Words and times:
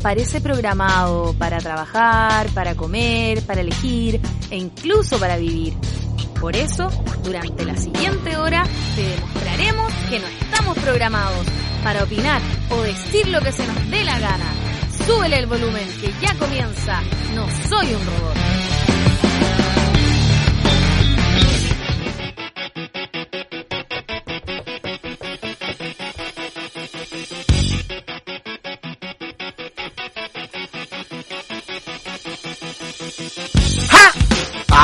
parece 0.00 0.40
programado 0.40 1.34
para 1.38 1.58
trabajar, 1.58 2.48
para 2.50 2.74
comer, 2.74 3.42
para 3.42 3.60
elegir 3.60 4.20
e 4.50 4.56
incluso 4.56 5.18
para 5.18 5.36
vivir. 5.36 5.74
Por 6.40 6.54
eso, 6.54 6.88
durante 7.24 7.64
la 7.64 7.76
siguiente 7.76 8.36
hora, 8.36 8.64
te 8.94 9.02
demostraremos 9.02 9.92
que 10.08 10.20
no 10.20 10.26
estamos 10.26 10.78
programados 10.78 11.46
para 11.82 12.04
opinar 12.04 12.40
o 12.70 12.82
decir 12.82 13.28
lo 13.28 13.40
que 13.40 13.52
se 13.52 13.66
nos 13.66 13.90
dé 13.90 14.04
la 14.04 14.18
gana. 14.18 14.52
Súbele 15.06 15.38
el 15.38 15.46
volumen 15.46 15.88
que 16.00 16.12
ya 16.22 16.34
comienza. 16.38 17.00
No 17.34 17.46
soy 17.68 17.94
un 17.94 18.06
robot. 18.06 18.63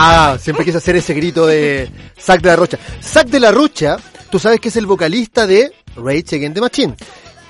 Ah, 0.03 0.39
siempre 0.41 0.65
quise 0.65 0.79
hacer 0.79 0.97
ese 0.97 1.13
grito 1.13 1.47
de 1.47 1.91
Zack 2.19 2.41
de 2.41 2.49
la 2.49 2.57
Rocha. 2.57 2.79
Zack 3.03 3.29
de 3.29 3.39
la 3.39 3.53
Rocha, 3.53 3.99
tú 4.31 4.39
sabes 4.39 4.59
que 4.59 4.69
es 4.69 4.77
el 4.77 4.87
vocalista 4.87 5.47
de 5.47 5.75
Rage 5.95 6.37
Against 6.37 6.55
the 6.55 6.61
Machine. 6.63 6.97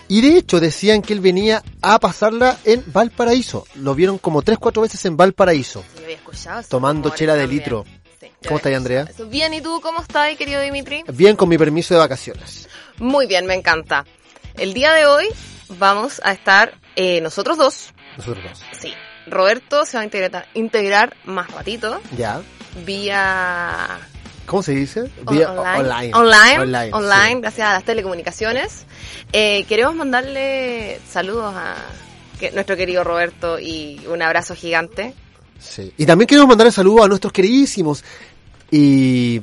Y 0.08 0.20
de 0.20 0.38
hecho 0.38 0.58
decían 0.58 1.00
que 1.00 1.12
él 1.12 1.20
venía 1.20 1.62
a 1.80 2.00
pasarla 2.00 2.58
en 2.64 2.82
Valparaíso. 2.92 3.64
Lo 3.76 3.94
vieron 3.94 4.18
como 4.18 4.42
tres, 4.42 4.58
cuatro 4.58 4.82
veces 4.82 5.04
en 5.04 5.16
Valparaíso. 5.16 5.84
Yo 5.96 6.02
había 6.02 6.16
escuchado 6.16 6.62
Tomando 6.68 7.10
chela 7.10 7.34
de 7.34 7.42
también. 7.42 7.60
litro. 7.60 7.84
Sí, 8.20 8.26
¿Cómo 8.44 8.56
estás, 8.56 8.74
Andrea? 8.74 9.08
Bien, 9.28 9.54
¿y 9.54 9.60
tú 9.60 9.80
cómo 9.80 10.00
estás, 10.02 10.36
querido 10.36 10.60
Dimitri? 10.60 11.04
Bien 11.12 11.36
con 11.36 11.48
mi 11.48 11.56
permiso 11.56 11.94
de 11.94 12.00
vacaciones. 12.00 12.68
Muy 12.98 13.26
bien, 13.28 13.46
me 13.46 13.54
encanta. 13.54 14.04
El 14.56 14.74
día 14.74 14.92
de 14.94 15.06
hoy 15.06 15.26
vamos 15.78 16.20
a 16.24 16.32
estar 16.32 16.74
eh, 16.96 17.20
nosotros 17.20 17.56
dos. 17.56 17.94
Nosotros 18.16 18.44
dos. 18.44 18.60
Sí. 18.80 18.92
Roberto 19.30 19.84
se 19.86 19.96
va 19.96 20.02
a 20.02 20.04
integrar, 20.04 20.46
integrar 20.54 21.16
más 21.24 21.50
ratito 21.50 22.00
Ya. 22.16 22.40
vía 22.84 23.98
¿Cómo 24.46 24.62
se 24.64 24.72
dice? 24.72 25.08
Vía- 25.30 25.50
online. 25.52 26.10
online. 26.14 26.58
Online. 26.58 26.92
online, 26.92 27.34
sí. 27.36 27.40
gracias 27.40 27.68
a 27.68 27.72
las 27.74 27.84
telecomunicaciones. 27.84 28.84
Eh, 29.32 29.64
queremos 29.68 29.94
mandarle 29.94 31.00
saludos 31.08 31.54
a 31.56 31.76
que- 32.40 32.50
nuestro 32.50 32.76
querido 32.76 33.04
Roberto 33.04 33.60
y 33.60 34.04
un 34.08 34.20
abrazo 34.22 34.56
gigante. 34.56 35.14
Sí. 35.60 35.92
Y 35.96 36.04
también 36.06 36.26
queremos 36.26 36.48
mandar 36.48 36.72
saludos 36.72 37.04
a 37.04 37.08
nuestros 37.08 37.32
queridísimos 37.32 38.02
y... 38.72 39.40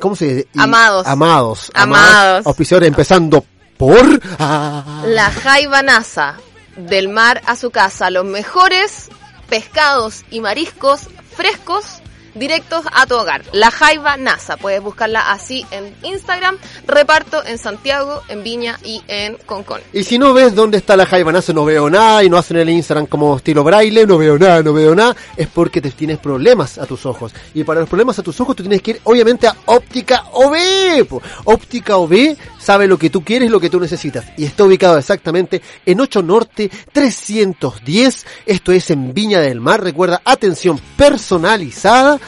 ¿Cómo 0.00 0.16
se 0.16 0.24
dice? 0.26 0.48
Y- 0.54 0.60
Amados. 0.60 1.06
Amados. 1.06 1.70
Amados. 1.74 2.46
Auspiciadores, 2.46 2.88
empezando 2.88 3.44
por... 3.76 4.20
Ah. 4.38 5.02
La 5.06 5.30
Jaiba 5.30 5.82
NASA, 5.82 6.36
del 6.76 7.08
mar 7.08 7.42
a 7.46 7.56
su 7.56 7.70
casa, 7.70 8.10
los 8.10 8.24
mejores 8.24 9.08
pescados 9.48 10.24
y 10.30 10.40
mariscos 10.40 11.08
frescos 11.36 12.02
directos 12.34 12.84
a 12.92 13.06
tu 13.06 13.14
hogar. 13.14 13.42
La 13.52 13.70
Jaiba 13.70 14.16
NASA, 14.16 14.56
puedes 14.56 14.82
buscarla 14.82 15.30
así 15.32 15.66
en 15.70 15.94
Instagram, 16.02 16.58
reparto 16.86 17.44
en 17.44 17.58
Santiago, 17.58 18.22
en 18.28 18.42
Viña 18.42 18.78
y 18.84 19.02
en 19.08 19.36
Concón. 19.46 19.80
Y 19.92 20.04
si 20.04 20.18
no 20.18 20.32
ves 20.32 20.54
dónde 20.54 20.78
está 20.78 20.96
la 20.96 21.06
jaibanazo, 21.06 21.52
no 21.52 21.64
veo 21.64 21.88
nada, 21.88 22.24
y 22.24 22.30
no 22.30 22.36
hacen 22.36 22.56
el 22.56 22.68
Instagram 22.70 23.06
como 23.06 23.36
estilo 23.36 23.64
braille, 23.64 24.06
no 24.06 24.18
veo 24.18 24.38
nada, 24.38 24.62
no 24.62 24.72
veo 24.72 24.94
nada, 24.94 25.14
es 25.36 25.48
porque 25.48 25.80
te 25.80 25.90
tienes 25.90 26.18
problemas 26.18 26.78
a 26.78 26.86
tus 26.86 27.06
ojos. 27.06 27.32
Y 27.54 27.64
para 27.64 27.80
los 27.80 27.88
problemas 27.88 28.18
a 28.18 28.22
tus 28.22 28.40
ojos, 28.40 28.56
tú 28.56 28.62
tienes 28.62 28.82
que 28.82 28.92
ir, 28.92 29.00
obviamente, 29.04 29.46
a 29.46 29.56
Óptica 29.66 30.24
OB. 30.32 31.20
Óptica 31.44 31.96
OB 31.96 32.36
sabe 32.58 32.86
lo 32.86 32.98
que 32.98 33.10
tú 33.10 33.22
quieres, 33.22 33.50
lo 33.50 33.60
que 33.60 33.70
tú 33.70 33.78
necesitas. 33.78 34.24
Y 34.36 34.44
está 34.44 34.64
ubicado 34.64 34.98
exactamente 34.98 35.62
en 35.84 36.00
8 36.00 36.22
Norte 36.22 36.70
310. 36.92 38.26
Esto 38.46 38.72
es 38.72 38.90
en 38.90 39.12
Viña 39.14 39.40
del 39.40 39.60
Mar. 39.60 39.82
Recuerda, 39.82 40.22
atención 40.24 40.80
personalizada 40.96 42.18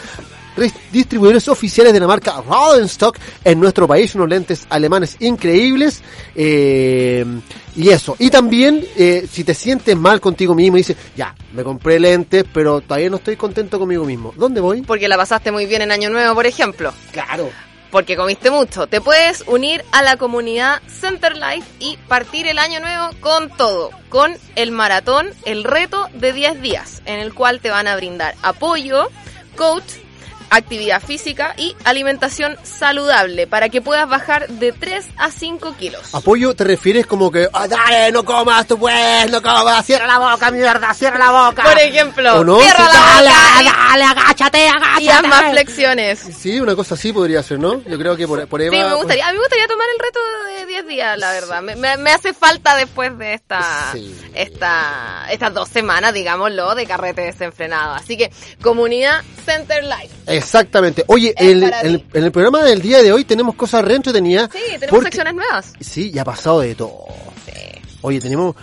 distribuidores 0.91 1.49
oficiales 1.49 1.93
de 1.93 2.01
la 2.01 2.07
marca 2.07 2.41
Rodenstock 2.41 3.19
en 3.45 3.61
nuestro 3.61 3.87
país, 3.87 4.15
unos 4.15 4.29
lentes 4.29 4.67
alemanes 4.71 5.17
increíbles. 5.21 6.03
eh, 6.34 7.25
y 7.77 7.91
eso. 7.91 8.17
Y 8.19 8.31
también, 8.31 8.84
eh, 8.97 9.29
si 9.31 9.45
te 9.45 9.55
sientes 9.55 9.95
mal 9.97 10.21
contigo 10.21 10.55
mismo 10.55 10.79
y 10.79 10.81
dices, 10.81 10.97
ya, 11.15 11.34
me 11.53 11.62
compré 11.62 12.01
lentes, 12.01 12.45
pero 12.53 12.81
todavía 12.81 13.11
no 13.11 13.17
estoy 13.17 13.37
contento 13.37 13.79
conmigo 13.79 14.05
mismo. 14.05 14.33
¿Dónde 14.37 14.61
voy? 14.61 14.83
Porque 14.83 15.09
la 15.09 15.17
pasaste 15.17 15.53
muy 15.53 15.67
bien 15.67 15.83
en 15.83 15.93
Año 15.93 16.09
Nuevo, 16.09 16.34
por 16.34 16.47
ejemplo. 16.47 16.93
Claro. 17.13 17.51
Porque 17.91 18.17
comiste 18.17 18.51
mucho. 18.51 18.87
Te 18.87 19.01
puedes 19.01 19.45
unir 19.47 19.84
a 19.93 20.03
la 20.03 20.17
comunidad 20.17 20.81
Center 20.89 21.37
Life 21.37 21.67
y 21.78 21.99
partir 22.09 22.47
el 22.47 22.59
año 22.59 22.81
nuevo 22.81 23.11
con 23.21 23.49
todo. 23.51 23.91
Con 24.09 24.37
el 24.57 24.73
maratón, 24.73 25.31
el 25.45 25.63
reto 25.63 26.09
de 26.15 26.33
10 26.33 26.61
días, 26.61 27.03
en 27.05 27.21
el 27.21 27.33
cual 27.33 27.61
te 27.61 27.71
van 27.71 27.87
a 27.87 27.97
brindar 27.97 28.34
apoyo, 28.43 29.09
goat 29.56 30.06
actividad 30.51 31.03
física 31.03 31.55
y 31.57 31.75
alimentación 31.84 32.57
saludable 32.62 33.47
para 33.47 33.69
que 33.69 33.81
puedas 33.81 34.09
bajar 34.09 34.49
de 34.49 34.73
3 34.73 35.07
a 35.17 35.31
5 35.31 35.75
kilos. 35.77 36.15
Apoyo 36.15 36.55
te 36.55 36.65
refieres 36.65 37.07
como 37.07 37.31
que, 37.31 37.49
ah, 37.53 37.67
dale, 37.69 38.12
no 38.12 38.25
comas 38.25 38.67
tú 38.67 38.79
pues, 38.79 39.31
no 39.31 39.43
comas, 39.43 39.84
cierra 39.84 40.07
la 40.07 40.19
boca, 40.19 40.51
mierda, 40.51 40.95
cierra 40.95 41.19
la 41.19 41.31
boca. 41.49 41.62
Por 41.65 41.79
ejemplo, 41.79 42.41
¿O 42.41 42.45
no? 42.45 42.61
cierra 42.61 42.84
la 42.84 42.93
dale, 42.93 43.29
boca 43.29 43.89
dale, 43.91 44.05
agáchate, 44.05 44.69
agáchate. 44.69 45.03
y 45.03 45.09
haz 45.09 45.23
más 45.27 45.51
flexiones. 45.51 46.19
Sí, 46.39 46.61
una 46.61 46.75
cosa 46.77 46.95
así 46.95 47.13
podría 47.13 47.43
ser, 47.43 47.59
¿no? 47.59 47.83
Yo 47.84 47.99
creo 47.99 48.17
que 48.17 48.27
por, 48.28 48.47
por 48.49 48.61
ahí 48.61 48.69
Sí, 48.71 48.77
va- 48.78 48.89
me 48.91 48.95
gustaría, 48.97 49.27
a 49.27 49.33
mí 49.33 49.34
me 49.39 49.41
gustaría 49.45 49.67
tomar 49.69 49.87
el 49.95 49.99
reto 50.05 50.21
de 50.61 50.67
10 50.67 50.87
días, 50.87 51.19
la 51.19 51.33
verdad. 51.33 51.63
Me, 51.63 51.77
me- 51.77 51.97
me 51.97 52.11
hace 52.13 52.33
falta 52.34 52.77
después 52.77 53.17
de 53.19 53.34
esta, 53.34 53.91
Sí. 53.93 54.15
esta, 54.34 55.27
estas 55.31 55.53
dos 55.55 55.69
semanas, 55.69 56.13
digámoslo, 56.15 56.75
de 56.75 56.87
carrete 56.87 57.23
desenfrenado. 57.23 57.95
Así 57.95 58.17
que, 58.17 58.31
comunidad 58.63 59.23
Center 59.45 59.84
Life. 59.84 60.15
Exactamente. 60.36 61.04
Oye, 61.08 61.34
el- 61.36 61.62
en 62.12 62.24
el 62.24 62.32
programa 62.32 62.62
del 62.62 62.80
día 62.82 63.02
de 63.02 63.12
hoy 63.12 63.24
tenemos 63.24 63.54
cosas 63.54 63.84
re 63.84 63.94
entretenidas. 63.94 64.50
Sí, 64.52 64.58
tenemos 64.72 64.91
porque- 64.91 65.04
secciones 65.06 65.34
nuevas. 65.34 65.72
Sí, 65.80 66.10
ya 66.10 66.22
ha 66.22 66.24
pasado 66.24 66.60
de 66.60 66.74
todo. 66.74 67.04
Sí. 67.47 67.52
Oye, 68.02 68.20
tenemos 68.20 68.54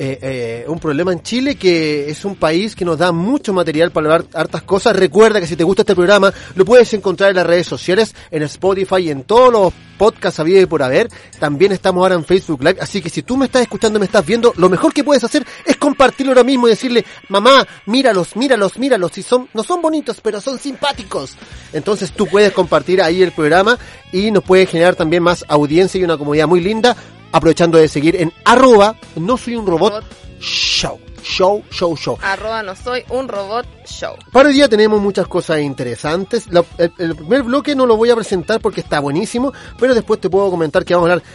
eh, 0.00 0.18
eh, 0.22 0.64
un 0.68 0.78
problema 0.78 1.12
en 1.12 1.22
Chile 1.22 1.56
que 1.56 2.08
es 2.08 2.24
un 2.24 2.36
país 2.36 2.76
que 2.76 2.84
nos 2.84 2.98
da 2.98 3.10
mucho 3.10 3.52
material 3.52 3.90
para 3.90 4.06
hablar 4.14 4.28
hartas 4.32 4.62
cosas. 4.62 4.94
Recuerda 4.94 5.40
que 5.40 5.46
si 5.46 5.56
te 5.56 5.64
gusta 5.64 5.82
este 5.82 5.96
programa, 5.96 6.32
lo 6.54 6.64
puedes 6.64 6.92
encontrar 6.94 7.30
en 7.30 7.36
las 7.36 7.46
redes 7.46 7.66
sociales, 7.66 8.14
en 8.30 8.44
Spotify 8.44 8.98
y 8.98 9.10
en 9.10 9.24
todos 9.24 9.52
los 9.52 9.72
podcasts 9.98 10.38
habidos 10.38 10.62
y 10.62 10.66
por 10.66 10.84
haber. 10.84 11.08
También 11.40 11.72
estamos 11.72 12.02
ahora 12.02 12.14
en 12.14 12.24
Facebook 12.24 12.62
Live. 12.62 12.78
Así 12.80 13.02
que 13.02 13.10
si 13.10 13.22
tú 13.22 13.36
me 13.36 13.46
estás 13.46 13.62
escuchando, 13.62 13.98
me 13.98 14.06
estás 14.06 14.24
viendo, 14.24 14.54
lo 14.56 14.68
mejor 14.68 14.94
que 14.94 15.02
puedes 15.02 15.24
hacer 15.24 15.44
es 15.66 15.76
compartirlo 15.76 16.30
ahora 16.30 16.44
mismo 16.44 16.68
y 16.68 16.70
decirle, 16.70 17.04
mamá, 17.28 17.66
míralos, 17.86 18.36
míralos, 18.36 18.78
míralos. 18.78 19.10
Si 19.12 19.22
son, 19.22 19.48
no 19.52 19.64
son 19.64 19.82
bonitos, 19.82 20.20
pero 20.22 20.40
son 20.40 20.60
simpáticos. 20.60 21.36
Entonces 21.72 22.12
tú 22.12 22.26
puedes 22.28 22.52
compartir 22.52 23.02
ahí 23.02 23.20
el 23.20 23.32
programa 23.32 23.76
y 24.12 24.30
nos 24.30 24.44
puede 24.44 24.66
generar 24.66 24.94
también 24.94 25.24
más 25.24 25.44
audiencia 25.48 26.00
y 26.00 26.04
una 26.04 26.16
comunidad 26.16 26.46
muy 26.46 26.60
linda 26.60 26.96
aprovechando 27.32 27.78
de 27.78 27.88
seguir 27.88 28.16
en 28.16 28.32
arroba 28.44 28.96
no 29.16 29.36
soy 29.36 29.56
un 29.56 29.66
robot 29.66 29.92
Robot. 29.94 30.04
show 30.40 30.98
show 31.22 31.62
show 31.70 31.96
show 31.96 32.16
Arroba 32.22 32.62
no 32.62 32.74
soy 32.76 33.02
un 33.10 33.28
robot 33.28 33.66
show. 33.86 34.14
para 34.32 34.48
hoy 34.48 34.54
día 34.54 34.68
tenemos 34.68 35.00
muchas 35.00 35.26
cosas 35.26 35.60
interesantes 35.60 36.46
La- 36.52 36.64
el, 36.78 36.92
el 36.98 37.16
primer 37.16 37.42
bloque 37.42 37.74
no 37.74 37.86
lo 37.86 37.96
voy 37.96 38.10
a 38.10 38.14
presentar 38.14 38.60
porque 38.60 38.80
está 38.80 39.00
buenísimo 39.00 39.52
pero 39.78 39.94
después 39.94 40.20
te 40.20 40.30
puedo 40.30 40.48
comentar 40.50 40.84
que 40.84 40.94
vamos 40.94 41.10
a 41.10 41.12
hablar 41.14 41.26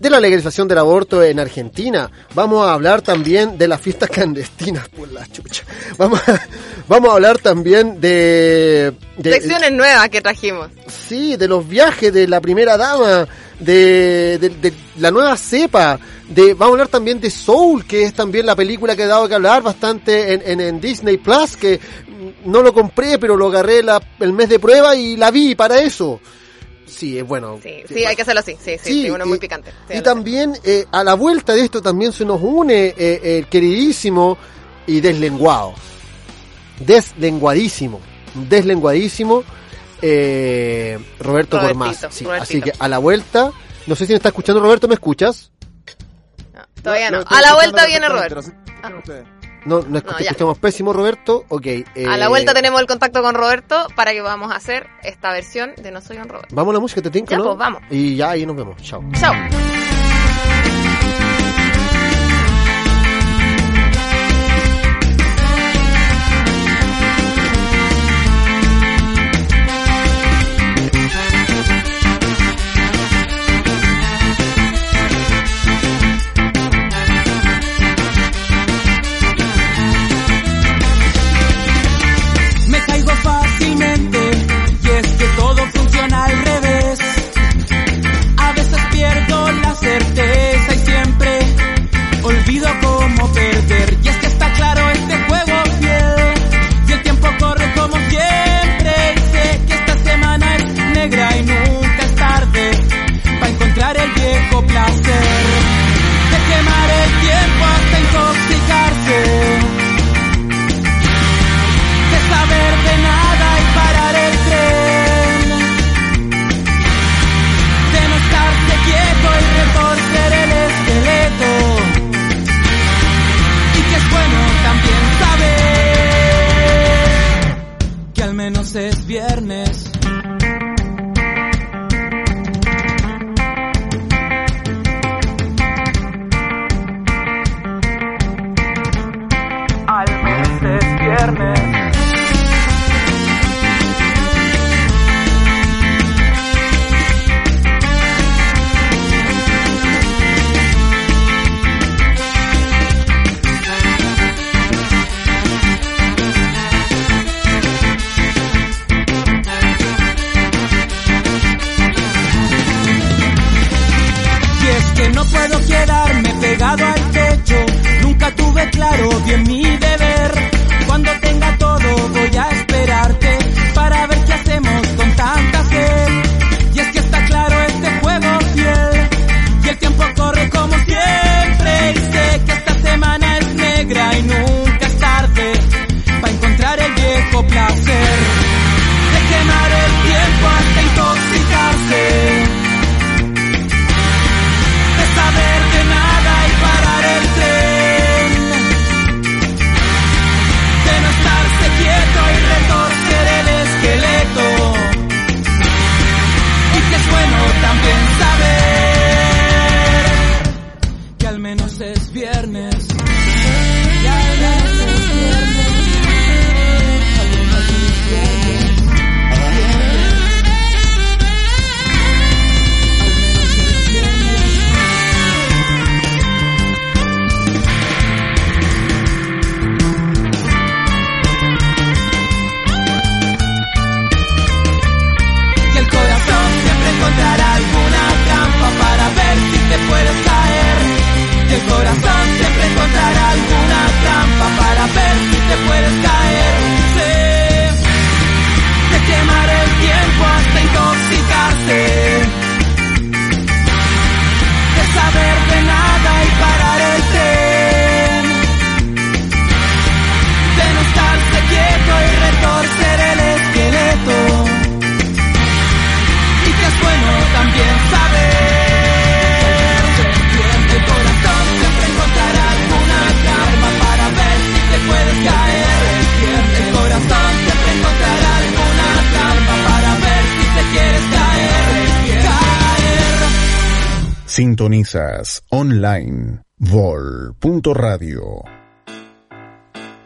de 0.00 0.10
la 0.10 0.20
legalización 0.20 0.68
del 0.68 0.78
aborto 0.78 1.22
en 1.22 1.40
Argentina. 1.40 2.10
Vamos 2.34 2.66
a 2.66 2.72
hablar 2.74 3.02
también 3.02 3.58
de 3.58 3.66
las 3.68 3.80
fiestas 3.80 4.08
clandestinas, 4.10 4.88
por 4.96 5.10
la 5.12 5.26
chucha. 5.26 5.64
Vamos 5.96 6.20
a, 6.28 6.40
vamos 6.88 7.10
a 7.10 7.14
hablar 7.14 7.38
también 7.38 8.00
de, 8.00 8.92
de, 9.16 9.32
Secciones 9.32 9.72
nuevas 9.72 10.08
que 10.08 10.20
trajimos. 10.20 10.68
Sí, 10.86 11.36
de 11.36 11.48
los 11.48 11.66
viajes 11.68 12.12
de 12.12 12.28
la 12.28 12.40
primera 12.40 12.76
dama, 12.76 13.26
de, 13.58 14.38
de- 14.38 14.48
de 14.50 14.72
la 14.98 15.10
nueva 15.10 15.36
cepa, 15.36 15.98
de 16.28 16.54
vamos 16.54 16.68
a 16.68 16.72
hablar 16.74 16.88
también 16.88 17.20
de 17.20 17.30
Soul, 17.30 17.84
que 17.86 18.04
es 18.04 18.12
también 18.14 18.46
la 18.46 18.54
película 18.54 18.94
que 18.94 19.02
ha 19.04 19.06
dado 19.08 19.28
que 19.28 19.34
hablar 19.34 19.62
bastante 19.62 20.34
en, 20.34 20.42
en, 20.44 20.60
en 20.60 20.80
Disney 20.80 21.16
Plus, 21.16 21.56
que 21.56 21.78
mm, 22.06 22.50
no 22.50 22.62
lo 22.62 22.72
compré, 22.72 23.18
pero 23.18 23.36
lo 23.36 23.48
agarré 23.48 23.82
la- 23.82 24.00
el 24.20 24.32
mes 24.32 24.48
de 24.48 24.58
prueba 24.60 24.94
y 24.94 25.16
la 25.16 25.30
vi 25.30 25.54
para 25.54 25.80
eso. 25.80 26.20
Sí, 26.88 27.18
es 27.18 27.26
bueno. 27.26 27.58
Sí, 27.62 27.82
sí, 27.88 28.04
hay 28.04 28.16
que 28.16 28.22
hacerlo 28.22 28.40
así. 28.40 28.56
Sí, 28.62 28.76
sí, 28.82 29.02
sí, 29.04 29.10
uno 29.10 29.24
muy 29.26 29.38
picante. 29.38 29.70
Sí, 29.88 29.98
y 29.98 30.00
también 30.02 30.54
eh, 30.64 30.86
a 30.90 31.04
la 31.04 31.14
vuelta 31.14 31.54
de 31.54 31.62
esto 31.62 31.80
también 31.82 32.12
se 32.12 32.24
nos 32.24 32.40
une 32.42 32.94
eh, 32.96 33.38
el 33.38 33.46
queridísimo 33.46 34.36
y 34.86 35.00
deslenguado. 35.00 35.74
Deslenguadísimo. 36.80 38.00
Deslenguadísimo. 38.34 39.44
eh, 40.02 40.98
Roberto 41.20 41.60
Gormaz. 41.60 42.06
Sí, 42.10 42.26
así 42.40 42.60
que 42.60 42.72
a 42.78 42.88
la 42.88 42.98
vuelta. 42.98 43.52
No 43.86 43.96
sé 43.96 44.06
si 44.06 44.12
me 44.12 44.16
está 44.16 44.28
escuchando 44.28 44.60
Roberto, 44.60 44.86
¿me 44.86 44.94
escuchas? 44.94 45.50
No, 46.54 46.60
todavía 46.82 47.10
no. 47.10 47.24
A 47.26 47.40
la 47.40 47.54
vuelta 47.54 47.86
viene 47.86 48.08
Roberto. 48.08 48.40
ustedes. 48.40 49.24
No, 49.64 49.80
no, 49.82 49.88
No, 49.88 49.98
escuchamos 50.18 50.58
pésimo, 50.58 50.92
Roberto. 50.92 51.44
Ok. 51.48 51.66
eh, 51.66 51.86
A 52.08 52.16
la 52.16 52.28
vuelta 52.28 52.54
tenemos 52.54 52.80
el 52.80 52.86
contacto 52.86 53.22
con 53.22 53.34
Roberto 53.34 53.86
para 53.96 54.12
que 54.12 54.20
vamos 54.20 54.52
a 54.52 54.56
hacer 54.56 54.86
esta 55.02 55.32
versión 55.32 55.72
de 55.76 55.90
No 55.90 56.00
Soy 56.00 56.18
un 56.18 56.28
Robot. 56.28 56.46
Vamos 56.52 56.72
a 56.72 56.74
la 56.74 56.80
música, 56.80 57.02
te 57.02 57.10
tinca, 57.10 57.32
Ya, 57.32 57.38
¿no? 57.38 57.44
pues, 57.44 57.58
vamos. 57.58 57.82
Y 57.90 58.16
ya 58.16 58.30
ahí 58.30 58.46
nos 58.46 58.56
vemos. 58.56 58.80
Chao. 58.82 59.02
Chao. 59.18 59.34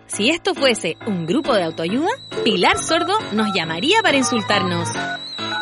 Si 0.07 0.29
esto 0.29 0.55
fuese 0.55 0.97
un 1.07 1.25
grupo 1.25 1.55
de 1.55 1.63
autoayuda, 1.63 2.11
Pilar 2.45 2.79
Sordo 2.79 3.15
nos 3.33 3.55
llamaría 3.55 4.03
para 4.03 4.17
insultarnos. 4.17 4.89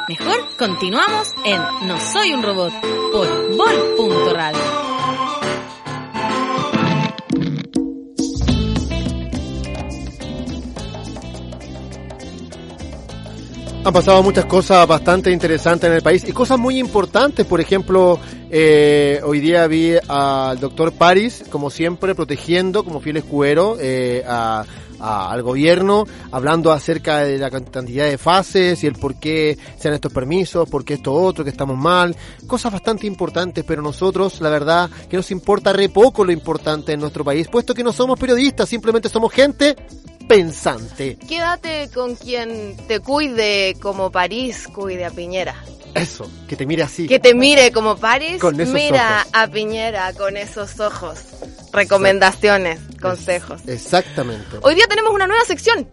Mejor 0.08 0.56
continuamos 0.58 1.28
en 1.44 1.60
No 1.86 2.00
Soy 2.00 2.32
un 2.32 2.42
Robot 2.42 2.72
por 3.12 3.56
Vol.radio. 3.56 4.79
Han 13.82 13.94
pasado 13.94 14.22
muchas 14.22 14.44
cosas 14.44 14.86
bastante 14.86 15.30
interesantes 15.30 15.88
en 15.88 15.96
el 15.96 16.02
país 16.02 16.28
y 16.28 16.32
cosas 16.32 16.58
muy 16.58 16.78
importantes. 16.78 17.46
Por 17.46 17.62
ejemplo, 17.62 18.20
eh, 18.50 19.20
hoy 19.24 19.40
día 19.40 19.66
vi 19.66 19.94
al 20.06 20.60
doctor 20.60 20.92
Paris, 20.92 21.44
como 21.50 21.70
siempre, 21.70 22.14
protegiendo 22.14 22.84
como 22.84 23.00
fiel 23.00 23.16
escudero 23.16 23.78
eh, 23.80 24.22
a, 24.28 24.64
a- 25.00 25.32
al 25.32 25.42
gobierno, 25.42 26.04
hablando 26.30 26.72
acerca 26.72 27.20
de 27.20 27.38
la 27.38 27.50
cantidad 27.50 28.04
de 28.04 28.18
fases 28.18 28.84
y 28.84 28.86
el 28.86 28.96
por 28.96 29.18
qué 29.18 29.56
se 29.78 29.88
dan 29.88 29.94
estos 29.94 30.12
permisos, 30.12 30.68
por 30.68 30.84
qué 30.84 30.94
esto 30.94 31.14
otro, 31.14 31.42
que 31.42 31.50
estamos 31.50 31.78
mal. 31.78 32.14
Cosas 32.46 32.72
bastante 32.72 33.06
importantes, 33.06 33.64
pero 33.66 33.80
nosotros, 33.80 34.42
la 34.42 34.50
verdad, 34.50 34.90
que 35.08 35.16
nos 35.16 35.30
importa 35.30 35.72
re 35.72 35.88
poco 35.88 36.22
lo 36.22 36.32
importante 36.32 36.92
en 36.92 37.00
nuestro 37.00 37.24
país, 37.24 37.48
puesto 37.48 37.72
que 37.72 37.82
no 37.82 37.92
somos 37.92 38.18
periodistas, 38.20 38.68
simplemente 38.68 39.08
somos 39.08 39.32
gente 39.32 39.74
pensante. 40.30 41.18
Quédate 41.28 41.90
con 41.92 42.14
quien 42.14 42.76
te 42.86 43.00
cuide 43.00 43.74
como 43.80 44.12
París 44.12 44.68
cuide 44.72 45.04
a 45.04 45.10
Piñera. 45.10 45.56
Eso, 45.92 46.30
que 46.48 46.54
te 46.54 46.66
mire 46.66 46.84
así. 46.84 47.08
Que 47.08 47.18
te 47.18 47.34
mire 47.34 47.72
como 47.72 47.96
París, 47.96 48.40
Con 48.40 48.60
esos 48.60 48.72
mira 48.72 49.22
ojos. 49.22 49.30
a 49.32 49.48
Piñera 49.48 50.12
con 50.12 50.36
esos 50.36 50.78
ojos. 50.78 51.18
Recomendaciones, 51.72 52.78
consejos. 53.02 53.60
Exactamente. 53.66 54.58
Hoy 54.62 54.76
día 54.76 54.86
tenemos 54.88 55.12
una 55.12 55.26
nueva 55.26 55.44
sección. 55.44 55.88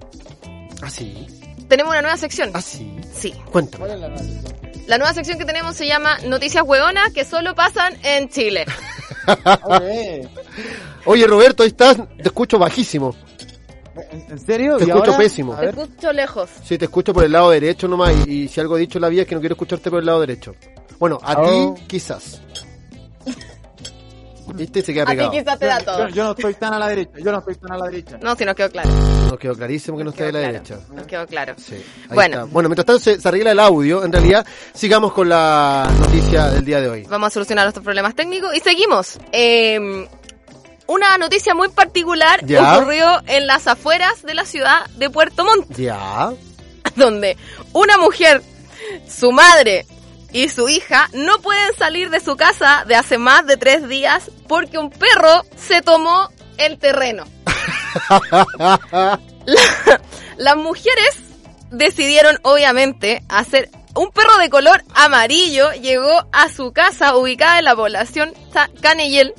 Así, 0.84 1.26
Tenemos 1.68 1.92
una 1.92 2.04
nueva 2.04 2.18
sección. 2.18 2.52
así. 2.54 2.96
Sí. 3.12 3.34
Cuéntame. 3.52 3.88
La 4.86 5.00
nueva 5.00 5.16
sección 5.16 5.40
que 5.40 5.46
tenemos 5.46 5.76
se 5.76 5.88
llama 5.88 6.20
Noticias 6.26 6.64
Hueonas 6.64 7.12
que 7.12 7.26
solo 7.26 7.56
pasan 7.56 7.98
en 8.04 8.30
Chile. 8.30 8.66
Oye, 11.06 11.26
Roberto, 11.26 11.64
ahí 11.64 11.70
estás. 11.70 11.98
Te 11.98 12.24
escucho 12.24 12.60
bajísimo. 12.60 13.16
¿En 14.30 14.40
serio? 14.40 14.78
Te 14.78 14.86
¿Y 14.86 14.88
escucho 14.90 15.12
ahora? 15.12 15.18
pésimo. 15.18 15.54
A 15.54 15.60
Te 15.62 15.70
escucho 15.70 16.14
lejos. 16.14 16.50
Sí, 16.64 16.78
te 16.78 16.86
escucho 16.86 17.14
por 17.14 17.24
el 17.24 17.32
lado 17.32 17.50
derecho 17.52 17.88
nomás. 17.88 18.14
Y, 18.28 18.44
y 18.44 18.48
si 18.48 18.60
algo 18.60 18.78
he 18.78 18.82
dicho 18.82 18.98
en 18.98 19.02
la 19.04 19.10
vida 19.10 19.22
es 19.24 19.28
que 19.28 19.36
no 19.36 19.42
quiero 19.42 19.54
escucharte 19.54 19.90
por 19.90 20.00
el 20.00 20.06
lado 20.06 20.20
derecho. 20.22 20.54
Bueno, 21.00 21.20
a 21.22 21.36
Oh. 21.40 21.74
ti 21.76 21.84
quizás. 21.88 22.42
¿Viste? 24.56 24.82
Se 24.82 24.94
queda 24.94 25.04
A 25.04 25.08
ti 25.08 25.12
pegado. 25.12 25.32
quizás 25.32 25.60
te 25.60 25.66
da 25.66 25.80
Yo, 25.80 25.86
todo. 25.86 26.08
yo 26.08 26.24
no 26.24 26.32
estoy 26.32 26.54
tan 26.54 26.74
a 26.74 26.80
la 26.80 26.88
derecha, 26.88 27.12
yo 27.20 27.32
no 27.34 27.40
estoy 27.40 27.56
tan 27.56 27.72
a 27.74 27.78
la 27.78 27.86
derecha. 27.88 28.18
No, 28.22 28.34
si 28.36 28.46
nos 28.46 28.56
quedó 28.56 28.72
claro. 28.72 28.90
Nos 28.90 29.38
quedó 29.38 29.54
clarísimo 29.56 29.98
que 29.98 30.04
no 30.06 30.10
está 30.12 30.24
de 30.24 30.32
la 30.32 30.40
derecha. 30.40 30.80
Nos 30.96 31.06
quedó 31.06 31.28
claro. 31.28 31.54
Sí, 31.58 31.84
Bueno. 32.14 32.38
está. 32.44 32.54
Bueno, 32.54 32.70
mientras 32.70 32.86
tanto 32.86 33.00
se, 33.04 33.20
se 33.20 33.28
arregla 33.28 33.52
el 33.52 33.60
audio, 33.60 34.06
en 34.06 34.12
realidad, 34.12 34.46
sigamos 34.74 35.12
con 35.12 35.28
la 35.28 35.92
noticia 36.00 36.48
del 36.50 36.64
día 36.64 36.80
de 36.80 36.88
hoy. 36.90 37.04
Vamos 37.10 37.28
a 37.28 37.30
solucionar 37.32 37.66
nuestros 37.66 37.84
problemas 37.84 38.16
técnicos 38.16 38.56
y 38.56 38.62
seguimos. 38.62 39.20
Eh, 39.34 40.08
una 40.88 41.18
noticia 41.18 41.54
muy 41.54 41.70
particular 41.70 42.46
Ya. 42.46 42.78
ocurrió 42.78 43.22
en 43.28 43.48
las 43.48 43.68
afueras 43.68 44.24
de 44.24 44.34
la 44.34 44.46
ciudad 44.46 44.86
de 44.98 45.10
Puerto 45.10 45.44
Montt, 45.46 45.70
Ya. 45.78 46.32
donde 46.96 47.38
una 47.74 47.98
mujer, 47.98 48.42
su 49.10 49.32
madre 49.32 49.86
y 50.32 50.50
su 50.50 50.68
hija 50.70 51.10
no 51.14 51.40
pueden 51.40 51.74
salir 51.78 52.10
de 52.10 52.20
su 52.20 52.36
casa 52.36 52.84
de 52.88 52.96
hace 52.96 53.18
más 53.18 53.46
de 53.46 53.58
tres 53.58 53.88
días 53.88 54.30
porque 54.48 54.78
un 54.78 54.90
perro 54.90 55.44
se 55.56 55.82
tomó 55.82 56.30
el 56.58 56.78
terreno. 56.80 57.26
La- 59.46 60.02
las 60.38 60.56
mujeres 60.58 61.18
decidieron 61.72 62.38
obviamente 62.44 63.24
hacer 63.30 63.70
un 63.96 64.12
perro 64.12 64.38
de 64.38 64.50
color 64.50 64.84
amarillo 64.94 65.72
llegó 65.74 66.28
a 66.32 66.50
su 66.50 66.72
casa 66.74 67.16
ubicada 67.16 67.60
en 67.60 67.66
la 67.66 67.76
población 67.76 68.34
Caneyel, 68.82 69.34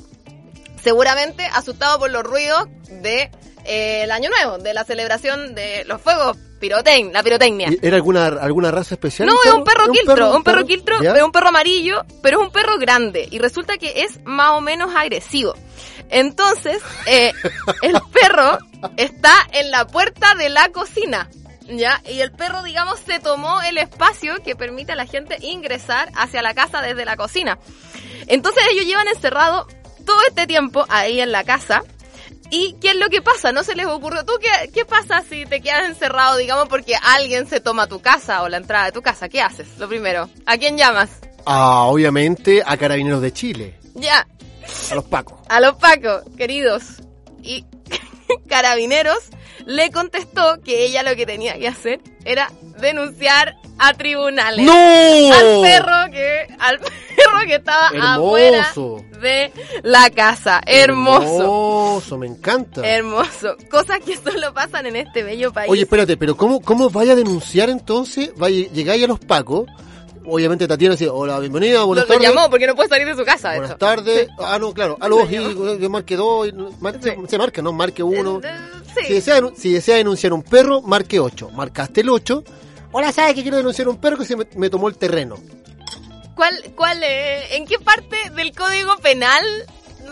seguramente 0.83 1.45
asustado 1.45 1.99
por 1.99 2.11
los 2.11 2.23
ruidos 2.23 2.67
de 2.89 3.31
eh, 3.65 4.03
el 4.03 4.11
año 4.11 4.29
nuevo, 4.29 4.57
de 4.57 4.73
la 4.73 4.83
celebración 4.83 5.53
de 5.55 5.83
los 5.85 6.01
fuegos 6.01 6.37
pirotecnia, 6.59 7.13
la 7.13 7.23
pirotecnia. 7.23 7.69
¿Y 7.71 7.79
¿Era 7.85 7.95
alguna, 7.95 8.27
alguna 8.27 8.71
raza 8.71 8.95
especial? 8.95 9.29
No, 9.29 9.35
es 9.43 9.53
un 9.53 9.63
perro 9.63 9.85
¿Es 9.85 9.99
quiltro, 9.99 10.35
un 10.35 10.43
perro 10.43 10.65
quiltro, 10.65 11.01
¿Ya? 11.01 11.13
es 11.13 11.23
un 11.23 11.31
perro 11.31 11.49
amarillo, 11.49 12.05
pero 12.21 12.39
es 12.39 12.47
un 12.47 12.51
perro 12.51 12.77
grande 12.77 13.27
y 13.29 13.39
resulta 13.39 13.77
que 13.77 14.03
es 14.03 14.19
más 14.25 14.51
o 14.51 14.61
menos 14.61 14.93
agresivo. 14.95 15.53
Entonces, 16.09 16.81
eh, 17.05 17.31
el 17.81 17.95
perro 18.11 18.57
está 18.97 19.33
en 19.53 19.71
la 19.71 19.87
puerta 19.87 20.35
de 20.35 20.49
la 20.49 20.69
cocina, 20.69 21.29
¿ya? 21.67 22.01
Y 22.09 22.19
el 22.21 22.31
perro, 22.31 22.63
digamos, 22.63 22.99
se 22.99 23.19
tomó 23.19 23.61
el 23.61 23.77
espacio 23.77 24.41
que 24.43 24.55
permite 24.55 24.93
a 24.93 24.95
la 24.95 25.05
gente 25.05 25.37
ingresar 25.41 26.09
hacia 26.15 26.41
la 26.41 26.53
casa 26.53 26.81
desde 26.81 27.05
la 27.05 27.15
cocina. 27.15 27.57
Entonces 28.27 28.63
ellos 28.71 28.85
llevan 28.85 29.07
encerrado 29.07 29.67
todo 30.05 30.17
este 30.27 30.47
tiempo 30.47 30.85
ahí 30.89 31.19
en 31.21 31.31
la 31.31 31.43
casa. 31.43 31.83
¿Y 32.51 32.73
qué 32.81 32.89
es 32.89 32.95
lo 32.95 33.09
que 33.09 33.21
pasa? 33.21 33.51
¿No 33.51 33.63
se 33.63 33.75
les 33.75 33.85
ocurrió? 33.85 34.25
¿Tú 34.25 34.33
qué, 34.41 34.71
qué 34.71 34.83
pasa 34.83 35.23
si 35.29 35.45
te 35.45 35.61
quedas 35.61 35.87
encerrado, 35.87 36.37
digamos, 36.37 36.67
porque 36.67 36.95
alguien 36.95 37.47
se 37.47 37.59
toma 37.59 37.85
tu 37.87 37.99
casa 38.01 38.41
o 38.41 38.49
la 38.49 38.57
entrada 38.57 38.85
de 38.85 38.91
tu 38.91 39.01
casa? 39.03 39.29
¿Qué 39.29 39.39
haces? 39.41 39.67
Lo 39.77 39.87
primero, 39.87 40.27
¿a 40.47 40.57
quién 40.57 40.75
llamas? 40.77 41.09
Ah, 41.45 41.83
obviamente 41.83 42.63
a 42.65 42.75
Carabineros 42.75 43.21
de 43.21 43.31
Chile, 43.33 43.75
Ya, 43.93 44.27
a 44.91 44.95
los 44.95 45.03
Pacos. 45.05 45.37
a 45.47 45.59
los 45.59 45.75
Pacos, 45.75 46.23
queridos. 46.37 46.83
Y 47.43 47.65
Carabineros 48.47 49.17
le 49.65 49.91
contestó 49.91 50.61
que 50.63 50.85
ella 50.85 51.03
lo 51.03 51.15
que 51.15 51.25
tenía 51.25 51.57
que 51.57 51.67
hacer 51.67 51.99
era 52.25 52.51
denunciar 52.79 53.55
a 53.77 53.93
tribunales. 53.93 54.65
¡No! 54.65 54.73
Al 54.73 55.61
perro 55.61 56.11
que, 56.11 56.47
al 56.59 56.79
perro 56.79 57.47
que 57.47 57.55
estaba 57.55 57.87
afuera 57.87 58.57
Hermoso. 58.57 59.03
de 59.21 59.51
la 59.83 60.09
casa. 60.09 60.61
Hermoso. 60.65 61.39
Hermoso, 61.41 62.17
me 62.17 62.27
encanta. 62.27 62.81
Hermoso. 62.87 63.55
Cosas 63.69 63.99
que 64.05 64.17
solo 64.17 64.53
pasan 64.53 64.85
en 64.87 64.95
este 64.97 65.23
bello 65.23 65.53
país. 65.53 65.69
Oye, 65.69 65.83
espérate, 65.83 66.17
pero 66.17 66.35
¿cómo, 66.35 66.61
cómo 66.61 66.89
vaya 66.89 67.13
a 67.13 67.15
denunciar 67.15 67.69
entonces? 67.69 68.31
Vaya, 68.37 68.67
llegáis 68.71 69.03
a 69.03 69.07
los 69.07 69.19
Pacos, 69.19 69.67
obviamente 70.29 70.67
Tatiana 70.67 70.95
dice, 70.95 71.09
hola, 71.09 71.39
bienvenida, 71.39 71.79
lo, 71.79 71.87
buenas 71.87 72.07
lo 72.07 72.13
tardes. 72.15 72.29
llamó 72.29 72.49
porque 72.49 72.67
no 72.67 72.75
puede 72.75 72.89
salir 72.89 73.07
de 73.07 73.15
su 73.15 73.23
casa. 73.25 73.55
Buenas 73.55 73.77
tardes. 73.77 74.27
Ah, 74.39 74.57
no, 74.59 74.73
claro. 74.73 74.97
A 74.99 75.07
los 75.07 75.19
Lo 75.19 75.25
llamó. 75.29 75.73
y 75.73 75.89
marque 75.89 76.15
dos. 76.15 76.47
y 76.47 76.51
no- 76.53 76.71
mar- 76.79 76.97
Sí. 77.01 77.11
Se 77.27 77.37
marca, 77.37 77.61
¿no? 77.61 77.71
Marque 77.73 78.01
uno. 78.03 78.39
Eh, 78.43 78.49
Si 78.95 79.05
Sí. 79.07 79.13
desea, 79.13 79.41
si 79.55 79.73
desea 79.73 79.97
denunciar 79.97 80.33
un 80.33 80.41
perro, 80.41 80.81
marque 80.81 81.19
8. 81.19 81.49
Marcaste 81.51 82.01
el 82.01 82.09
8. 82.09 82.43
Hola, 82.91 83.11
¿sabes 83.11 83.35
que 83.35 83.43
quiero 83.43 83.57
denunciar 83.57 83.87
un 83.87 83.97
perro 83.97 84.17
que 84.17 84.25
se 84.25 84.35
me, 84.35 84.47
me 84.55 84.69
tomó 84.69 84.87
el 84.89 84.97
terreno? 84.97 85.35
¿Cuál, 86.35 86.55
cuál, 86.75 87.01
eh, 87.03 87.55
¿En 87.57 87.65
qué 87.67 87.77
parte 87.79 88.15
del 88.35 88.55
Código 88.55 88.95
Penal 88.97 89.43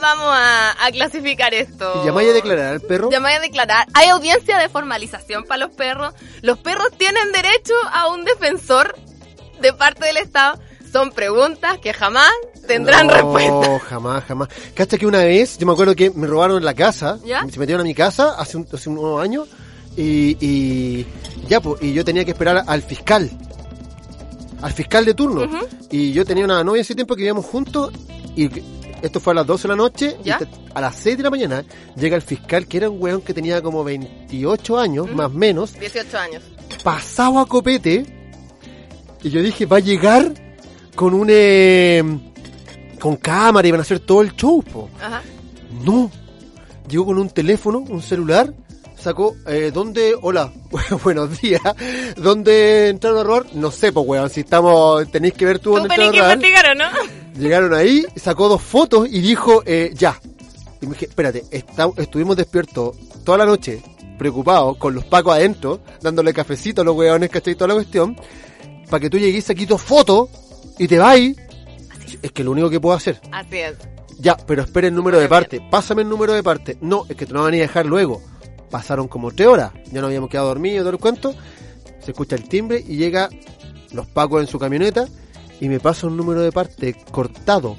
vamos 0.01 0.27
a, 0.29 0.85
a 0.85 0.91
clasificar 0.91 1.53
esto? 1.53 2.03
Llamáis 2.05 2.29
a 2.29 2.33
declarar 2.33 2.73
al 2.73 2.81
perro. 2.81 3.09
Llamáis 3.09 3.37
a 3.37 3.41
declarar. 3.41 3.87
Hay 3.93 4.09
audiencia 4.09 4.57
de 4.59 4.69
formalización 4.69 5.43
para 5.45 5.65
los 5.65 5.75
perros. 5.75 6.13
Los 6.41 6.59
perros 6.59 6.89
tienen 6.97 7.31
derecho 7.31 7.73
a 7.91 8.07
un 8.11 8.25
defensor 8.25 8.95
de 9.61 9.73
parte 9.73 10.05
del 10.05 10.17
Estado. 10.17 10.59
Son 10.91 11.11
preguntas 11.11 11.77
que 11.79 11.93
jamás 11.93 12.31
tendrán 12.65 13.07
no, 13.07 13.13
respuesta. 13.13 13.79
jamás, 13.87 14.23
jamás. 14.23 14.47
Cacha 14.73 14.97
que 14.97 15.05
una 15.05 15.19
vez, 15.19 15.57
yo 15.57 15.67
me 15.67 15.73
acuerdo 15.73 15.95
que 15.95 16.09
me 16.11 16.27
robaron 16.27 16.63
la 16.63 16.73
casa. 16.73 17.19
¿Ya? 17.25 17.45
Se 17.49 17.59
metieron 17.59 17.81
a 17.81 17.83
mi 17.83 17.93
casa 17.93 18.35
hace, 18.37 18.57
un- 18.57 18.67
hace 18.71 18.89
unos 18.89 19.21
años. 19.21 19.47
Y, 19.97 20.37
y 20.39 21.05
ya, 21.49 21.59
pues, 21.59 21.81
y 21.81 21.91
yo 21.93 22.05
tenía 22.05 22.23
que 22.23 22.31
esperar 22.31 22.63
al 22.67 22.81
fiscal. 22.83 23.29
Al 24.61 24.71
fiscal 24.73 25.05
de 25.05 25.13
turno. 25.13 25.47
Y 25.91 26.11
yo 26.13 26.25
tenía 26.25 26.45
una 26.45 26.63
novia 26.63 26.81
ese 26.81 26.95
tiempo 26.95 27.15
que 27.15 27.19
vivíamos 27.21 27.45
juntos. 27.45 27.91
Y 28.35 28.49
esto 29.01 29.19
fue 29.19 29.33
a 29.33 29.35
las 29.35 29.45
12 29.47 29.63
de 29.63 29.67
la 29.69 29.75
noche. 29.75 30.17
¿Ya? 30.23 30.39
Y 30.41 30.45
a 30.73 30.81
las 30.81 30.95
6 30.95 31.17
de 31.17 31.23
la 31.23 31.29
mañana 31.29 31.63
llega 31.95 32.15
el 32.15 32.21
fiscal, 32.21 32.65
que 32.67 32.77
era 32.77 32.89
un 32.89 33.01
weón 33.01 33.21
que 33.21 33.33
tenía 33.33 33.61
como 33.61 33.83
28 33.83 34.77
años, 34.79 35.05
Ujú. 35.07 35.15
más 35.15 35.27
o 35.27 35.29
menos. 35.31 35.73
18 35.79 36.17
años. 36.17 36.43
pasado 36.83 37.39
a 37.39 37.45
copete 37.47 38.05
y 39.23 39.29
yo 39.29 39.41
dije 39.41 39.65
va 39.65 39.77
a 39.77 39.81
llegar 39.81 40.31
con 40.95 41.13
un 41.13 41.27
eh, 41.29 42.03
con 42.99 43.15
cámara 43.17 43.67
y 43.67 43.71
van 43.71 43.79
a 43.79 43.83
hacer 43.83 43.99
todo 43.99 44.21
el 44.21 44.35
show 44.35 44.61
po. 44.63 44.89
Ajá. 45.01 45.21
no 45.83 46.09
llegó 46.89 47.05
con 47.05 47.17
un 47.17 47.29
teléfono 47.29 47.79
un 47.79 48.01
celular 48.01 48.53
sacó 48.99 49.35
eh, 49.47 49.71
dónde 49.73 50.15
hola 50.21 50.51
buenos 51.03 51.39
días 51.41 51.61
dónde 52.15 52.89
entraron 52.89 53.19
a 53.19 53.23
robar 53.23 53.45
no 53.53 53.71
sé 53.71 53.91
pues 53.91 54.05
weón 54.07 54.29
si 54.29 54.41
estamos 54.41 55.09
tenéis 55.11 55.33
que 55.35 55.45
ver 55.45 55.59
tú 55.59 55.71
Tú 55.71 55.77
dónde 55.79 55.93
entraron 55.93 56.11
que 56.13 56.19
a 56.19 56.21
robar 56.21 56.37
investigar, 56.37 56.65
¿o 56.71 56.75
no? 56.75 57.17
Llegaron 57.39 57.73
ahí, 57.75 58.03
sacó 58.15 58.49
dos 58.49 58.63
fotos 58.63 59.07
y 59.11 59.19
dijo, 59.21 59.61
eh, 59.67 59.91
ya. 59.93 60.19
Y 60.81 60.87
me 60.87 60.93
dije, 60.93 61.05
espérate, 61.05 61.43
está- 61.51 61.87
estuvimos 61.97 62.35
despiertos 62.35 62.97
toda 63.23 63.37
la 63.37 63.45
noche, 63.45 63.79
preocupados, 64.17 64.75
con 64.77 64.95
los 64.95 65.05
pacos 65.05 65.35
adentro, 65.35 65.79
dándole 66.01 66.33
cafecito 66.33 66.81
a 66.81 66.83
los 66.83 66.95
hueones, 66.95 67.29
¿cachai? 67.29 67.53
Toda 67.53 67.67
la 67.67 67.73
cuestión, 67.75 68.17
para 68.89 68.99
que 69.01 69.09
tú 69.09 69.17
llegues 69.17 69.49
aquí 69.49 69.65
dos 69.65 69.81
fotos 69.81 70.29
y 70.77 70.87
te 70.87 70.97
vais. 70.99 71.35
Es 72.21 72.31
que 72.31 72.43
lo 72.43 72.51
único 72.51 72.69
que 72.69 72.79
puedo 72.79 72.95
hacer. 72.95 73.19
Así 73.31 73.57
es. 73.57 73.75
Ya, 74.19 74.35
pero 74.35 74.63
espera 74.63 74.87
el 74.87 74.95
número 74.95 75.19
de 75.19 75.27
parte. 75.27 75.61
Pásame 75.69 76.01
el 76.01 76.09
número 76.09 76.33
de 76.33 76.41
parte. 76.43 76.77
No, 76.81 77.05
es 77.07 77.15
que 77.15 77.25
te 77.25 77.33
lo 77.33 77.43
van 77.43 77.53
a 77.53 77.57
dejar 77.57 77.85
luego. 77.85 78.21
Pasaron 78.71 79.07
como 79.07 79.31
tres 79.31 79.47
horas. 79.47 79.71
Ya 79.91 80.01
no 80.01 80.07
habíamos 80.07 80.29
quedado 80.29 80.47
dormidos, 80.47 80.79
todo 80.81 80.89
el 80.91 80.97
cuento. 80.97 81.35
Se 82.03 82.11
escucha 82.11 82.35
el 82.35 82.47
timbre 82.49 82.83
y 82.85 82.95
llega 82.97 83.29
los 83.91 84.07
pacos 84.07 84.41
en 84.41 84.47
su 84.47 84.57
camioneta 84.57 85.07
y 85.59 85.69
me 85.69 85.79
pasa 85.79 86.07
un 86.07 86.17
número 86.17 86.41
de 86.41 86.51
parte 86.51 86.95
cortado 87.11 87.75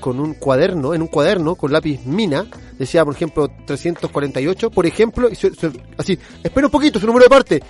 con 0.00 0.18
un 0.20 0.34
cuaderno, 0.34 0.94
en 0.94 1.02
un 1.02 1.08
cuaderno 1.08 1.54
con 1.56 1.72
lápiz 1.72 2.00
mina. 2.06 2.46
Decía, 2.78 3.04
por 3.04 3.14
ejemplo, 3.14 3.48
348, 3.66 4.70
por 4.70 4.86
ejemplo, 4.86 5.28
y 5.30 5.34
su- 5.34 5.52
así, 5.98 6.18
espera 6.42 6.66
un 6.66 6.70
poquito, 6.70 6.98
su 6.98 7.06
número 7.06 7.24
de 7.24 7.30
parte. 7.30 7.62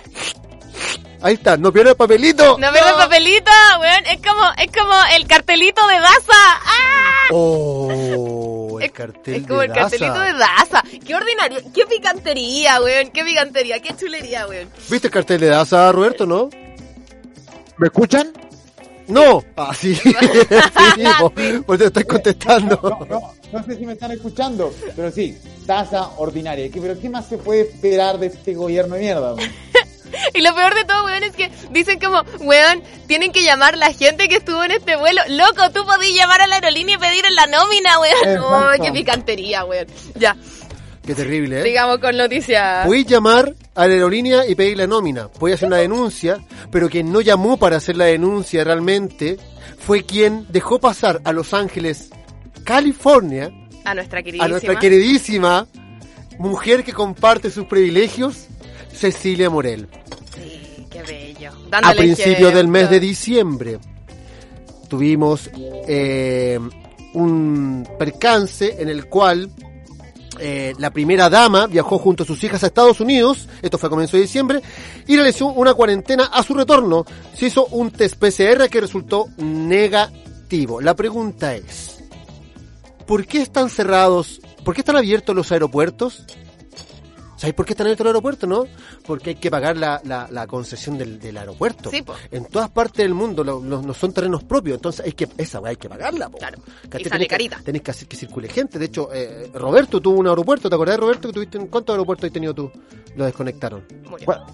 Ahí 1.23 1.35
está, 1.35 1.55
no 1.57 1.71
pierda 1.71 1.91
el 1.91 1.97
papelito. 1.97 2.57
No 2.57 2.71
pierdas 2.71 2.93
papelito, 2.93 3.51
weón. 3.79 4.05
Es 4.07 4.17
como, 4.27 4.43
es 4.57 4.71
como 4.71 4.93
el 5.15 5.27
cartelito 5.27 5.87
de 5.87 5.93
Daza. 5.95 6.59
¡Ah! 6.65 7.27
Oh, 7.31 8.77
el 8.79 8.85
Es- 8.85 8.91
cartel 8.91 9.35
es 9.35 9.47
como 9.47 9.59
de 9.59 9.65
el 9.67 9.71
cartelito 9.73 10.19
de 10.19 10.33
Daza. 10.33 10.83
Qué 11.05 11.15
ordinario. 11.15 11.59
Qué 11.73 11.85
picantería, 11.85 12.81
weón. 12.81 13.09
Qué 13.11 13.23
picantería. 13.23 13.79
Qué 13.81 13.95
chulería, 13.95 14.47
weón. 14.47 14.69
¿Viste 14.89 15.07
el 15.07 15.13
cartel 15.13 15.39
de 15.41 15.47
Daza, 15.47 15.91
Roberto, 15.91 16.25
no? 16.25 16.49
¿Me 17.77 17.87
escuchan? 17.87 18.31
No. 19.07 19.43
Ah, 19.57 19.73
sí. 19.77 19.93
sí, 19.95 20.11
po- 21.19 21.31
por 21.65 21.75
eso 21.75 21.85
estoy 21.85 22.03
contestando. 22.05 22.79
No, 22.81 23.05
no, 23.05 23.33
no 23.51 23.63
sé 23.65 23.75
si 23.77 23.85
me 23.85 23.93
están 23.93 24.11
escuchando, 24.11 24.73
pero 24.95 25.11
sí, 25.11 25.37
tasa 25.67 26.09
ordinaria. 26.17 26.69
¿Qué- 26.71 26.79
¿Pero 26.81 26.99
qué 26.99 27.09
más 27.09 27.27
se 27.27 27.37
puede 27.37 27.61
esperar 27.61 28.17
de 28.19 28.27
este 28.27 28.53
gobierno 28.55 28.95
de 28.95 29.01
mierda? 29.01 29.35
Y 30.33 30.41
lo 30.41 30.53
peor 30.55 30.73
de 30.75 30.85
todo, 30.85 31.05
weón, 31.05 31.23
es 31.23 31.35
que 31.35 31.51
dicen 31.71 31.99
como, 31.99 32.23
weón, 32.39 32.83
tienen 33.07 33.31
que 33.31 33.43
llamar 33.43 33.77
la 33.77 33.93
gente 33.93 34.27
que 34.27 34.37
estuvo 34.37 34.63
en 34.63 34.71
este 34.71 34.95
vuelo. 34.95 35.21
Loco, 35.29 35.71
tú 35.73 35.85
podías 35.85 36.15
llamar 36.15 36.41
a 36.41 36.47
la 36.47 36.55
aerolínea 36.55 36.95
y 36.95 36.99
pedir 36.99 37.25
en 37.25 37.35
la 37.35 37.47
nómina, 37.47 37.99
weón. 37.99 38.43
Ay, 38.71 38.79
qué 38.79 38.91
picantería, 38.91 39.65
weón. 39.65 39.87
Ya, 40.15 40.35
Qué 41.05 41.15
terrible, 41.15 41.61
¿eh? 41.61 41.63
sigamos 41.63 41.97
con 41.97 42.15
noticias. 42.15 42.85
Puedes 42.85 43.07
llamar 43.07 43.55
a 43.73 43.87
la 43.87 43.93
aerolínea 43.93 44.47
y 44.47 44.53
pedir 44.53 44.77
la 44.77 44.85
nómina. 44.85 45.29
Puedes 45.29 45.55
hacer 45.55 45.67
una 45.67 45.77
denuncia, 45.77 46.37
pero 46.71 46.89
quien 46.89 47.11
no 47.11 47.21
llamó 47.21 47.57
para 47.57 47.77
hacer 47.77 47.97
la 47.97 48.05
denuncia 48.05 48.63
realmente 48.63 49.37
fue 49.79 50.03
quien 50.05 50.45
dejó 50.49 50.79
pasar 50.79 51.19
a 51.23 51.33
Los 51.33 51.55
Ángeles, 51.55 52.09
California, 52.63 53.51
A 53.83 53.95
nuestra 53.95 54.21
queridísima. 54.21 54.45
a 54.45 54.47
nuestra 54.47 54.79
queridísima 54.79 55.67
mujer 56.37 56.83
que 56.83 56.93
comparte 56.93 57.49
sus 57.49 57.65
privilegios, 57.65 58.45
Cecilia 58.93 59.49
Morel. 59.49 59.87
Sí, 60.35 60.85
qué 60.89 61.01
bello. 61.03 61.51
a 61.71 61.93
principios 61.93 62.53
del 62.53 62.67
mes 62.67 62.89
de 62.89 62.99
diciembre 62.99 63.79
tuvimos 64.87 65.49
eh, 65.87 66.59
un 67.13 67.87
percance 67.97 68.75
en 68.77 68.89
el 68.89 69.05
cual 69.05 69.49
eh, 70.39 70.73
la 70.79 70.91
primera 70.91 71.29
dama 71.29 71.67
viajó 71.67 71.97
junto 71.99 72.23
a 72.23 72.25
sus 72.25 72.43
hijas 72.43 72.63
a 72.63 72.67
Estados 72.67 72.99
Unidos, 72.99 73.47
esto 73.61 73.77
fue 73.77 73.87
a 73.87 73.89
comienzo 73.89 74.17
de 74.17 74.23
diciembre, 74.23 74.61
y 75.07 75.15
realizó 75.15 75.47
una 75.47 75.73
cuarentena 75.73 76.25
a 76.25 76.41
su 76.41 76.55
retorno. 76.55 77.05
Se 77.35 77.45
hizo 77.45 77.67
un 77.67 77.91
test 77.91 78.15
PCR 78.15 78.67
que 78.69 78.81
resultó 78.81 79.27
negativo. 79.37 80.81
La 80.81 80.95
pregunta 80.95 81.55
es, 81.55 82.03
¿por 83.05 83.25
qué 83.27 83.41
están 83.41 83.69
cerrados, 83.69 84.41
por 84.65 84.73
qué 84.73 84.81
están 84.81 84.97
abiertos 84.97 85.35
los 85.35 85.51
aeropuertos? 85.51 86.25
¿Sabéis 87.41 87.55
por 87.55 87.65
qué 87.65 87.73
están 87.73 87.87
abiertos 87.87 88.03
los 88.05 88.11
aeropuertos, 88.11 88.47
no? 88.47 88.65
Porque 89.03 89.31
hay 89.31 89.35
que 89.37 89.49
pagar 89.49 89.75
la, 89.75 89.99
la, 90.03 90.27
la 90.29 90.45
concesión 90.45 90.95
del, 90.99 91.19
del 91.19 91.35
aeropuerto. 91.37 91.89
Sí, 91.89 92.03
po. 92.03 92.13
En 92.29 92.45
todas 92.45 92.69
partes 92.69 92.97
del 92.97 93.15
mundo 93.15 93.43
lo- 93.43 93.59
lo- 93.59 93.81
no 93.81 93.93
son 93.95 94.13
terrenos 94.13 94.43
propios, 94.43 94.75
entonces 94.75 95.03
hay 95.07 95.13
que 95.13 95.27
esa 95.39 95.59
weá 95.59 95.71
hay 95.71 95.75
que 95.77 95.89
pagarla. 95.89 96.29
po. 96.29 96.37
Claro. 96.37 96.59
Y 96.59 96.87
sale 96.91 97.03
Tenés 97.05 97.19
que- 97.19 97.27
carita. 97.27 97.59
Tenés 97.65 97.81
que 97.81 97.89
hacer 97.89 98.07
que 98.07 98.15
circule 98.15 98.47
gente. 98.47 98.77
De 98.77 98.85
hecho, 98.85 99.09
eh, 99.11 99.49
Roberto 99.55 99.99
tuvo 99.99 100.19
un 100.19 100.27
aeropuerto. 100.27 100.69
¿Te 100.69 100.75
acordás, 100.75 100.99
Roberto, 100.99 101.29
que 101.29 101.33
tuviste? 101.33 101.57
¿Cuántos 101.67 101.95
aeropuertos 101.95 102.27
has 102.27 102.31
tenido 102.33 102.53
tú? 102.53 102.71
Lo 103.15 103.25
desconectaron. 103.25 103.83
Murió. 104.07 104.25
Bueno, 104.27 104.45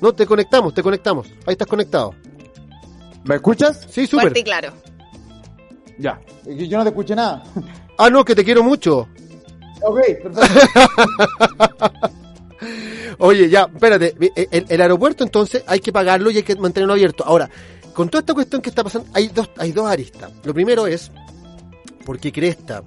No, 0.00 0.12
te 0.12 0.26
conectamos, 0.26 0.74
te 0.74 0.82
conectamos. 0.82 1.28
Ahí 1.46 1.52
estás 1.52 1.68
conectado. 1.68 2.12
¿Me 3.24 3.36
escuchas? 3.36 3.86
Sí, 3.88 4.06
súper. 4.06 4.22
Fuerte 4.24 4.40
y 4.40 4.44
claro. 4.44 4.72
Ya. 5.98 6.20
Y 6.44 6.66
Yo 6.68 6.76
no 6.78 6.82
te 6.84 6.90
escuché 6.90 7.14
nada. 7.14 7.42
Ah, 7.96 8.10
no, 8.10 8.24
que 8.24 8.34
te 8.34 8.44
quiero 8.44 8.64
mucho. 8.64 9.08
Ok, 9.82 10.00
perfecto. 10.22 10.50
Oye, 13.18 13.48
ya, 13.48 13.68
espérate. 13.72 14.14
El, 14.50 14.66
el 14.68 14.80
aeropuerto 14.80 15.24
entonces 15.24 15.62
hay 15.66 15.80
que 15.80 15.92
pagarlo 15.92 16.30
y 16.30 16.38
hay 16.38 16.42
que 16.42 16.56
mantenerlo 16.56 16.94
abierto. 16.94 17.24
Ahora, 17.24 17.48
con 17.92 18.08
toda 18.08 18.20
esta 18.20 18.34
cuestión 18.34 18.60
que 18.60 18.70
está 18.70 18.82
pasando, 18.82 19.08
hay 19.14 19.28
dos, 19.28 19.50
hay 19.56 19.72
dos 19.72 19.86
aristas. 19.88 20.32
Lo 20.42 20.52
primero 20.52 20.86
es, 20.86 21.10
porque 22.04 22.32
Cresta 22.32 22.82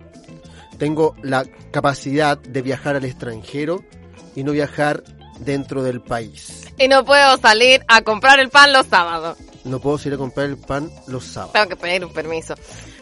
tengo 0.78 1.16
la 1.24 1.46
capacidad 1.72 2.38
de 2.38 2.62
viajar 2.62 2.96
al 2.96 3.06
extranjero 3.06 3.84
y 4.36 4.44
no 4.44 4.52
viajar 4.52 5.04
dentro 5.40 5.84
del 5.84 6.02
país. 6.02 6.66
Y 6.78 6.88
no 6.88 7.04
puedo 7.06 7.38
salir 7.38 7.84
a 7.88 8.02
comprar 8.02 8.40
el 8.40 8.50
pan 8.50 8.74
los 8.74 8.86
sábados. 8.88 9.38
No 9.64 9.80
puedo 9.80 9.98
ir 10.06 10.14
a 10.14 10.18
comprar 10.18 10.48
el 10.48 10.58
pan 10.58 10.92
los 11.08 11.26
sábados. 11.26 11.54
Tengo 11.54 11.70
que 11.70 11.76
pedir 11.76 12.06
un 12.06 12.14
permiso. 12.14 12.56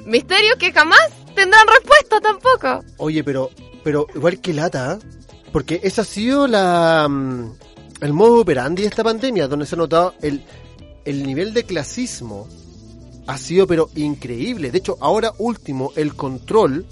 Misterios 0.05 0.55
que 0.57 0.71
jamás 0.71 1.09
tendrán 1.35 1.67
respuesta 1.67 2.21
tampoco. 2.21 2.83
Oye, 2.97 3.23
pero, 3.23 3.51
pero 3.85 4.07
igual 4.15 4.41
que 4.41 4.51
lata, 4.51 4.93
¿ah? 4.93 4.99
porque 5.51 5.79
esa 5.83 6.01
ha 6.01 6.05
sido 6.05 6.47
la 6.47 7.07
mm, 7.07 7.51
el 8.01 8.13
modo 8.13 8.41
operandi 8.41 8.81
de 8.81 8.89
esta 8.89 9.03
pandemia, 9.03 9.47
donde 9.47 9.67
se 9.67 9.75
ha 9.75 9.77
notado 9.77 10.15
el, 10.23 10.41
el 11.05 11.23
nivel 11.23 11.53
de 11.53 11.63
clasismo 11.65 12.47
ha 13.27 13.37
sido 13.37 13.67
pero 13.67 13.89
increíble. 13.95 14.71
De 14.71 14.79
hecho, 14.79 14.97
ahora 14.99 15.31
último, 15.37 15.91
el 15.95 16.15
control, 16.15 16.85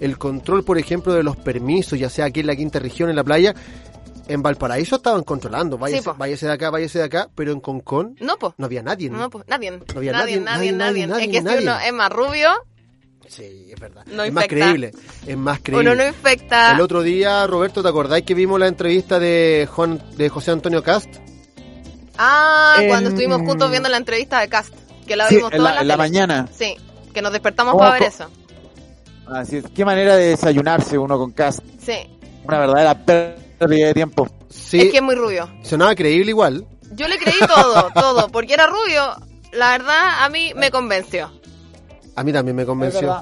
el 0.00 0.18
control, 0.18 0.64
por 0.64 0.76
ejemplo, 0.76 1.12
de 1.14 1.22
los 1.22 1.36
permisos, 1.36 1.98
ya 1.98 2.10
sea 2.10 2.24
aquí 2.26 2.40
en 2.40 2.48
la 2.48 2.56
quinta 2.56 2.80
región, 2.80 3.10
en 3.10 3.16
la 3.16 3.24
playa, 3.24 3.54
en 4.26 4.42
Valparaíso 4.42 4.96
estaban 4.96 5.22
controlando, 5.24 5.78
váyase, 5.78 6.02
Sí, 6.02 6.10
váyase 6.16 6.46
de 6.46 6.52
acá, 6.52 6.70
váyase 6.70 6.98
de 6.98 7.04
acá, 7.04 7.28
pero 7.34 7.52
en 7.52 7.60
Concón 7.60 8.16
No, 8.20 8.36
po. 8.38 8.54
no 8.58 8.66
había 8.66 8.82
nadie. 8.82 9.08
No, 9.08 9.30
pues 9.30 9.44
nadie. 9.48 9.80
había 9.94 10.12
nadie, 10.12 10.40
nadie, 10.40 10.40
nadie, 10.40 10.72
nadie, 10.72 10.72
nadie. 10.72 11.06
nadie, 11.06 11.24
Es 11.26 11.30
que 11.32 11.42
nadie. 11.42 11.58
si 11.58 11.64
uno 11.64 11.78
es 11.80 11.92
más 11.92 12.10
rubio, 12.12 12.48
Sí, 13.30 13.68
es 13.72 13.78
verdad. 13.78 14.02
No 14.06 14.24
es 14.24 14.32
más 14.32 14.48
creíble, 14.48 14.90
es 15.24 15.36
más 15.36 15.60
creíble. 15.62 15.92
uno 15.92 16.02
no 16.02 16.08
infecta. 16.08 16.72
El 16.72 16.80
otro 16.80 17.00
día, 17.02 17.46
Roberto, 17.46 17.80
¿te 17.80 17.88
acordáis 17.88 18.24
que 18.24 18.34
vimos 18.34 18.58
la 18.58 18.66
entrevista 18.66 19.20
de 19.20 19.68
Juan, 19.70 20.02
de 20.16 20.28
José 20.28 20.50
Antonio 20.50 20.82
Cast? 20.82 21.08
Ah, 22.18 22.76
En- 22.80 22.88
cuando 22.88 23.10
estuvimos 23.10 23.38
juntos 23.42 23.70
viendo 23.70 23.88
la 23.88 23.96
entrevista 23.96 24.40
de 24.40 24.48
Cast. 24.48 24.74
Que 25.06 25.16
la 25.16 25.28
Sí, 25.28 25.36
vimos 25.36 25.52
en 25.52 25.58
toda 25.58 25.74
la, 25.74 25.80
en 25.80 25.88
la 25.88 25.94
tele. 25.94 26.02
mañana. 26.08 26.48
Sí, 26.56 26.76
que 27.14 27.22
nos 27.22 27.32
despertamos 27.32 27.72
¿Cómo- 27.72 27.84
para 27.84 27.94
ver 27.94 28.02
eso. 28.04 28.28
Así 29.26 29.56
es. 29.58 29.64
Qué 29.74 29.84
manera 29.84 30.16
de 30.16 30.28
desayunarse 30.30 30.98
uno 30.98 31.16
con 31.18 31.30
cast. 31.32 31.60
Sí, 31.84 31.94
Una 32.44 32.58
verdadera 32.58 32.94
pérdida 33.04 33.86
de 33.88 33.94
tiempo. 33.94 34.28
Sí, 34.48 34.80
es 34.80 34.90
que 34.90 34.96
es 34.96 35.02
muy 35.02 35.14
rubio. 35.14 35.48
sonaba 35.62 35.94
creíble 35.94 36.30
igual. 36.30 36.66
Yo 36.92 37.06
le 37.06 37.16
creí 37.18 37.38
todo, 37.46 37.90
todo, 37.94 38.28
porque 38.28 38.54
era 38.54 38.66
rubio. 38.66 39.14
La 39.52 39.70
verdad, 39.72 40.24
a 40.24 40.28
mí 40.30 40.52
me 40.56 40.70
convenció. 40.72 41.30
A 42.16 42.24
mí 42.24 42.32
también 42.32 42.56
me 42.56 42.66
convenció. 42.66 43.12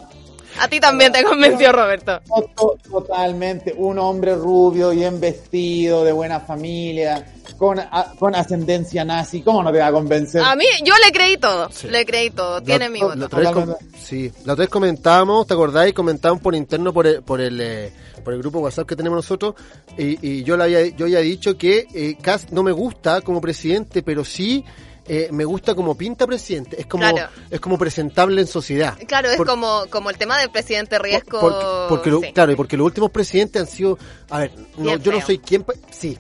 A 0.61 0.66
ti 0.68 0.81
también 0.81 1.12
te 1.12 1.22
convenció, 1.22 1.70
Roberto. 1.70 2.20
To- 2.57 2.77
Totalmente, 2.90 3.72
un 3.77 3.98
hombre 3.98 4.35
rubio, 4.35 4.90
bien 4.90 5.20
vestido, 5.20 6.03
de 6.05 6.11
buena 6.11 6.40
familia, 6.40 7.33
con, 7.57 7.79
a- 7.79 8.12
con 8.18 8.35
ascendencia 8.35 9.05
nazi, 9.05 9.42
¿cómo 9.42 9.62
no 9.62 9.70
te 9.70 9.79
va 9.79 9.87
a 9.88 9.92
convencer? 9.92 10.42
A 10.42 10.57
mí, 10.57 10.64
yo 10.85 10.94
le 11.05 11.12
creí 11.12 11.37
todo. 11.37 11.68
Sí. 11.70 11.87
Le 11.88 12.05
creí 12.05 12.31
todo. 12.31 12.61
Tiene 12.62 12.87
La- 12.87 12.90
mi 12.90 12.98
La 13.01 13.07
voto. 13.07 13.24
otra 13.27 13.38
vez 13.53 13.77
sí, 14.03 14.33
la 14.44 14.55
otra 14.55 14.62
vez 14.64 14.70
comentábamos, 14.70 15.46
¿te 15.46 15.55
acordáis? 15.55 15.94
Comentábamos 15.94 16.42
por 16.42 16.55
interno 16.57 16.92
por 16.92 17.07
el, 17.07 17.22
por 17.22 17.40
el, 17.40 17.61
eh, 17.61 17.92
por 18.24 18.33
el 18.35 18.40
grupo 18.40 18.59
WhatsApp 18.61 18.88
que 18.88 18.96
tenemos 18.96 19.16
nosotros 19.16 19.55
y, 19.96 20.27
y 20.27 20.42
yo 20.42 20.57
le 20.57 20.64
había, 20.64 20.87
yo 20.88 21.05
había 21.07 21.20
dicho 21.20 21.57
que 21.57 21.87
eh, 21.94 22.16
Cast 22.20 22.51
no 22.51 22.62
me 22.64 22.72
gusta 22.72 23.20
como 23.20 23.40
presidente, 23.40 24.03
pero 24.03 24.24
sí 24.24 24.64
eh, 25.08 25.28
me 25.32 25.44
gusta 25.44 25.74
como 25.74 25.96
pinta 25.96 26.26
presidente. 26.26 26.80
Es 26.80 26.86
como, 26.86 27.02
Claro. 27.10 27.30
es 27.50 27.60
como 27.60 27.78
presentable 27.78 28.40
en 28.40 28.46
sociedad. 28.46 28.96
Claro, 29.06 29.30
es 29.30 29.38
como, 29.38 29.86
como 29.90 30.10
el 30.10 30.18
tema 30.18 30.38
del 30.38 30.50
presidente 30.50 30.98
Riesco. 30.98 31.40
Porque, 31.40 31.66
porque 31.88 32.10
lo- 32.10 32.20
sí. 32.20 32.32
claro, 32.32 32.52
y 32.52 32.56
porque 32.56 32.76
los 32.76 32.84
últimos 32.86 33.10
presidentes 33.10 33.62
han 33.62 33.68
sido, 33.68 33.98
a 34.30 34.40
ver, 34.40 34.52
no, 34.76 34.96
yo 34.96 35.10
no 35.12 35.20
soy 35.20 35.38
quien, 35.38 35.64
sí, 35.90 36.18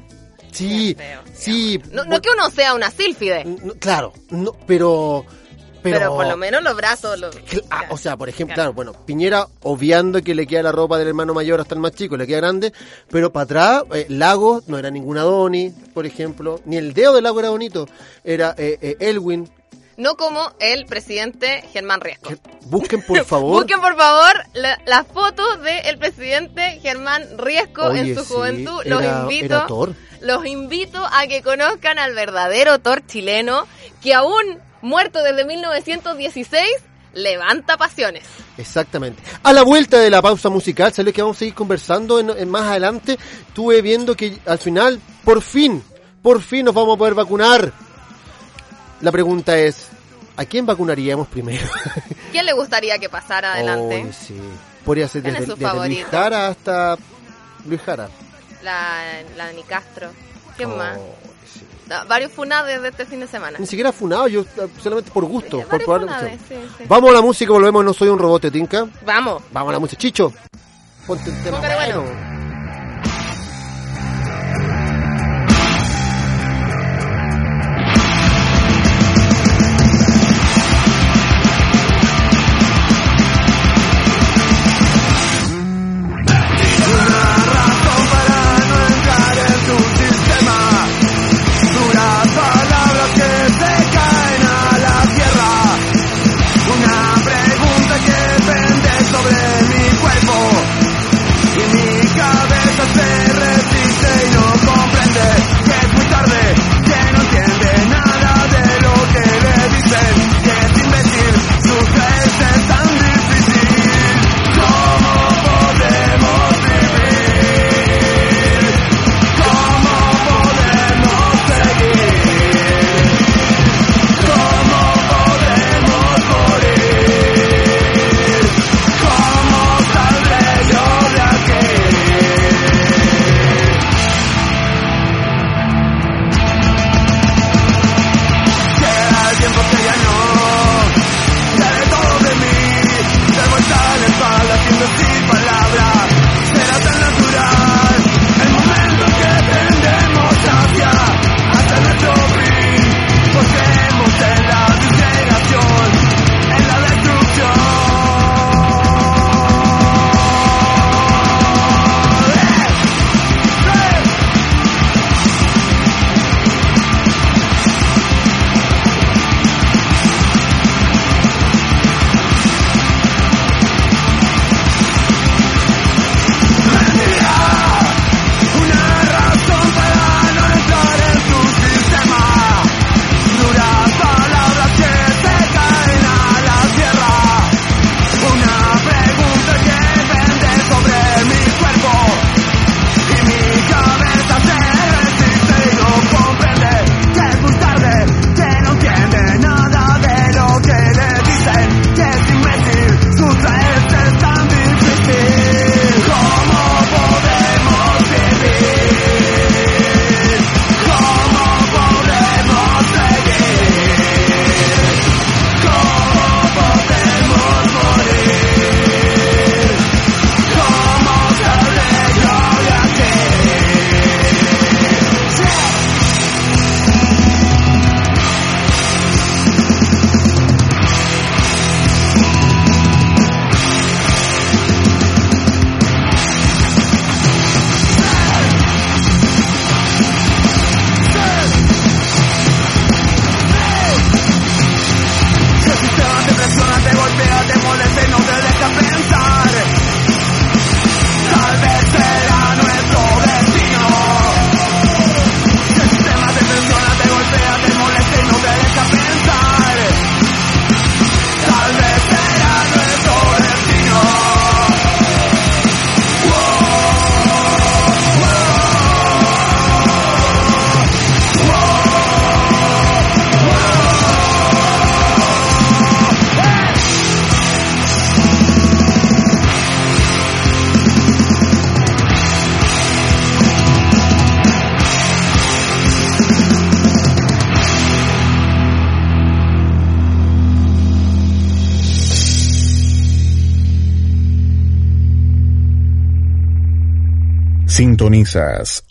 sí, 0.52 0.94
feo. 0.96 1.20
sí, 1.34 1.80
No, 1.92 2.04
no 2.04 2.20
que 2.22 2.30
uno 2.30 2.50
sea 2.50 2.74
una 2.74 2.90
sílfide, 2.90 3.44
no, 3.44 3.74
claro, 3.74 4.12
no, 4.30 4.52
pero, 4.66 5.24
pero, 5.82 5.98
pero, 5.98 6.14
por 6.14 6.26
lo 6.26 6.36
menos 6.36 6.62
los 6.62 6.76
brazos. 6.76 7.18
Los... 7.18 7.36
Ah, 7.70 7.84
o 7.90 7.96
sea, 7.96 8.16
por 8.16 8.28
ejemplo, 8.28 8.54
Claro. 8.54 8.72
bueno, 8.72 8.92
Piñera 9.06 9.46
obviando 9.62 10.22
que 10.22 10.34
le 10.34 10.46
queda 10.46 10.62
la 10.62 10.72
ropa 10.72 10.98
del 10.98 11.08
hermano 11.08 11.34
mayor 11.34 11.60
hasta 11.60 11.74
el 11.74 11.80
más 11.80 11.92
chico, 11.92 12.16
le 12.16 12.26
queda 12.26 12.38
grande, 12.38 12.72
pero 13.10 13.32
para 13.32 13.44
atrás, 13.44 13.82
eh, 13.94 14.06
Lagos 14.08 14.68
no 14.68 14.78
era 14.78 14.90
ninguna 14.90 15.22
Doni, 15.22 15.70
por 15.94 16.06
ejemplo, 16.06 16.60
ni 16.64 16.76
el 16.76 16.92
dedo 16.94 17.14
de 17.14 17.22
Lago 17.22 17.40
era 17.40 17.50
bonito, 17.50 17.86
era 18.24 18.54
eh, 18.58 18.78
eh, 18.80 18.96
Elwin. 19.00 19.50
No 19.96 20.16
como 20.16 20.52
el 20.60 20.86
presidente 20.86 21.64
Germán 21.72 22.00
Riesco. 22.00 22.28
Que- 22.28 22.38
busquen 22.66 23.02
por 23.02 23.24
favor. 23.24 23.54
Busquen 23.62 23.80
por 23.80 23.96
favor 23.96 24.32
la, 24.54 24.78
la 24.86 25.02
foto 25.02 25.42
del 25.56 25.98
presidente 25.98 26.78
Germán 26.80 27.24
Riesco 27.36 27.86
Oye, 27.86 28.00
en 28.00 28.14
su 28.16 28.24
sí, 28.24 28.32
juventud. 28.34 28.80
Los 28.84 29.02
era- 29.02 29.22
invito, 29.22 29.44
era 29.46 29.66
los 30.20 30.46
invito 30.46 31.04
a 31.04 31.26
que 31.26 31.42
conozcan 31.42 31.98
al 31.98 32.14
verdadero 32.14 32.78
Thor 32.78 33.04
chileno 33.06 33.66
que 34.00 34.14
aún 34.14 34.60
muerto 34.82 35.22
desde 35.22 35.44
1916 35.44 36.64
levanta 37.14 37.76
pasiones. 37.76 38.24
Exactamente. 38.56 39.22
A 39.42 39.52
la 39.52 39.62
vuelta 39.62 39.98
de 39.98 40.10
la 40.10 40.22
pausa 40.22 40.48
musical, 40.50 40.92
¿sabes 40.92 41.12
que 41.12 41.22
vamos 41.22 41.36
a 41.36 41.40
seguir 41.40 41.54
conversando 41.54 42.20
en, 42.20 42.30
en 42.30 42.48
más 42.50 42.62
adelante? 42.64 43.18
Estuve 43.48 43.82
viendo 43.82 44.14
que 44.14 44.38
al 44.46 44.58
final, 44.58 45.00
por 45.24 45.42
fin, 45.42 45.82
por 46.22 46.42
fin 46.42 46.64
nos 46.66 46.74
vamos 46.74 46.94
a 46.94 46.98
poder 46.98 47.14
vacunar. 47.14 47.72
La 49.00 49.10
pregunta 49.12 49.56
es, 49.56 49.88
¿a 50.36 50.44
quién 50.44 50.66
vacunaríamos 50.66 51.28
primero? 51.28 51.66
¿Quién 52.32 52.46
le 52.46 52.52
gustaría 52.52 52.98
que 52.98 53.08
pasara 53.08 53.54
adelante? 53.54 54.02
Oye, 54.02 54.12
sí. 54.12 54.36
Podría 54.84 55.08
ser 55.08 55.22
¿Quién 55.22 55.36
es 55.36 55.46
desde, 55.48 55.64
desde 55.64 55.86
Luis? 55.88 56.04
Jara 56.10 56.48
hasta 56.48 56.96
Luis 57.66 57.80
Jara. 57.82 58.08
La, 58.62 59.02
la 59.36 59.52
Nicastro. 59.52 60.10
¿Quién 60.56 60.72
Oh, 60.72 60.76
más? 60.76 60.98
No, 61.88 62.04
varios 62.06 62.30
funades 62.32 62.82
de 62.82 62.88
este 62.88 63.06
fin 63.06 63.20
de 63.20 63.26
semana. 63.26 63.58
Ni 63.58 63.66
siquiera 63.66 63.92
funado, 63.92 64.28
yo 64.28 64.42
eh, 64.42 64.68
solamente 64.82 65.10
por 65.10 65.24
gusto. 65.24 65.58
Sí, 65.60 65.64
por 65.70 65.80
probar- 65.82 66.00
funades, 66.00 66.38
sí, 66.48 66.54
sí. 66.78 66.84
Vamos 66.86 67.10
a 67.10 67.14
la 67.14 67.22
música, 67.22 67.52
volvemos, 67.52 67.84
no 67.84 67.94
soy 67.94 68.08
un 68.08 68.18
robot, 68.18 68.42
¿te 68.42 68.50
tinca? 68.50 68.86
Vamos. 69.06 69.42
Vamos 69.52 69.70
a 69.70 69.72
la 69.72 69.78
música. 69.78 69.98
Chicho, 70.00 70.32
ponte 71.06 71.30
el 71.30 71.42
tema. 71.42 71.58
Bueno. 71.60 72.04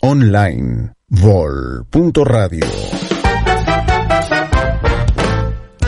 Online 0.00 0.94
vol.radio. 1.08 2.66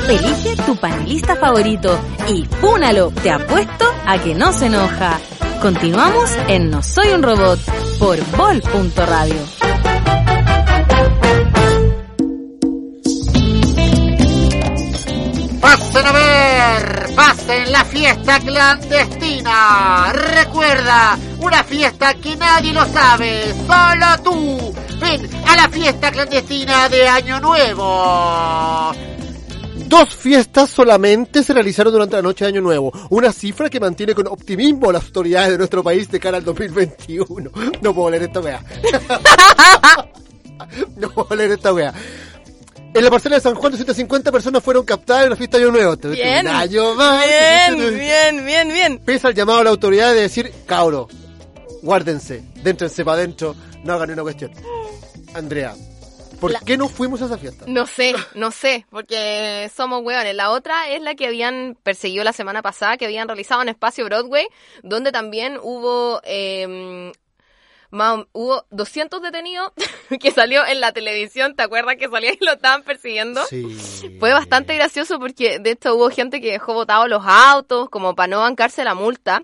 Elige 0.09 0.57
tu 0.65 0.77
panelista 0.77 1.35
favorito 1.35 1.99
y 2.29 2.45
púnalo, 2.45 3.11
te 3.11 3.33
apuesto 3.33 3.87
a 4.07 4.19
que 4.19 4.37
no 4.37 4.53
se 4.53 4.67
enoja. 4.67 5.19
Continuamos 5.61 6.31
en 6.47 6.71
No 6.71 6.81
Soy 6.81 7.09
un 7.09 7.25
Robot 7.25 7.59
por 7.99 8.19
vol.radio. 8.37 9.35
Pasen 15.61 16.07
a 16.07 16.13
ver, 16.13 17.15
pasen 17.17 17.73
la 17.73 17.85
fiesta 17.85 18.39
clandestina. 18.39 20.13
Recuerda, 20.13 21.19
una 21.41 21.65
fiesta 21.65 22.15
que 22.15 22.37
nadie 22.37 22.73
lo 22.73 22.85
sabe, 22.87 23.55
solo 23.67 24.23
tú. 24.23 24.75
Ven 25.01 25.29
a 25.47 25.57
la 25.57 25.69
fiesta 25.69 26.11
clandestina 26.11 26.89
de 26.89 27.09
Año 27.09 27.41
Nuevo. 27.41 28.93
Dos 29.87 30.15
fiestas 30.15 30.71
solamente 30.71 31.43
se 31.43 31.53
realizaron 31.53 31.93
durante 31.93 32.17
la 32.17 32.23
noche 32.23 32.45
de 32.45 32.51
Año 32.51 32.61
Nuevo, 32.61 32.93
una 33.11 33.33
cifra 33.33 33.69
que 33.69 33.81
mantiene 33.81 34.15
con 34.15 34.29
optimismo 34.29 34.93
las 34.93 35.07
autoridades 35.07 35.51
de 35.51 35.59
nuestro 35.59 35.83
país 35.83 36.09
de 36.11 36.21
cara 36.21 36.37
al 36.37 36.45
2021. 36.45 37.51
No 37.83 37.95
puedo 37.95 38.11
leer 38.11 38.25
esta 38.25 38.41
wea. 38.41 38.61
no 40.97 41.11
puedo 41.11 41.35
leer 41.35 41.53
esta 41.53 41.73
wea. 41.73 41.93
En 42.93 43.05
la 43.05 43.11
parcela 43.11 43.37
de 43.37 43.41
San 43.41 43.55
Juan, 43.55 43.73
250 43.73 44.33
personas 44.33 44.63
fueron 44.63 44.85
captadas 44.85 45.25
en 45.25 45.31
la 45.31 45.37
fiesta 45.37 45.59
de 45.59 45.65
Año 45.65 45.73
Nuevo. 45.73 45.97
Bien. 45.97 46.47
Un 46.47 46.53
año 46.53 46.95
más. 46.95 47.25
Bien, 47.27 47.97
bien, 47.97 48.47
bien, 48.47 48.69
bien. 48.69 48.99
Pesa 48.99 49.29
el 49.29 49.35
llamado 49.35 49.61
a 49.61 49.65
la 49.65 49.71
autoridad 49.71 50.13
de 50.13 50.23
decir, 50.23 50.53
cabro, 50.67 51.09
guárdense, 51.83 52.43
déntrense 52.63 53.05
para 53.05 53.19
adentro, 53.19 53.55
no 53.85 53.93
hagan 53.95 54.11
una 54.11 54.23
cuestión. 54.23 54.53
Andrea, 55.35 55.75
¿por 56.41 56.51
La- 56.53 56.61
qué 56.61 56.77
no 56.77 56.89
fuimos 56.89 57.23
a 57.23 57.27
esa 57.27 57.39
fiesta? 57.39 57.65
No 57.69 57.87
sé, 57.87 58.15
no 58.35 58.51
sé, 58.51 58.87
porque 58.91 59.71
somos 59.75 60.03
hueones. 60.03 60.35
La 60.35 60.51
otra 60.51 60.89
es 60.91 61.01
la 61.03 61.15
que 61.15 61.27
habían 61.27 61.77
perseguido 61.83 62.25
la 62.25 62.33
semana 62.33 62.63
pasada, 62.63 62.97
que 62.97 63.05
habían 63.07 63.29
realizado 63.29 63.63
en 63.63 63.69
Espacio 63.69 64.05
Broadway, 64.05 64.47
donde 64.83 65.13
también 65.13 65.59
hubo, 65.63 66.21
eh, 66.25 67.13
más- 67.91 68.25
hubo 68.33 68.65
200 68.71 69.21
detenidos 69.23 69.73
que 70.21 70.31
salió 70.33 70.65
en 70.67 70.81
la 70.81 70.93
televisión. 70.93 71.55
¿Te 71.57 71.63
acuerdas 71.63 71.97
que 71.97 72.09
salía 72.09 72.33
y 72.33 72.45
lo 72.45 72.53
estaban 72.53 72.83
persiguiendo? 72.83 73.45
Sí. 73.47 74.17
Fue 74.19 74.33
bastante 74.33 74.75
gracioso 74.75 75.19
porque 75.19 75.59
de 75.59 75.71
hecho 75.73 75.95
hubo 75.95 76.11
gente 76.11 76.41
que 76.41 76.53
dejó 76.53 76.75
botados 76.75 77.09
los 77.09 77.23
autos 77.25 77.89
como 77.91 78.15
para 78.15 78.29
no 78.29 78.41
bancarse 78.41 78.85
la 78.85 78.95
multa. 78.95 79.43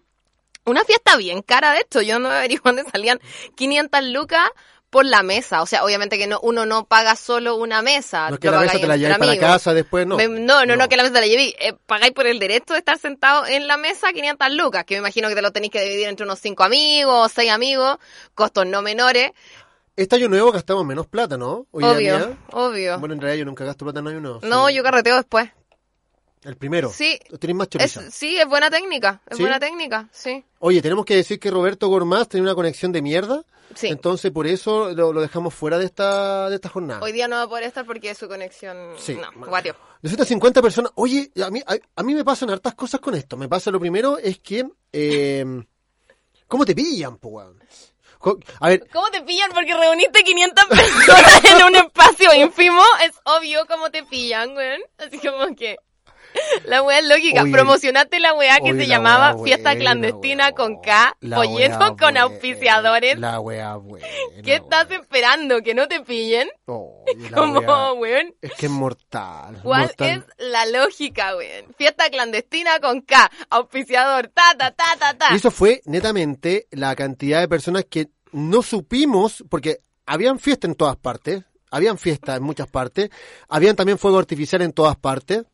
Una 0.66 0.84
fiesta 0.84 1.16
bien 1.16 1.42
cara 1.42 1.72
de 1.72 1.80
hecho, 1.80 2.02
yo 2.02 2.18
no 2.18 2.28
averigué 2.30 2.60
dónde 2.64 2.84
salían 2.90 3.20
500 3.54 4.02
lucas 4.04 4.48
por 4.90 5.04
la 5.04 5.22
mesa. 5.22 5.62
O 5.62 5.66
sea, 5.66 5.84
obviamente 5.84 6.18
que 6.18 6.26
no 6.26 6.40
uno 6.42 6.66
no 6.66 6.86
paga 6.86 7.16
solo 7.16 7.56
una 7.56 7.82
mesa. 7.82 8.28
No 8.30 8.34
es 8.34 8.40
que 8.40 8.50
la 8.50 8.60
mesa 8.60 8.78
te 8.78 8.86
la 8.86 8.96
lleves 8.96 9.18
para 9.18 9.38
casa 9.38 9.74
después, 9.74 10.06
no. 10.06 10.16
Me- 10.16 10.28
no, 10.28 10.64
no, 10.66 10.76
no, 10.76 10.88
que 10.88 10.96
la 10.96 11.02
mesa 11.02 11.14
te 11.14 11.20
la 11.20 11.26
llevé. 11.26 11.54
Eh, 11.60 11.74
pagáis 11.86 12.12
por 12.12 12.26
el 12.26 12.38
derecho 12.38 12.72
de 12.72 12.78
estar 12.80 12.98
sentado 12.98 13.46
en 13.46 13.66
la 13.66 13.76
mesa 13.76 14.12
500 14.12 14.52
lucas, 14.52 14.84
que 14.84 14.94
me 14.94 14.98
imagino 14.98 15.28
que 15.28 15.34
te 15.34 15.42
lo 15.42 15.52
tenéis 15.52 15.72
que 15.72 15.80
dividir 15.82 16.08
entre 16.08 16.24
unos 16.24 16.38
5 16.40 16.64
amigos 16.64 17.26
o 17.26 17.28
6 17.28 17.50
amigos, 17.50 17.98
costos 18.34 18.66
no 18.66 18.82
menores. 18.82 19.30
Este 19.96 20.16
año 20.16 20.28
nuevo 20.28 20.52
gastamos 20.52 20.84
menos 20.84 21.06
plata, 21.06 21.36
¿no? 21.38 21.66
Hoy 21.70 21.84
obvio, 21.84 21.98
día. 22.18 22.38
obvio. 22.52 22.98
Bueno, 22.98 23.14
en 23.14 23.20
realidad 23.20 23.38
yo 23.40 23.44
nunca 23.46 23.64
gasto 23.64 23.84
plata 23.84 24.00
en 24.00 24.08
año 24.08 24.20
nuevo. 24.20 24.40
no, 24.42 24.68
Sí. 24.68 24.74
yo 24.74 24.82
carreteo 24.82 25.16
después. 25.16 25.50
El 26.44 26.56
primero. 26.56 26.90
Sí. 26.92 27.18
Tenéis 27.40 27.56
más 27.56 27.66
Es, 27.66 27.70
choriza. 27.70 28.10
sí, 28.10 28.36
es 28.38 28.46
buena 28.46 28.70
técnica, 28.70 29.20
es 29.28 29.36
¿Sí? 29.36 29.42
buena 29.42 29.58
técnica, 29.58 30.08
sí. 30.12 30.44
Oye, 30.60 30.80
tenemos 30.80 31.04
que 31.04 31.16
decir 31.16 31.40
que 31.40 31.50
Roberto 31.50 31.88
Gormaz 31.88 32.28
tenía 32.28 32.42
una 32.44 32.54
conexión 32.54 32.92
de 32.92 33.02
mierda. 33.02 33.44
Sí. 33.74 33.88
Entonces, 33.88 34.30
por 34.30 34.46
eso 34.46 34.92
lo, 34.92 35.12
lo 35.12 35.20
dejamos 35.20 35.52
fuera 35.52 35.76
de 35.76 35.86
esta, 35.86 36.48
de 36.48 36.54
esta 36.54 36.68
jornada. 36.68 37.00
Hoy 37.02 37.10
día 37.10 37.26
no 37.26 37.34
va 37.36 37.42
a 37.42 37.48
poder 37.48 37.64
estar 37.64 37.84
porque 37.84 38.14
su 38.14 38.28
conexión... 38.28 38.94
Sí. 38.96 39.16
No, 39.16 39.28
guatio. 39.48 39.74
250 40.02 40.62
personas. 40.62 40.92
Oye, 40.94 41.32
a 41.44 41.50
mí, 41.50 41.60
a, 41.66 41.76
a 41.96 42.02
mí 42.04 42.14
me 42.14 42.24
pasan 42.24 42.48
hartas 42.50 42.74
cosas 42.76 43.00
con 43.00 43.16
esto. 43.16 43.36
Me 43.36 43.48
pasa 43.48 43.72
lo 43.72 43.80
primero 43.80 44.18
es 44.18 44.38
que. 44.38 44.64
Eh, 44.92 45.44
¿Cómo 46.46 46.64
te 46.64 46.76
pillan, 46.76 47.18
po, 47.18 47.40
A 47.40 48.68
ver, 48.68 48.86
¿Cómo 48.92 49.10
te 49.10 49.22
pillan? 49.22 49.50
Porque 49.52 49.74
reuniste 49.74 50.22
500 50.22 50.64
personas 50.68 51.44
en 51.44 51.64
un 51.66 51.76
espacio 51.76 52.34
ínfimo. 52.34 52.82
Es 53.04 53.12
obvio 53.24 53.66
cómo 53.66 53.90
te 53.90 54.04
pillan, 54.04 54.56
weón. 54.56 54.80
Así 54.98 55.18
como 55.18 55.54
que... 55.56 55.76
La 56.64 56.82
weá 56.82 56.98
es 56.98 57.08
lógica. 57.08 57.42
Oye, 57.42 57.52
Promocionaste 57.52 58.20
la 58.20 58.34
weá 58.34 58.58
que 58.58 58.72
oye, 58.72 58.82
se 58.82 58.88
la 58.88 58.96
llamaba 58.96 59.42
Fiesta 59.42 59.76
Clandestina 59.76 60.52
con 60.52 60.80
K, 60.80 61.16
folleto 61.34 61.96
con 61.96 62.16
auspiciadores. 62.16 63.18
La 63.18 63.40
weá 63.40 63.76
buena. 63.76 64.06
¿Qué 64.44 64.54
estás 64.54 64.90
esperando? 64.90 65.62
¿Que 65.62 65.74
no 65.74 65.88
te 65.88 66.00
pillen? 66.00 66.48
Oye, 66.66 67.30
Como, 67.34 67.60
weón. 67.94 68.34
Es 68.40 68.52
que 68.54 68.66
es 68.66 68.72
mortal. 68.72 69.60
¿Cuál 69.62 69.82
mortal. 69.82 70.24
es 70.38 70.46
la 70.50 70.66
lógica, 70.66 71.36
weón? 71.36 71.74
Fiesta 71.76 72.10
clandestina 72.10 72.80
con 72.80 73.00
K, 73.02 73.30
auspiciador, 73.50 74.28
ta, 74.28 74.54
ta, 74.58 74.70
ta, 74.72 74.96
ta, 74.98 75.14
ta. 75.16 75.28
Y 75.32 75.36
eso 75.36 75.50
fue 75.50 75.82
netamente 75.84 76.66
la 76.70 76.94
cantidad 76.96 77.40
de 77.40 77.48
personas 77.48 77.84
que 77.84 78.08
no 78.32 78.62
supimos, 78.62 79.44
porque 79.48 79.78
habían 80.04 80.38
fiesta 80.38 80.66
en 80.66 80.74
todas 80.74 80.96
partes, 80.96 81.44
habían 81.70 81.98
fiesta 81.98 82.36
en 82.36 82.42
muchas 82.42 82.68
partes, 82.68 83.10
habían 83.48 83.76
también 83.76 83.98
fuego 83.98 84.18
artificial 84.18 84.62
en 84.62 84.72
todas 84.72 84.96
partes, 84.96 85.44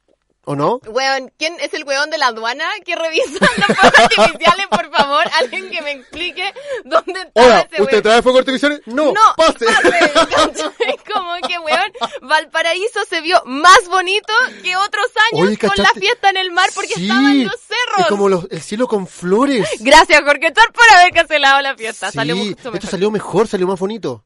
¿o 0.45 0.57
no? 0.57 0.81
Weón, 0.87 1.33
¿quién 1.39 1.55
es 1.61 1.73
el 1.75 1.85
weón 1.85 2.11
de 2.11 2.19
la 2.19 2.27
aduana 2.29 2.65
que 2.85 2.97
revisa 2.97 3.39
los 3.57 3.77
fuegos 3.79 3.99
artificiales, 3.99 4.67
por 4.69 4.91
favor? 4.91 5.25
Alguien 5.41 5.71
que 5.71 5.81
me 5.83 5.93
explique 5.93 6.53
dónde 6.85 7.21
está 7.21 7.31
Hola, 7.43 7.61
ese 7.61 7.83
¿usted 7.83 7.93
weón. 7.95 8.03
trae 8.03 8.23
fuego 8.23 8.39
artificial? 8.39 8.83
No, 8.87 9.13
No, 9.13 9.21
pase. 9.37 9.67
¿cachai? 9.67 10.97
Como 11.13 11.35
que, 11.47 11.59
weón, 11.59 11.93
Valparaíso 12.23 13.01
se 13.09 13.21
vio 13.21 13.41
más 13.45 13.87
bonito 13.89 14.33
que 14.63 14.77
otros 14.77 15.07
años 15.33 15.47
Oye, 15.49 15.59
con 15.59 15.71
la 15.77 15.91
fiesta 15.93 16.31
en 16.31 16.37
el 16.39 16.51
mar 16.51 16.71
porque 16.75 16.95
Sí, 16.95 17.03
estaba 17.03 17.31
en 17.31 17.45
los 17.45 17.61
cerros. 17.61 18.01
Es 18.01 18.07
como 18.07 18.29
los- 18.29 18.47
el 18.51 18.61
cielo 18.63 18.89
con 18.89 19.07
flores. 19.07 19.69
Gracias, 19.81 20.21
Jorge 20.23 20.51
Tor, 20.51 20.73
por 20.73 20.89
haber 20.99 21.13
cancelado 21.13 21.61
la 21.61 21.77
fiesta. 21.77 22.11
Sí, 22.11 22.17
salió 22.17 22.37
mucho 22.37 22.51
esto 22.51 22.73
mejor. 22.73 22.91
salió 22.91 23.11
mejor, 23.11 23.49
salió 23.49 23.67
más 23.67 23.79
bonito. 23.79 24.25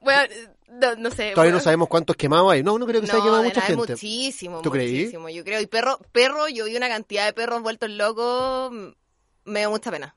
Weón, 0.00 0.28
no, 0.80 0.94
no 0.96 1.10
sé. 1.10 1.32
Todavía 1.32 1.52
no 1.54 1.60
sabemos 1.60 1.88
cuántos 1.88 2.16
quemados 2.16 2.52
hay. 2.52 2.62
No, 2.62 2.78
no 2.78 2.86
creo 2.86 3.00
que 3.00 3.06
se 3.06 3.12
haya 3.14 3.22
quemado 3.24 3.42
mucha 3.42 3.60
nada, 3.60 3.66
gente. 3.66 3.92
muchísimo, 3.92 4.62
¿Tú 4.62 4.70
creí? 4.70 4.92
muchísimo, 4.98 5.28
yo 5.28 5.44
creo. 5.44 5.60
Y 5.60 5.66
perro, 5.66 5.98
perro, 6.12 6.48
yo 6.48 6.64
vi 6.64 6.76
una 6.76 6.88
cantidad 6.88 7.26
de 7.26 7.32
perros 7.32 7.62
vueltos 7.62 7.90
locos, 7.90 8.72
me 9.44 9.60
dio 9.60 9.70
mucha 9.70 9.90
pena. 9.90 10.14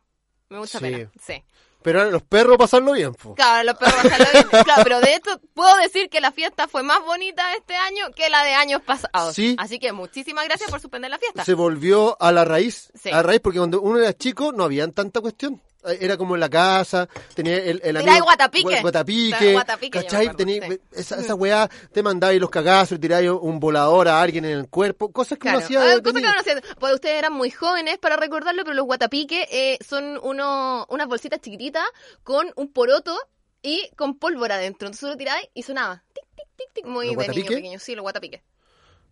Me 0.49 0.55
dio 0.57 0.61
mucha 0.61 0.79
Sí. 0.79 0.85
pena, 0.85 1.11
sí. 1.25 1.43
Pero 1.81 2.09
los 2.09 2.23
perros 2.23 2.57
pasarlo 2.57 2.93
bien, 2.93 3.13
po. 3.13 3.35
Claro, 3.35 3.63
los 3.63 3.75
perros 3.77 3.95
bajarlo 4.03 4.25
bien. 4.33 4.47
Claro, 4.65 4.81
pero 4.83 5.01
de 5.01 5.13
esto 5.13 5.39
puedo 5.53 5.75
decir 5.77 6.09
que 6.09 6.19
la 6.19 6.31
fiesta 6.31 6.67
fue 6.67 6.81
más 6.81 6.99
bonita 7.05 7.43
este 7.55 7.75
año 7.75 8.07
que 8.15 8.27
la 8.31 8.43
de 8.43 8.53
años 8.55 8.81
pasados. 8.81 9.35
Sí. 9.35 9.55
Así 9.59 9.77
que 9.77 9.91
muchísimas 9.91 10.45
gracias 10.45 10.71
por 10.71 10.79
suspender 10.81 11.11
la 11.11 11.19
fiesta. 11.19 11.45
se 11.45 11.53
volvió 11.53 12.17
a 12.19 12.31
la 12.31 12.43
raíz. 12.43 12.91
Sí. 12.99 13.09
A 13.09 13.17
la 13.17 13.23
raíz, 13.23 13.39
porque 13.39 13.59
cuando 13.59 13.81
uno 13.81 13.99
era 13.99 14.13
chico 14.13 14.51
no 14.51 14.63
habían 14.63 14.93
tanta 14.93 15.21
cuestión. 15.21 15.61
Eh, 15.87 15.97
Era 16.01 16.17
como 16.17 16.35
en 16.35 16.39
la 16.41 16.49
casa, 16.49 17.07
tenía 17.33 17.57
el, 17.57 17.79
el 17.83 17.95
Era 17.97 17.99
amigo... 18.01 18.15
el 18.17 18.23
guatapique. 18.23 18.63
gua- 18.69 18.81
Guatapique, 18.81 19.53
guatapique, 19.53 20.01
¿cachai? 20.01 20.27
acuerdo, 20.27 20.37
Tenía- 20.37 20.67
sí. 20.69 20.79
esa, 20.93 21.19
esa 21.21 21.35
weá, 21.35 21.69
te 21.91 22.03
mandabais 22.03 22.39
los 22.39 22.49
cagazos, 22.49 22.99
tiráis 22.99 23.29
un 23.29 23.59
volador 23.59 24.07
a 24.07 24.21
alguien 24.21 24.45
en 24.45 24.51
el 24.59 24.67
cuerpo, 24.69 25.11
cosas 25.11 25.37
que 25.37 25.43
Claro, 25.43 25.57
uno 25.57 25.65
hacía 25.65 25.81
ah, 25.81 25.85
de- 25.85 25.95
de 25.95 26.01
cosa 26.01 26.21
que 26.21 26.27
hacía. 26.51 26.61
Pues 26.79 26.93
ustedes 26.93 27.17
eran 27.19 27.33
muy 27.33 27.51
jóvenes 27.51 27.97
para 27.97 28.15
recordarlo, 28.15 28.63
pero 28.63 28.75
los 28.75 28.85
guatapiques 28.85 29.47
eh, 29.51 29.77
son 29.87 30.19
uno, 30.23 30.85
unas 30.89 31.07
bolsitas 31.07 31.39
chiquititas 31.41 31.83
con 32.23 32.51
un 32.55 32.71
poroto 32.71 33.17
y 33.61 33.89
con 33.95 34.17
pólvora 34.17 34.57
dentro. 34.57 34.87
Entonces 34.87 35.09
lo 35.09 35.17
tiráis 35.17 35.47
y 35.53 35.63
sonaba. 35.63 36.03
Tic, 36.13 36.23
tic, 36.35 36.47
tic, 36.55 36.73
tic. 36.73 36.85
Muy 36.85 37.13
¿Los 37.15 37.25
de 37.27 37.33
niño 37.33 37.47
pequeño. 37.47 37.79
Sí, 37.79 37.95
los 37.95 38.03
guatapiques. 38.03 38.41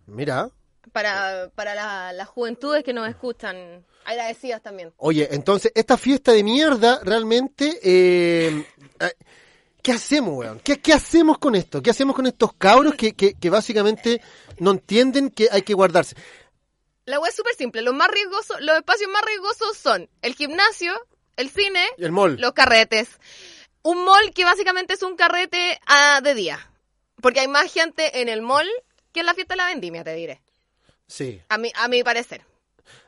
Mira. 0.06 0.50
Para, 0.92 1.50
para 1.56 1.74
la- 1.76 2.14
las 2.14 2.28
juventudes 2.28 2.84
que 2.84 2.94
nos 2.94 3.08
escuchan. 3.10 3.86
Agradecidas 4.06 4.62
también. 4.62 4.94
Oye, 4.98 5.30
entonces, 5.32 5.72
esta 5.76 5.98
fiesta 5.98 6.34
de 6.34 6.44
mierda, 6.44 7.00
realmente, 7.04 7.80
eh, 7.82 8.66
eh, 9.00 9.14
¿qué 9.82 9.94
hacemos, 9.94 10.34
weón? 10.38 10.60
¿Qué, 10.60 10.82
qué 10.82 10.92
hacemos 10.94 11.38
con 11.38 11.56
esto? 11.56 11.82
¿Qué 11.82 11.90
hacemos 11.90 12.16
con 12.16 12.28
estos 12.28 12.54
cabros 12.54 12.96
que, 12.96 13.14
que, 13.14 13.34
que 13.36 13.50
básicamente 13.50 14.22
no 14.60 14.72
entienden 14.72 15.30
que 15.30 15.48
hay 15.52 15.62
que 15.62 15.74
guardarse? 15.74 16.16
La 17.06 17.20
web 17.20 17.30
es 17.30 17.36
súper 17.36 17.56
simple. 17.56 17.82
Los 17.82 17.94
más 17.94 18.10
riesgosos, 18.10 18.58
los 18.62 18.76
espacios 18.78 19.10
más 19.12 19.22
riesgosos 19.26 19.78
son 19.78 20.10
el 20.22 20.36
gimnasio, 20.36 20.94
el 21.38 21.50
cine, 21.50 21.86
El 21.98 22.12
mall. 22.12 22.36
los 22.40 22.52
carretes. 22.54 23.08
Un 23.84 24.04
mall 24.06 24.34
que 24.34 24.44
básicamente 24.46 24.94
es 24.96 25.04
un 25.04 25.16
carrete 25.16 25.80
ah, 25.88 26.20
de 26.22 26.34
día. 26.36 26.60
Porque 27.22 27.40
hay 27.40 27.48
más 27.48 27.72
gente 27.72 28.22
en 28.22 28.28
el 28.30 28.42
mall 28.42 28.68
que 29.14 29.22
en 29.22 29.26
la 29.28 29.34
fiesta 29.34 29.54
de 29.54 29.58
la 29.60 29.66
vendimia, 29.68 30.04
te 30.04 30.14
diré. 30.14 30.42
Sí. 31.08 31.42
A 31.50 31.58
mi, 31.58 31.72
a 31.76 31.88
mi 31.88 32.04
parecer. 32.04 32.42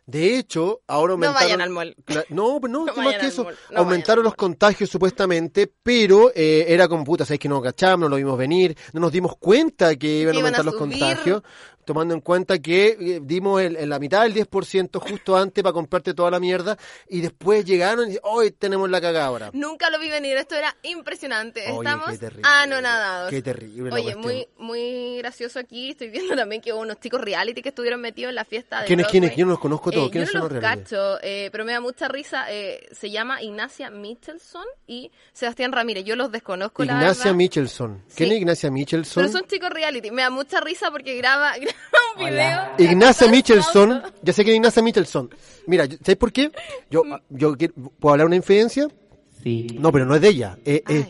De 0.05 0.37
hecho, 0.37 0.81
ahora 0.87 1.11
No 1.17 1.25
aumentaron... 1.25 1.43
vayan 1.43 1.61
al 1.61 1.69
mall. 1.71 1.95
No, 2.29 2.59
no, 2.69 2.85
No 2.85 2.93
más 2.95 3.15
que 3.17 3.25
eso. 3.25 3.47
no 3.71 3.77
aumentaron 3.79 4.23
los 4.23 4.35
contagios 4.35 4.89
supuestamente, 4.89 5.71
pero 5.81 6.31
eh, 6.35 6.65
era 6.67 6.87
como 6.87 7.03
puta, 7.03 7.25
sabes 7.25 7.39
que 7.39 7.49
no 7.49 7.61
cachamos, 7.61 8.01
no 8.01 8.09
lo 8.09 8.15
vimos 8.17 8.37
venir, 8.37 8.77
no 8.93 9.01
nos 9.01 9.11
dimos 9.11 9.35
cuenta 9.37 9.95
que 9.95 10.19
iban 10.21 10.35
a 10.35 10.37
aumentar 10.37 10.61
a 10.61 10.63
los 10.63 10.75
contagios. 10.75 11.41
Tomando 11.85 12.13
en 12.13 12.21
cuenta 12.21 12.59
que 12.59 12.97
eh, 12.99 13.19
dimos 13.21 13.61
el- 13.61 13.75
en 13.77 13.89
la 13.89 13.99
mitad 13.99 14.23
del 14.23 14.33
10% 14.33 14.99
justo 14.99 15.37
antes 15.37 15.63
para 15.63 15.73
comprarte 15.73 16.13
toda 16.13 16.31
la 16.31 16.39
mierda 16.39 16.77
y 17.09 17.21
después 17.21 17.63
llegaron 17.65 18.11
y 18.11 18.17
hoy 18.23 18.51
tenemos 18.51 18.89
la 18.89 18.99
cagada 18.99 19.25
ahora. 19.27 19.49
Nunca 19.53 19.89
lo 19.89 19.99
vi 19.99 20.09
venir, 20.09 20.37
esto 20.37 20.55
era 20.55 20.75
impresionante. 20.83 21.61
Oye, 21.71 21.89
Estamos 21.89 22.19
terrible. 22.19 22.41
anonadados. 22.47 23.29
Qué 23.29 23.41
terrible 23.41 23.89
la 23.89 23.95
Oye, 23.95 24.15
muy, 24.15 24.47
muy 24.57 25.17
gracioso 25.19 25.59
aquí. 25.59 25.91
Estoy 25.91 26.09
viendo 26.09 26.35
también 26.35 26.61
que 26.61 26.73
hubo 26.73 26.81
unos 26.81 26.99
chicos 26.99 27.21
reality 27.21 27.61
que 27.61 27.69
estuvieron 27.69 28.01
metidos 28.01 28.29
en 28.29 28.35
la 28.35 28.45
fiesta 28.45 28.81
de 28.81 28.87
¿Quiénes, 28.87 29.07
quiénes? 29.07 29.35
Yo 29.35 29.45
no 29.45 29.51
los 29.51 29.59
conozco 29.59 29.91
todos. 29.91 30.07
Eh, 30.07 30.11
¿Quiénes 30.11 30.29
yo 30.29 30.31
son 30.33 30.39
no 30.39 30.45
los 30.45 30.53
los 30.53 30.61
reality? 30.61 30.83
cacho, 30.83 31.19
eh, 31.21 31.49
pero 31.51 31.65
me 31.65 31.71
da 31.71 31.81
mucha 31.81 32.07
risa. 32.07 32.45
eh, 32.51 32.87
se 32.91 33.09
llama 33.11 33.41
Ignacia 33.41 33.89
Michelson 33.89 34.65
y 34.87 35.11
Sebastián 35.33 35.71
Ramírez. 35.71 36.03
Yo 36.05 36.15
los 36.15 36.31
desconozco, 36.31 36.83
la 36.83 36.93
Ignacia 36.93 37.25
verdad. 37.25 37.35
Michelson. 37.37 38.03
¿Quién 38.15 38.29
Sí. 38.29 38.35
es 38.35 38.41
Ignacia 38.41 38.71
Michelson? 38.71 39.23
Pero 39.23 39.31
son 39.39 39.47
chicos 39.47 39.69
reality. 39.69 40.11
Me 40.11 40.21
da 40.21 40.29
mucha 40.29 40.59
risa 40.61 40.91
porque 40.91 41.15
graba 41.15 41.53
un 42.17 42.25
video. 42.25 42.61
Ignacia 42.77 43.27
Michelson, 43.31 44.03
ya 44.21 44.33
sé 44.33 44.43
que 44.45 44.51
es 44.51 44.55
Ignacia 44.57 44.81
Michelson. 44.83 45.29
Mira, 45.67 45.85
¿sabes 45.85 46.17
por 46.17 46.31
qué? 46.31 46.51
Yo, 46.89 47.03
yo 47.29 47.55
quiero- 47.57 47.73
¿puedo 47.99 48.13
hablar 48.13 48.27
una 48.27 48.35
infidencia? 48.35 48.87
Sí. 49.43 49.67
No, 49.79 49.91
pero 49.91 50.05
no 50.05 50.15
es 50.15 50.21
de 50.21 50.29
ella. 50.29 50.57
Eh, 50.65 50.83
eh, 50.87 51.05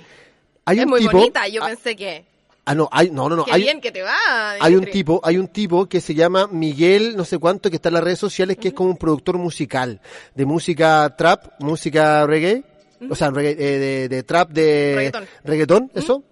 Ay, 0.65 0.77
hay 0.77 0.79
es 0.79 0.83
un 0.85 0.89
muy 0.91 0.99
tipo. 1.01 1.17
bonita. 1.17 1.47
Yo 1.47 1.63
ah, 1.63 1.67
pensé 1.67 1.95
que. 1.95 2.25
ah, 2.65 2.75
no, 2.75 2.89
hay, 2.91 3.09
no, 3.11 3.29
no, 3.29 3.35
no. 3.35 3.45
Qué 3.45 3.51
Hay, 3.53 3.61
bien 3.61 3.79
que 3.79 3.91
te 3.91 4.01
va. 4.01 4.51
hay 4.59 4.75
un 4.75 4.85
tipo, 4.85 5.21
hay 5.23 5.37
un 5.37 5.47
tipo 5.47 5.85
que 5.87 6.01
se 6.01 6.13
llama 6.15 6.47
Miguel, 6.51 7.15
no 7.15 7.23
sé 7.23 7.37
cuánto, 7.37 7.69
que 7.69 7.75
está 7.77 7.89
en 7.89 7.93
las 7.95 8.03
redes 8.03 8.19
sociales, 8.19 8.57
que 8.57 8.69
es 8.69 8.73
como 8.73 8.89
un 8.89 8.97
productor 8.97 9.37
musical 9.37 10.01
de 10.33 10.45
música 10.45 11.15
trap, 11.17 11.59
música 11.59 12.25
reggae, 12.25 12.63
o 13.09 13.15
sea, 13.15 13.29
reggae, 13.31 13.51
eh, 13.51 13.79
de, 13.79 14.09
de 14.09 14.23
trap 14.23 14.49
de 14.51 14.93
Reggaetón. 14.95 15.25
reggaetón, 15.43 15.91
eso. 15.93 16.23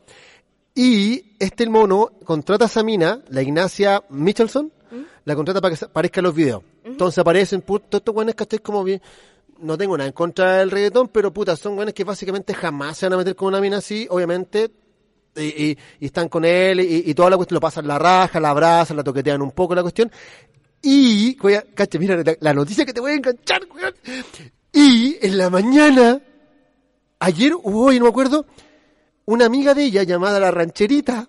Y 0.75 1.36
este 1.39 1.63
el 1.63 1.69
mono 1.69 2.12
contrata 2.25 2.65
a 2.65 2.67
esa 2.67 2.83
mina, 2.83 3.21
la 3.29 3.41
Ignacia 3.41 4.03
Michelson, 4.09 4.71
la 5.25 5.36
contrata 5.36 5.62
para 5.62 5.75
que 5.75 5.86
aparezca 5.86 6.19
en 6.19 6.23
los 6.25 6.36
videos. 6.36 6.63
Entonces 6.83 7.17
aparecen, 7.19 7.62
puto, 7.62 7.86
todos 7.88 8.01
estos 8.01 8.13
guanes, 8.13 8.36
¿cachai? 8.36 8.59
Como 8.59 8.83
bien, 8.83 9.01
no 9.59 9.77
tengo 9.77 9.95
nada 9.97 10.07
en 10.07 10.13
contra 10.13 10.57
del 10.57 10.71
reggaetón, 10.71 11.07
pero 11.09 11.31
puta, 11.31 11.55
son 11.55 11.75
guanes 11.75 11.93
que 11.93 12.03
básicamente 12.03 12.53
jamás 12.53 12.97
se 12.97 13.05
van 13.05 13.13
a 13.13 13.17
meter 13.17 13.36
con 13.36 13.49
una 13.49 13.62
mina 13.62 13.77
así, 13.77 14.07
obviamente, 14.09 14.71
y, 15.36 15.41
y- 15.71 15.77
y 15.99 16.05
están 16.07 16.27
con 16.27 16.43
él, 16.43 16.79
y, 16.81 17.03
y 17.09 17.13
toda 17.13 17.29
la 17.29 17.38
cuestión 17.38 17.55
lo 17.55 17.62
pasan 17.62 17.88
la 17.88 17.97
raja, 17.99 18.39
la 18.39 18.49
abrazan, 18.49 18.97
la 18.97 19.03
toquetean 19.03 19.41
un 19.41 19.51
poco 19.51 19.75
la 19.75 19.81
cuestión. 19.83 20.12
Y, 20.81 21.36
cacha, 21.75 21.97
mira 21.99 22.17
la, 22.17 22.36
la 22.39 22.53
noticia 22.53 22.86
que 22.86 22.93
te 22.93 22.99
voy 22.99 23.12
a 23.12 23.15
enganchar, 23.15 23.62
weón. 23.73 23.93
Y 24.73 25.17
en 25.25 25.38
la 25.38 25.49
mañana, 25.49 26.19
ayer 27.19 27.53
o 27.53 27.62
hoy, 27.63 27.99
no 27.99 28.05
me 28.05 28.09
acuerdo, 28.09 28.45
una 29.25 29.45
amiga 29.45 29.73
de 29.73 29.83
ella 29.86 30.03
llamada 30.03 30.39
la 30.39 30.51
rancherita 30.51 31.27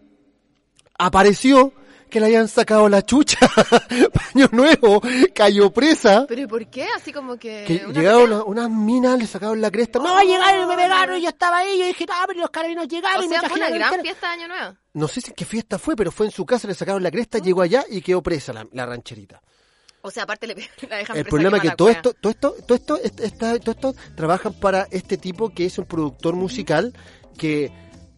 apareció 0.98 1.72
que 2.10 2.20
le 2.20 2.26
habían 2.26 2.46
sacado 2.46 2.88
la 2.88 3.02
chucha, 3.02 3.38
paño 4.12 4.48
nuevo, 4.52 5.02
cayó 5.34 5.72
presa. 5.72 6.26
Pero 6.28 6.42
¿y 6.42 6.46
por 6.46 6.64
qué? 6.70 6.86
Así 6.96 7.12
como 7.12 7.36
que. 7.36 7.64
Que 7.66 7.84
una 7.86 7.92
llegaron 7.92 8.32
una- 8.32 8.44
unas 8.44 8.70
minas, 8.70 9.18
le 9.18 9.26
sacaron 9.26 9.60
la 9.60 9.68
cresta. 9.70 9.98
No, 9.98 10.20
llegaron, 10.22 10.68
me 10.68 10.76
pegaron, 10.76 11.20
yo 11.20 11.28
estaba 11.28 11.58
ahí, 11.58 11.76
yo 11.80 11.86
dije, 11.86 12.06
no, 12.06 12.14
pero 12.28 12.40
los 12.40 12.50
carabineros 12.50 12.88
llegaron 12.88 13.20
O 13.20 13.24
y 13.24 13.28
me 13.28 13.38
sea, 13.40 13.48
fue 13.48 13.58
una 13.58 13.70
gran 13.70 14.00
fiesta 14.00 14.28
de 14.28 14.32
Año 14.34 14.48
Nuevo. 14.48 14.76
No 14.92 15.08
sé 15.08 15.20
si 15.22 15.32
qué 15.32 15.44
fiesta 15.44 15.76
fue, 15.78 15.96
pero 15.96 16.12
fue 16.12 16.26
en 16.26 16.32
su 16.32 16.46
casa, 16.46 16.68
le 16.68 16.74
sacaron 16.74 17.02
la 17.02 17.10
cresta, 17.10 17.38
llegó 17.38 17.62
allá 17.62 17.84
y 17.90 18.00
quedó 18.00 18.22
presa 18.22 18.52
la, 18.52 18.64
la 18.72 18.86
rancherita. 18.86 19.42
O 20.02 20.10
sea, 20.10 20.22
aparte 20.22 20.46
le 20.46 20.54
la 20.88 20.98
dejan 20.98 21.16
El 21.16 21.24
problema 21.24 21.56
es 21.56 21.62
que 21.64 21.70
todo 21.72 21.88
esto, 21.88 22.12
todo 22.12 22.30
esto, 22.30 22.54
todo 22.64 22.76
esto, 22.76 22.96
est- 23.02 23.20
esta- 23.20 23.58
todo 23.58 23.72
esto 23.72 23.94
trabajan 24.14 24.52
para 24.60 24.86
este 24.92 25.16
tipo 25.16 25.48
que 25.52 25.64
es 25.64 25.78
un 25.78 25.86
productor 25.86 26.34
musical 26.36 26.92
que 27.36 27.72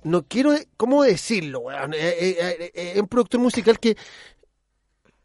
no 0.06 0.22
quiero, 0.24 0.54
¿cómo 0.76 1.02
decirlo? 1.02 1.60
weón? 1.60 1.94
Eh, 1.94 1.98
eh, 2.00 2.36
eh, 2.40 2.70
eh, 2.74 2.92
es 2.94 3.00
un 3.00 3.08
productor 3.08 3.40
musical 3.40 3.78
que 3.80 3.96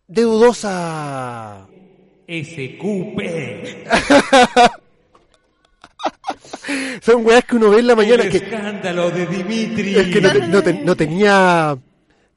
de 0.08 0.22
dudosa 0.24 1.68
SQP. 2.28 3.20
son 7.02 7.26
weas 7.26 7.46
que 7.46 7.56
uno 7.56 7.70
ve 7.70 7.80
en 7.80 7.88
la 7.88 7.96
mañana 7.96 8.24
el 8.24 8.32
que 8.32 8.38
escándalo 8.38 9.12
de 9.12 9.26
Dimitri. 9.28 9.96
es 9.96 10.08
que 10.08 10.22
no, 10.22 10.32
te- 10.32 10.48
no 10.48 10.64
te- 10.64 10.74
no 10.74 10.96
tenía 10.96 11.78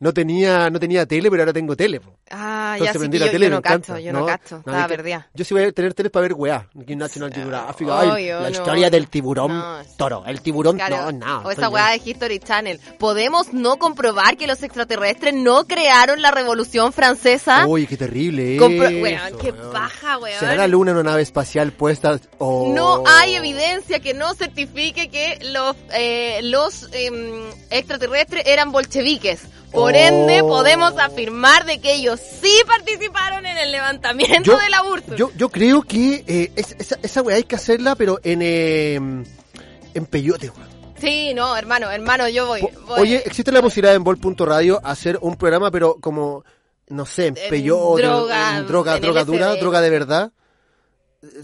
no 0.05 0.13
tenía 0.13 0.69
no 0.69 0.79
tenía 0.79 1.07
tele, 1.07 1.31
pero 1.31 1.43
ahora 1.45 1.53
tengo 1.55 1.75
tele. 1.75 1.99
po. 1.99 2.15
Ah, 2.31 2.77
ya 2.79 2.87
Entonces 2.91 3.03
sí 3.03 3.11
que 3.11 3.19
la 3.19 3.27
yo, 3.27 3.33
tele, 3.33 3.47
yo 3.47 3.51
no 3.53 3.63
cacho, 3.63 3.99
yo 3.99 4.13
no, 4.13 4.27
cacho. 4.27 4.57
no, 4.67 4.73
Estaba 4.73 4.87
perdida. 4.87 5.29
Yo 5.33 5.45
sí 5.47 5.55
voy 5.55 5.63
a 5.65 5.73
tener 5.73 5.95
tele 5.95 6.11
para 6.11 6.23
ver 6.25 6.35
weá. 6.35 6.69
National 6.75 7.33
Geographic. 7.33 7.89
ay, 7.91 8.27
la 8.29 8.41
no. 8.41 8.49
historia 8.51 8.91
del 8.91 9.09
tiburón 9.09 9.57
No. 9.57 9.79
toro. 9.97 10.23
El 10.27 10.43
tiburón, 10.43 10.77
Claro, 10.77 11.11
no, 11.11 11.27
no. 11.27 11.39
o 11.49 11.51
esa 11.51 11.71
weá 11.71 11.89
de 11.93 12.03
History 12.05 12.39
Channel. 12.39 12.79
¿Podemos 12.99 13.53
no 13.55 13.79
comprobar 13.79 14.37
que 14.37 14.47
los 14.47 14.63
extraterrestres 14.63 15.33
no 15.35 15.67
crearon 15.67 16.21
la 16.21 16.31
revolución 16.31 16.93
francesa? 16.93 17.67
Uy, 17.67 17.87
qué 17.87 17.97
terrible. 17.97 18.59
Compro- 18.59 18.91
eso, 18.91 19.03
weón, 19.03 19.39
qué 19.41 19.51
weón. 19.53 19.73
paja, 19.73 20.19
weón. 20.19 20.39
¿Será 20.39 20.55
la 20.57 20.67
luna 20.67 20.93
una 20.93 21.03
nave 21.03 21.23
espacial 21.23 21.73
puesta 21.73 22.21
o...? 22.39 22.71
No 22.75 23.03
hay 23.07 23.37
evidencia 23.37 24.01
que 24.01 24.13
no 24.13 24.35
certifique 24.35 25.09
que 25.09 25.39
los, 25.53 25.77
eh, 25.95 26.41
los 26.43 26.89
em, 26.93 27.45
extraterrestres 27.71 28.45
eran 28.47 28.71
bolcheviques. 28.73 29.41
Por 29.75 29.93
Oh. 29.93 29.97
ende, 29.97 30.41
podemos 30.43 30.97
afirmar 30.99 31.65
de 31.67 31.81
que 31.81 31.95
ellos 31.95 32.21
sí 32.21 32.53
participaron 32.67 33.45
en 33.45 33.59
el 33.59 33.73
levantamiento 33.73 34.53
Yo, 34.53 34.59
de 34.59 34.71
la 34.71 34.83
URSS. 34.85 35.17
yo, 35.17 35.31
yo 35.37 35.49
creo 35.49 35.83
que 35.83 36.25
eh, 36.27 36.53
es- 36.55 36.77
esa, 36.79 36.99
esa 37.03 37.23
weá 37.23 37.37
hay 37.37 37.43
que 37.45 37.57
hacerla, 37.57 37.97
pero 37.97 38.21
en, 38.23 38.41
eh, 38.43 38.95
en 38.95 40.07
peyote, 40.09 40.51
weón. 40.51 40.75
Sí, 41.01 41.35
no, 41.35 41.57
hermano, 41.57 41.91
hermano, 41.91 42.29
yo 42.29 42.47
voy. 42.47 42.61
Voy. 42.87 43.01
Oye, 43.01 43.23
existe 43.27 43.51
la 43.53 43.61
posibilidad 43.61 43.95
en 43.95 44.05
Vol.radio 44.05 44.81
hacer 44.83 45.19
un 45.21 45.37
programa, 45.37 45.71
pero 45.71 45.97
como, 46.01 46.45
no 46.89 47.05
sé, 47.05 47.27
en 47.27 47.37
En 47.37 47.51
peyote, 47.51 48.03
droga, 48.03 48.59
en 48.59 48.67
droga, 48.67 48.97
en 48.97 49.03
droga 49.03 49.25
dura, 49.25 49.57
droga 49.57 49.81
de 49.81 49.91
verdad. 49.91 50.33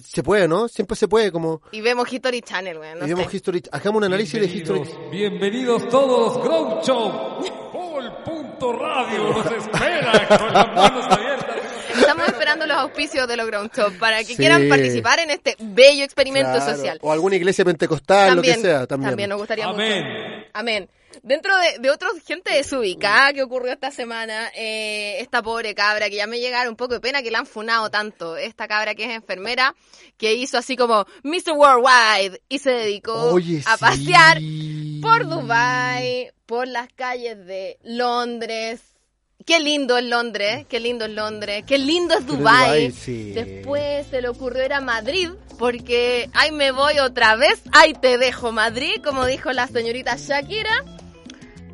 Se 0.06 0.22
puede, 0.22 0.46
¿no? 0.46 0.68
Siempre 0.68 0.94
se 0.94 1.08
puede, 1.08 1.32
como... 1.32 1.62
Y 1.72 1.80
vemos 1.80 2.10
History 2.12 2.42
Channel, 2.42 2.78
weón. 2.78 2.98
No 3.00 3.06
y 3.06 3.08
vemos 3.08 3.30
sé. 3.30 3.36
History, 3.38 3.62
hagamos 3.72 3.98
un 3.98 4.04
análisis 4.04 4.38
de 4.40 4.46
History. 4.46 4.80
Bienvenidos, 4.80 5.10
bienvenidos 5.10 5.88
todos, 5.88 6.42
Ground 6.44 6.82
Show. 6.84 7.40
Vol.radio 8.24 9.30
nos 9.32 9.46
espera 9.52 10.38
con 10.38 10.52
las 10.52 10.74
manos 10.74 11.06
abiertas. 11.10 11.56
Estamos 11.98 12.28
esperando 12.28 12.66
los 12.66 12.76
auspicios 12.76 13.28
de 13.28 13.36
los 13.36 13.46
Ground 13.46 13.70
Shop 13.76 13.98
para 13.98 14.18
que 14.18 14.24
Sí. 14.26 14.36
quieran 14.36 14.68
participar 14.68 15.18
en 15.20 15.30
este 15.30 15.56
bello 15.58 16.04
experimento 16.04 16.52
Claro, 16.52 16.74
social. 16.76 16.98
O 17.02 17.12
alguna 17.12 17.36
iglesia 17.36 17.64
pentecostal, 17.64 18.36
lo 18.36 18.42
que 18.42 18.54
sea, 18.54 18.86
también. 18.86 19.28
nos 19.28 19.38
gustaría 19.38 19.66
Amén. 19.66 20.04
mucho. 20.04 20.48
Amén. 20.54 20.88
Dentro 21.22 21.52
de, 21.58 21.80
de 21.80 21.90
otros 21.90 22.12
gente 22.24 22.54
desubicada 22.54 23.32
que 23.32 23.42
ocurrió 23.42 23.72
esta 23.72 23.90
semana, 23.90 24.48
eh, 24.54 25.16
esta 25.20 25.42
pobre 25.42 25.74
cabra 25.74 26.08
que 26.08 26.16
ya 26.16 26.26
me 26.28 26.38
llegaron 26.38 26.70
un 26.70 26.76
poco 26.76 26.94
de 26.94 27.00
pena 27.00 27.20
que 27.22 27.30
la 27.32 27.38
han 27.40 27.46
funado 27.46 27.90
tanto. 27.90 28.36
Esta 28.36 28.68
cabra 28.68 28.94
que 28.94 29.04
es 29.04 29.10
enfermera, 29.10 29.74
que 30.16 30.34
hizo 30.34 30.56
así 30.56 30.76
como 30.76 31.04
Mr. 31.24 31.52
Worldwide 31.56 32.40
y 32.48 32.58
se 32.60 32.70
dedicó 32.70 33.32
Oye, 33.32 33.62
a 33.66 33.76
sí. 33.76 33.80
Por 35.00 35.28
Dubai, 35.28 36.32
por 36.46 36.68
las 36.68 36.88
calles 36.92 37.46
de 37.46 37.78
Londres. 37.82 38.80
Qué 39.46 39.58
lindo 39.58 39.96
es 39.96 40.04
Londres, 40.04 40.66
qué 40.68 40.80
lindo 40.80 41.06
es 41.06 41.12
Londres, 41.12 41.64
qué 41.66 41.78
lindo 41.78 42.14
es 42.14 42.26
Dubai. 42.26 42.92
Sí. 42.92 43.32
Después 43.32 44.06
se 44.08 44.20
le 44.20 44.28
ocurrió 44.28 44.64
ir 44.64 44.72
a 44.74 44.80
Madrid 44.80 45.30
porque 45.58 46.28
ahí 46.34 46.52
me 46.52 46.70
voy 46.70 46.98
otra 46.98 47.36
vez, 47.36 47.62
ahí 47.72 47.94
te 47.94 48.18
dejo 48.18 48.52
Madrid, 48.52 48.96
como 49.02 49.26
dijo 49.26 49.52
la 49.52 49.66
señorita 49.66 50.16
Shakira. 50.16 50.84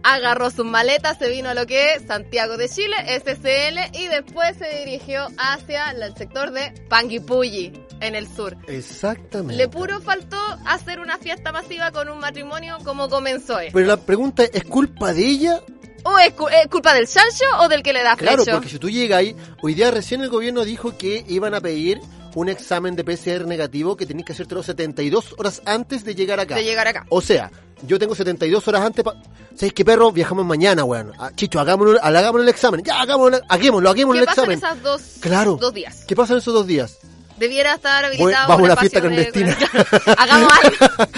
Agarró 0.03 0.51
sus 0.51 0.65
maletas, 0.65 1.19
se 1.19 1.29
vino 1.29 1.49
a 1.49 1.55
lo 1.55 1.67
que 1.67 1.95
es 1.95 2.03
Santiago 2.07 2.57
de 2.57 2.69
Chile, 2.69 2.95
SCL, 3.09 3.99
y 3.99 4.07
después 4.07 4.57
se 4.57 4.85
dirigió 4.85 5.27
hacia 5.37 5.91
el 5.91 6.17
sector 6.17 6.53
de 6.53 6.73
Panguipulli, 6.89 7.73
en 8.01 8.15
el 8.15 8.27
sur. 8.29 8.57
Exactamente. 8.67 9.57
Le 9.57 9.69
puro 9.69 10.01
faltó 10.01 10.37
hacer 10.67 11.01
una 11.01 11.19
fiesta 11.19 11.53
masiva 11.53 11.91
con 11.91 12.09
un 12.09 12.19
matrimonio 12.19 12.79
como 12.85 13.09
comenzó 13.09 13.59
él. 13.61 13.71
Pero 13.73 13.87
la 13.87 13.97
pregunta 13.97 14.45
es, 14.45 14.51
¿es 14.55 14.65
culpa 14.65 15.13
de 15.13 15.25
ella? 15.27 15.61
¿O 16.05 16.19
es, 16.19 16.33
cu- 16.35 16.49
es 16.49 16.69
culpa 16.71 16.95
del 16.95 17.07
Sancho 17.09 17.45
o 17.61 17.69
del 17.69 17.83
que 17.83 17.93
le 17.93 18.03
da 18.03 18.15
Claro, 18.17 18.43
flecho? 18.45 18.57
porque 18.59 18.69
si 18.71 18.79
tú 18.79 18.89
llegas 18.91 19.19
ahí, 19.19 19.35
hoy 19.63 19.75
día 19.75 19.91
recién 19.91 20.21
el 20.21 20.29
gobierno 20.31 20.65
dijo 20.65 20.97
que 20.97 21.25
iban 21.29 21.53
a 21.55 21.61
pedir 21.61 22.01
un 22.37 22.49
examen 22.49 22.95
de 22.97 23.03
PCR 23.03 23.47
negativo 23.47 23.97
que 23.97 24.07
tenías 24.07 24.27
que 24.27 24.33
hacértelo 24.33 24.63
72 24.63 25.35
horas 25.39 25.63
antes 25.65 26.05
de 26.05 26.15
llegar 26.15 26.39
acá. 26.39 26.55
De 26.55 26.63
llegar 26.65 26.87
acá. 26.87 27.07
O 27.09 27.21
sea, 27.23 27.51
yo 27.83 27.99
tengo 27.99 28.15
72 28.15 28.69
horas 28.69 28.83
antes 28.83 29.03
para... 29.05 29.21
¿Sabes 29.57 29.73
qué, 29.73 29.85
perro? 29.87 30.13
Viajamos 30.13 30.45
mañana, 30.45 30.85
weón. 30.85 31.13
Ah, 31.19 31.31
Chicho, 31.35 31.59
hagámoslo, 31.59 31.99
hagámoslo 32.03 32.43
el 32.43 32.49
examen. 32.51 32.83
Ya, 32.85 33.01
hagámoslo, 33.01 33.39
hagámoslo, 33.49 33.89
hagámoslo 33.89 34.13
¿Qué 34.13 34.19
el 34.21 34.27
pasa 34.27 34.45
en 34.45 34.53
examen. 34.53 34.79
esas 34.79 34.83
dos, 34.83 35.03
Claro. 35.21 35.57
dos 35.59 35.73
días? 35.73 36.05
¿Qué 36.07 36.15
pasa 36.15 36.35
en 36.35 36.39
esos 36.41 36.53
dos 36.53 36.67
días? 36.67 36.99
Debiera 37.39 37.75
estar 37.75 38.05
habilitado 38.05 38.49
vamos 38.49 38.65
a 38.67 38.69
la 38.75 38.77
fiesta 38.77 38.99
espacio 38.99 39.17
de- 39.25 39.31
clandestina. 39.31 40.15
Hagamos 40.17 40.53
algo. 40.63 41.11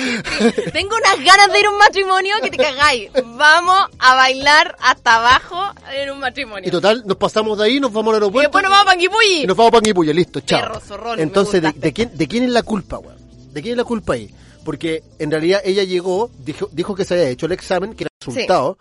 Tengo 0.73 0.97
unas 0.97 1.25
ganas 1.25 1.53
de 1.53 1.61
ir 1.61 1.67
a 1.67 1.71
un 1.71 1.79
matrimonio 1.79 2.35
que 2.43 2.51
te 2.51 2.57
cagáis. 2.57 3.11
Vamos 3.25 3.87
a 3.99 4.15
bailar 4.15 4.77
hasta 4.81 5.17
abajo 5.17 5.63
en 5.93 6.11
un 6.11 6.19
matrimonio. 6.19 6.67
Y 6.69 6.71
total, 6.73 7.03
nos 7.07 7.17
pasamos 7.17 7.57
de 7.59 7.65
ahí, 7.67 7.81
nos 7.81 7.93
vamos 7.93 8.13
al 8.15 8.17
Y 8.21 8.25
aeropuerto. 8.25 8.49
después 8.49 8.63
nos 8.63 8.71
vamos 8.71 8.87
a 8.87 8.91
Panguipulli. 8.91 9.43
Y 9.43 9.47
nos 9.47 9.57
vamos 9.57 9.69
a 9.71 9.73
Panguipullo, 9.77 10.13
listo, 10.13 10.41
chao. 10.41 10.61
Perro 10.61 10.81
zorrón, 10.81 11.21
Entonces, 11.21 11.63
¿de, 11.63 11.93
quién, 11.93 12.11
¿de 12.17 12.27
quién 12.29 12.45
es 12.45 12.51
la 12.51 12.63
culpa, 12.63 12.99
weón? 12.99 13.17
¿De 13.53 13.63
quién 13.63 13.73
es 13.73 13.79
la 13.79 13.85
culpa 13.85 14.15
ahí? 14.15 14.35
Porque 14.65 15.03
en 15.19 15.31
realidad 15.31 15.61
ella 15.65 15.85
llegó, 15.85 16.31
dijo, 16.41 16.69
dijo 16.73 16.95
que 16.95 17.05
se 17.05 17.15
había 17.15 17.29
hecho 17.29 17.47
el 17.47 17.53
examen, 17.53 17.95
que 17.95 18.05
era 18.05 18.11
el 18.21 18.27
resultado. 18.27 18.79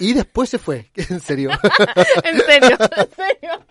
Y 0.00 0.12
después 0.12 0.50
se 0.50 0.58
fue, 0.58 0.90
en 0.96 1.20
serio. 1.20 1.50
en 2.24 2.40
serio, 2.40 2.76
en 2.80 3.08
serio. 3.16 3.64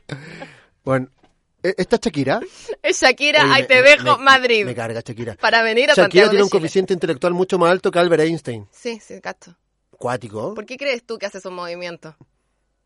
bueno, 0.85 1.07
¿e- 1.07 1.22
¿esta 1.63 1.95
es 1.95 2.01
Shakira? 2.01 2.41
Es 2.81 3.01
Shakira, 3.01 3.43
Oye, 3.45 3.53
ahí 3.53 3.61
me- 3.63 3.67
te 3.67 3.81
dejo 3.81 4.17
me- 4.17 4.23
Madrid. 4.23 4.65
Me 4.65 4.75
carga 4.75 5.01
Shakira. 5.05 5.35
para 5.35 5.61
venir 5.63 5.85
a 5.89 5.93
Shakira 5.93 6.03
Santiago 6.03 6.29
tiene 6.29 6.37
de 6.39 6.43
un 6.43 6.49
Chile. 6.49 6.59
coeficiente 6.59 6.93
intelectual 6.93 7.33
mucho 7.33 7.57
más 7.57 7.71
alto 7.71 7.89
que 7.91 7.99
Albert 7.99 8.23
Einstein. 8.23 8.67
Sí, 8.71 8.99
sí, 9.05 9.19
gato. 9.21 9.55
Cuático. 9.91 10.53
¿Por 10.53 10.65
qué 10.65 10.77
crees 10.77 11.03
tú 11.05 11.17
que 11.17 11.25
hace 11.25 11.37
esos 11.37 11.51
movimientos? 11.51 12.15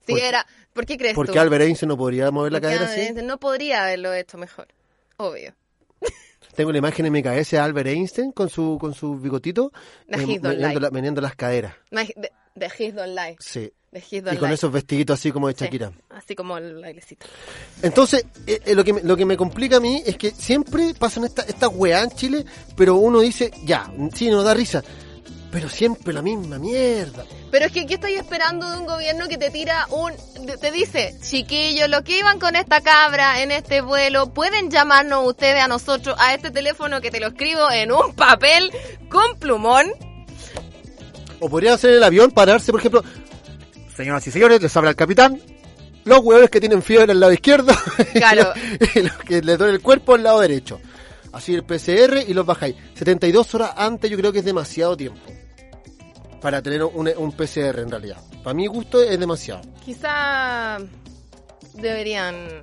Si 0.06 0.14
Porque- 0.14 0.28
era, 0.28 0.46
¿por 0.74 0.86
qué 0.86 0.98
crees 0.98 1.16
Porque 1.16 1.34
tú? 1.34 1.40
Albert 1.40 1.64
Einstein 1.66 1.90
no 1.90 1.98
podría 1.98 2.30
mover 2.32 2.52
la 2.54 2.62
Porque 2.62 2.76
cadera 2.78 2.92
así. 2.94 3.14
No 3.24 3.40
podría 3.40 3.84
haberlo 3.84 4.14
hecho 4.14 4.38
mejor. 4.38 4.68
Obvio. 5.18 5.54
Tengo 6.56 6.72
la 6.72 6.78
imagen 6.78 7.06
en 7.08 7.14
mi 7.14 7.22
cabeza 7.24 7.58
de 7.58 7.62
Albert 7.64 7.88
Einstein 7.90 8.32
con 8.32 8.50
su 8.50 8.78
con 8.80 8.94
su 8.94 9.20
bigotito 9.20 9.72
eh, 10.08 10.18
meneando, 10.18 10.80
la- 10.80 10.92
meneando 10.92 11.22
las 11.22 11.36
caderas. 11.36 11.74
De, 12.58 12.68
de 12.78 12.86
His 12.86 12.96
Don't 12.96 13.16
Lie. 13.16 13.36
Sí. 13.40 13.72
De 13.92 14.00
His 14.00 14.12
Y 14.14 14.22
Don't 14.22 14.40
con 14.40 14.50
Lie. 14.50 14.56
esos 14.56 14.72
vestiditos 14.72 15.20
así 15.20 15.32
como 15.32 15.48
de 15.48 15.54
Sí, 15.54 15.64
Shakira. 15.66 15.92
así 16.10 16.36
como 16.36 16.58
el 16.58 16.82
bailecito. 16.82 17.26
Entonces, 17.82 18.26
eh, 18.46 18.60
eh, 18.66 18.76
lo, 18.76 18.84
que 18.84 18.94
me, 18.94 19.02
lo 19.02 19.16
que 19.16 19.26
me 19.26 19.38
complica 19.38 19.78
a 19.78 19.80
mí 19.80 20.04
es 20.06 20.18
que 20.18 20.32
siempre 20.32 20.94
pasan 20.98 21.24
estas 21.26 21.70
weas 21.74 22.04
en 22.04 22.12
Chile, 22.18 22.46
pero 22.76 22.96
uno 22.96 23.20
dice, 23.22 23.52
ya, 23.64 23.92
sí, 24.14 24.30
nos 24.30 24.44
da 24.44 24.54
risa, 24.54 24.84
pero 25.52 25.70
siempre 25.70 26.14
la 26.14 26.22
misma 26.22 26.60
mierda. 26.60 27.26
Pero 27.50 27.66
es 27.66 27.72
que 27.72 27.86
¿qué 27.86 27.94
estoy 27.94 28.14
esperando 28.16 28.70
de 28.70 28.78
un 28.78 28.86
gobierno 28.86 29.28
que 29.30 29.38
te 29.38 29.50
tira 29.50 29.88
un... 29.92 30.12
te 30.60 30.72
dice, 30.72 31.16
chiquillos, 31.22 31.88
los 31.90 32.02
que 32.02 32.20
iban 32.20 32.40
con 32.40 32.58
esta 32.58 32.82
cabra 32.82 33.42
en 33.42 33.52
este 33.52 33.80
vuelo, 33.80 34.34
pueden 34.34 34.70
llamarnos 34.70 35.26
ustedes 35.26 35.62
a 35.64 35.70
nosotros 35.70 36.16
a 36.20 36.34
este 36.34 36.52
teléfono 36.52 37.00
que 37.00 37.10
te 37.10 37.22
lo 37.22 37.28
escribo 37.28 37.72
en 37.72 37.94
un 37.94 38.14
papel 38.16 38.70
con 39.10 39.40
plumón. 39.40 39.88
O 41.40 41.50
podría 41.50 41.74
hacer 41.74 41.92
el 41.94 42.04
avión, 42.04 42.32
pararse, 42.32 42.72
por 42.72 42.80
ejemplo, 42.80 43.04
señoras 43.96 44.26
y 44.28 44.32
señores, 44.32 44.62
les 44.62 44.76
habla 44.78 44.90
el 44.92 44.96
capitán, 44.96 45.40
los 46.06 46.20
huevones 46.20 46.50
que 46.50 46.60
tienen 46.60 46.82
fiebre 46.82 47.12
al 47.12 47.20
lado 47.20 47.34
izquierdo, 47.34 47.74
Claro. 48.14 48.54
y 48.96 49.02
los 49.02 49.18
que 49.18 49.42
les 49.42 49.58
duele 49.58 49.74
el 49.76 49.82
cuerpo 49.82 50.16
al 50.16 50.24
lado 50.24 50.40
derecho. 50.40 50.80
Así 51.34 51.54
el 51.54 51.64
PCR 51.64 52.24
y 52.28 52.34
los 52.34 52.46
bajáis. 52.46 52.76
72 52.96 53.54
horas 53.56 53.72
antes 53.76 54.10
yo 54.10 54.18
creo 54.18 54.32
que 54.32 54.40
es 54.40 54.46
demasiado 54.46 54.96
tiempo. 54.98 55.20
Para 56.42 56.62
tener 56.62 56.84
un, 56.84 57.10
un 57.18 57.32
PCR 57.34 57.80
en 57.80 57.92
realidad. 57.92 58.18
Para 58.44 58.54
mi 58.54 58.66
gusto 58.68 59.02
es 59.04 59.20
demasiado. 59.20 59.62
Quizá 59.84 60.78
deberían 61.74 62.62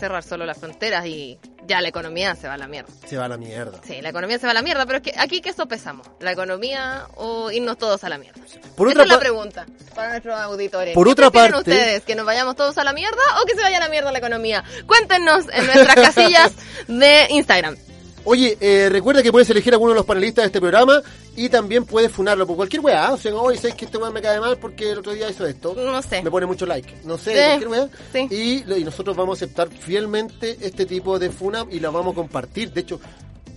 cerrar 0.00 0.22
solo 0.24 0.44
las 0.46 0.58
fronteras 0.58 1.06
y 1.06 1.38
ya 1.66 1.80
la 1.80 1.88
economía 1.88 2.34
se 2.34 2.48
va 2.48 2.54
a 2.54 2.58
la 2.58 2.66
mierda. 2.66 2.90
Se 3.06 3.16
va 3.16 3.26
a 3.26 3.28
la 3.28 3.36
mierda. 3.36 3.78
Sí, 3.86 4.00
la 4.00 4.08
economía 4.08 4.38
se 4.38 4.46
va 4.46 4.50
a 4.50 4.54
la 4.54 4.62
mierda, 4.62 4.86
pero 4.86 4.98
es 4.98 5.02
que 5.04 5.12
aquí 5.16 5.40
qué 5.40 5.52
sopesamos, 5.52 6.06
la 6.18 6.32
economía 6.32 7.06
o 7.16 7.50
irnos 7.52 7.78
todos 7.78 8.02
a 8.02 8.08
la 8.08 8.18
mierda. 8.18 8.40
Por 8.76 8.88
Esa 8.88 8.94
otra 8.94 9.02
es 9.04 9.08
la 9.10 9.20
pregunta 9.20 9.66
para 9.94 10.10
nuestros 10.10 10.34
auditores. 10.40 10.94
Por 10.94 11.06
¿Qué 11.06 11.12
otra 11.12 11.30
parte- 11.30 11.58
ustedes? 11.58 12.02
¿Que 12.04 12.14
nos 12.16 12.26
vayamos 12.26 12.56
todos 12.56 12.76
a 12.78 12.82
la 12.84 12.92
mierda 12.92 13.20
o 13.42 13.46
que 13.46 13.54
se 13.54 13.60
vaya 13.60 13.76
a 13.76 13.80
la 13.80 13.88
mierda 13.88 14.10
la 14.10 14.18
economía? 14.18 14.64
Cuéntenos 14.86 15.44
en 15.52 15.66
nuestras 15.66 15.94
casillas 15.94 16.52
de 16.88 17.26
Instagram. 17.30 17.76
Oye, 18.24 18.58
eh, 18.60 18.88
recuerda 18.90 19.22
que 19.22 19.32
puedes 19.32 19.48
elegir 19.48 19.72
a 19.72 19.76
alguno 19.76 19.92
de 19.92 19.96
los 19.96 20.04
panelistas 20.06 20.42
de 20.42 20.46
este 20.46 20.60
programa 20.60 21.00
y 21.36 21.48
también 21.48 21.84
puedes 21.84 22.10
funarlo 22.12 22.46
por 22.46 22.56
cualquier 22.56 22.82
weá. 22.82 23.12
O 23.12 23.16
sea, 23.16 23.34
hoy 23.34 23.56
sabes 23.56 23.74
que 23.74 23.84
este 23.86 23.96
weá 23.98 24.10
me 24.10 24.20
cae 24.22 24.40
mal 24.40 24.58
porque 24.58 24.90
el 24.90 24.98
otro 24.98 25.12
día 25.12 25.28
hizo 25.30 25.46
esto. 25.46 25.74
No 25.74 26.02
sé. 26.02 26.22
Me 26.22 26.30
pone 26.30 26.46
mucho 26.46 26.66
like. 26.66 26.94
No 27.04 27.16
sé, 27.18 27.32
Sí, 27.32 27.38
cualquier 27.60 27.68
weá. 27.68 27.88
sí. 28.12 28.28
Y, 28.30 28.72
y 28.80 28.84
nosotros 28.84 29.16
vamos 29.16 29.40
a 29.40 29.44
aceptar 29.44 29.68
fielmente 29.70 30.56
este 30.60 30.86
tipo 30.86 31.18
de 31.18 31.30
funa 31.30 31.66
y 31.70 31.80
la 31.80 31.90
vamos 31.90 32.12
a 32.12 32.16
compartir. 32.16 32.72
De 32.72 32.80
hecho, 32.82 33.00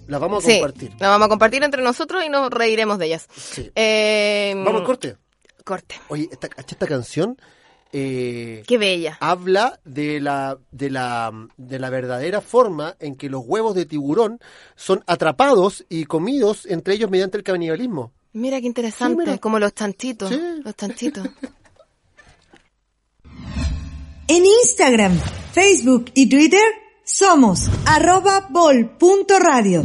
la 0.07 0.17
vamos 0.19 0.43
a 0.43 0.47
Sí, 0.47 0.59
compartir. 0.59 0.91
la 0.99 1.09
vamos 1.09 1.25
a 1.25 1.29
compartir 1.29 1.63
entre 1.63 1.81
nosotros 1.81 2.23
y 2.25 2.29
nos 2.29 2.49
reiremos 2.49 2.97
de 2.99 3.05
ellas. 3.07 3.27
Sí. 3.35 3.71
Eh, 3.75 4.53
Vamos 4.65 4.81
corte. 4.83 5.17
Corte. 5.63 5.95
Oye, 6.09 6.27
esta, 6.31 6.49
esta 6.57 6.85
canción 6.87 7.37
eh, 7.93 8.63
Qué 8.67 8.77
bella. 8.77 9.17
habla 9.21 9.79
de 9.85 10.19
la, 10.19 10.57
de, 10.71 10.89
la, 10.89 11.31
de 11.57 11.79
la 11.79 11.89
verdadera 11.89 12.41
forma 12.41 12.95
en 12.99 13.15
que 13.15 13.29
los 13.29 13.43
huevos 13.45 13.75
de 13.75 13.85
tiburón 13.85 14.39
son 14.75 15.03
atrapados 15.07 15.85
y 15.89 16.05
comidos 16.05 16.65
entre 16.65 16.95
ellos 16.95 17.09
mediante 17.11 17.37
el 17.37 17.43
canibalismo. 17.43 18.11
Mira 18.33 18.59
qué 18.59 18.65
interesante, 18.67 19.13
Sí, 19.23 19.27
mira. 19.29 19.37
como 19.37 19.59
los 19.59 19.73
chanchitos. 19.75 20.29
Sí. 20.29 20.41
Los 20.63 20.75
chanchitos. 20.75 21.27
En 24.25 24.43
Instagram, 24.45 25.19
Facebook 25.51 26.05
y 26.15 26.27
Twitter 26.29 26.61
somos 27.03 27.67
arroba 27.85 28.47
bol.radio. 28.49 29.83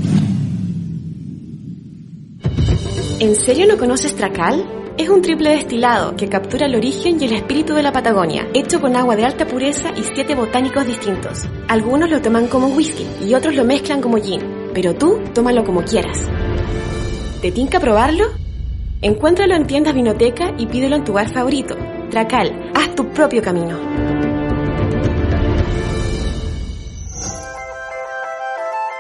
¿En 3.19 3.35
serio 3.35 3.67
no 3.67 3.77
conoces 3.77 4.15
Tracal? 4.15 4.65
Es 4.99 5.09
un 5.09 5.23
triple 5.23 5.51
destilado 5.51 6.17
que 6.17 6.29
captura 6.29 6.67
el 6.67 6.75
origen 6.75 7.23
y 7.23 7.27
el 7.27 7.33
espíritu 7.35 7.73
de 7.73 7.85
la 7.85 7.93
Patagonia, 7.93 8.49
hecho 8.53 8.81
con 8.81 8.97
agua 8.97 9.15
de 9.15 9.25
alta 9.25 9.47
pureza 9.47 9.93
y 9.97 10.03
siete 10.03 10.35
botánicos 10.35 10.85
distintos. 10.85 11.45
Algunos 11.69 12.11
lo 12.11 12.21
toman 12.21 12.49
como 12.49 12.67
whisky 12.67 13.07
y 13.25 13.33
otros 13.33 13.55
lo 13.55 13.65
mezclan 13.65 14.01
como 14.01 14.17
gin, 14.17 14.71
pero 14.75 14.97
tú 14.97 15.21
tómalo 15.33 15.63
como 15.63 15.85
quieras. 15.85 16.19
¿Te 17.41 17.53
tinca 17.53 17.79
probarlo? 17.79 18.25
Encuéntralo 19.01 19.55
en 19.55 19.69
tiendas 19.69 19.95
vinoteca 19.95 20.53
y 20.59 20.67
pídelo 20.67 20.97
en 20.97 21.05
tu 21.05 21.13
bar 21.13 21.33
favorito. 21.33 21.77
Tracal, 22.11 22.73
haz 22.75 22.93
tu 22.97 23.09
propio 23.11 23.41
camino. 23.41 23.79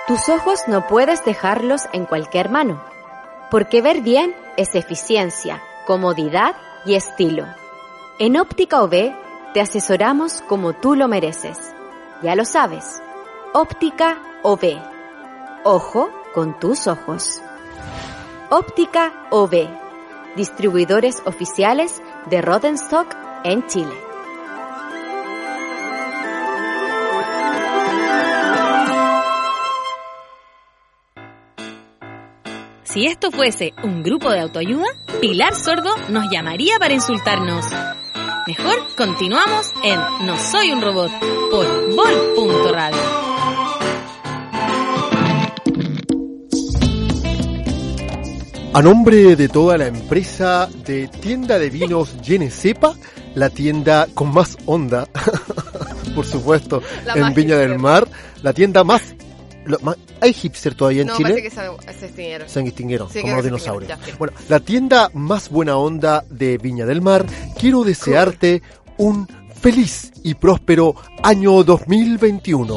Tus 0.07 0.29
ojos 0.29 0.61
no 0.69 0.87
puedes 0.87 1.25
dejarlos 1.25 1.89
en 1.93 2.07
cualquier 2.07 2.51
mano, 2.51 2.81
porque 3.51 3.83
ver 3.83 4.01
bien 4.01 4.33
es 4.57 4.75
eficiencia, 4.77 5.61
comodidad 5.89 6.55
y 6.85 6.97
estilo. 6.97 7.47
En 8.19 8.39
Óptica 8.39 8.83
OB 8.83 9.15
te 9.55 9.63
asesoramos 9.63 10.43
como 10.43 10.75
tú 10.75 10.95
lo 10.95 11.09
mereces. 11.09 11.75
Ya 12.23 12.35
lo 12.35 12.45
sabes, 12.45 13.01
Óptica 13.55 14.19
OB. 14.43 14.79
Ojo 15.65 16.11
con 16.35 16.61
tus 16.61 16.87
ojos. 16.89 17.41
Óptica 18.51 19.15
OB, 19.31 19.67
distribuidores 20.37 21.23
oficiales 21.25 22.03
de 22.27 22.43
Rodenstock 22.43 23.17
en 23.45 23.67
Chile. 23.67 24.08
Si 32.91 33.05
esto 33.05 33.31
fuese 33.31 33.75
un 33.85 34.03
grupo 34.03 34.31
de 34.31 34.41
autoayuda, 34.41 34.87
Pilar 35.21 35.55
Sordo 35.55 35.91
nos 36.09 36.31
llamaría 36.31 36.79
para 36.79 36.95
insultarnos. 36.95 37.67
Mejor 38.47 38.79
continuamos 38.97 39.75
en 39.85 40.01
No 40.27 40.39
Soy 40.39 40.71
un 40.71 40.81
Robot 40.81 41.11
por 41.51 41.95
Vol.radio. 41.95 42.99
A 48.73 48.81
nombre 48.81 49.37
de 49.37 49.49
toda 49.49 49.77
la 49.77 49.89
empresa 49.89 50.67
de 50.87 51.09
tienda 51.09 51.59
de 51.59 51.69
vinos 51.69 52.19
Yenesepa, 52.23 52.95
la 53.35 53.51
tienda 53.51 54.09
con 54.15 54.33
más 54.33 54.57
onda, 54.65 55.07
por 56.15 56.25
supuesto, 56.25 56.83
La 57.05 57.15
en 57.15 57.35
Viña 57.35 57.57
del. 57.59 57.79
Mar, 57.79 58.09
la 58.43 58.55
tienda 58.55 58.83
más, 58.83 59.15
lo- 59.69 59.97
¿Hay 60.21 60.33
hipster 60.33 60.75
todavía 60.75 61.03
en 61.03 61.09
no, 61.09 61.17
Chile? 61.17 61.31
parece 61.31 61.43
que 61.49 61.51
se, 61.55 61.99
se 61.99 62.07
extinguieron. 62.07 62.49
Se 62.49 62.61
extinguieron, 62.61 63.11
Sí, 63.11 63.21
como 63.21 63.35
los 63.37 63.45
dinosaurios. 63.45 63.89
ya, 63.89 63.99
Bueno, 64.19 64.33
la 64.49 64.61
tienda 64.61 65.11
más 65.15 65.49
buena 65.51 65.77
onda 65.77 66.25
de 66.31 66.59
Viña 66.59 66.85
del 66.87 67.01
Mar, 67.03 67.25
quiero 67.59 67.85
desearte 67.85 68.63
un 68.97 69.29
feliz 69.61 70.13
y 70.25 70.35
próspero 70.35 70.95
año 71.23 71.63
2021. 71.65 72.77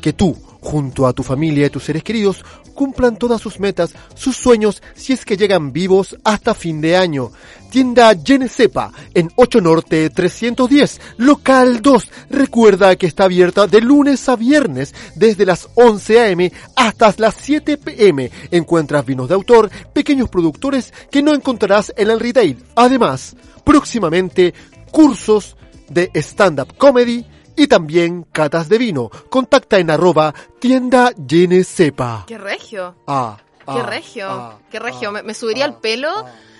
Que 0.00 0.12
tú, 0.12 0.36
junto 0.60 1.06
a 1.06 1.12
tu 1.12 1.22
familia 1.22 1.66
y 1.66 1.70
tus 1.70 1.84
seres 1.84 2.02
queridos, 2.02 2.44
cumplan 2.74 3.16
todas 3.16 3.40
sus 3.40 3.60
metas, 3.60 3.92
sus 4.14 4.36
sueños, 4.36 4.82
si 4.94 5.12
es 5.12 5.24
que 5.24 5.36
llegan 5.36 5.72
vivos 5.72 6.16
hasta 6.24 6.54
fin 6.54 6.80
de 6.80 6.96
año. 6.96 7.30
Tienda 7.70 8.12
Genesepa, 8.24 8.92
en 9.14 9.30
8 9.36 9.60
Norte 9.60 10.10
310, 10.10 11.00
local 11.18 11.82
2. 11.82 12.10
Recuerda 12.30 12.96
que 12.96 13.06
está 13.06 13.24
abierta 13.24 13.66
de 13.66 13.80
lunes 13.80 14.28
a 14.28 14.36
viernes, 14.36 14.94
desde 15.14 15.46
las 15.46 15.68
11 15.74 16.20
a.m. 16.20 16.52
hasta 16.74 17.14
las 17.18 17.34
7 17.40 17.76
p.m. 17.76 18.30
Encuentras 18.50 19.06
vinos 19.06 19.28
de 19.28 19.34
autor, 19.34 19.70
pequeños 19.92 20.28
productores 20.28 20.92
que 21.10 21.22
no 21.22 21.34
encontrarás 21.34 21.92
en 21.96 22.10
el 22.10 22.18
retail. 22.18 22.64
Además, 22.74 23.36
próximamente, 23.64 24.54
cursos 24.90 25.56
de 25.88 26.10
stand-up 26.14 26.76
comedy 26.76 27.24
y 27.60 27.66
también 27.66 28.22
catas 28.32 28.68
de 28.70 28.78
vino. 28.78 29.10
Contacta 29.28 29.78
en 29.78 29.90
arroba 29.90 30.34
tienda 30.58 31.12
Genesepa. 31.28 32.24
Qué 32.26 32.38
regio. 32.38 32.94
Ah, 33.06 33.36
Qué 33.66 33.72
ah, 33.80 33.82
regio. 33.86 34.28
ah, 34.30 34.58
Qué 34.70 34.78
regio. 34.78 35.10
ah, 35.10 35.12
me, 35.12 35.22
me 35.22 35.34
subiría 35.34 35.66
al 35.66 35.78
pelo 35.78 36.10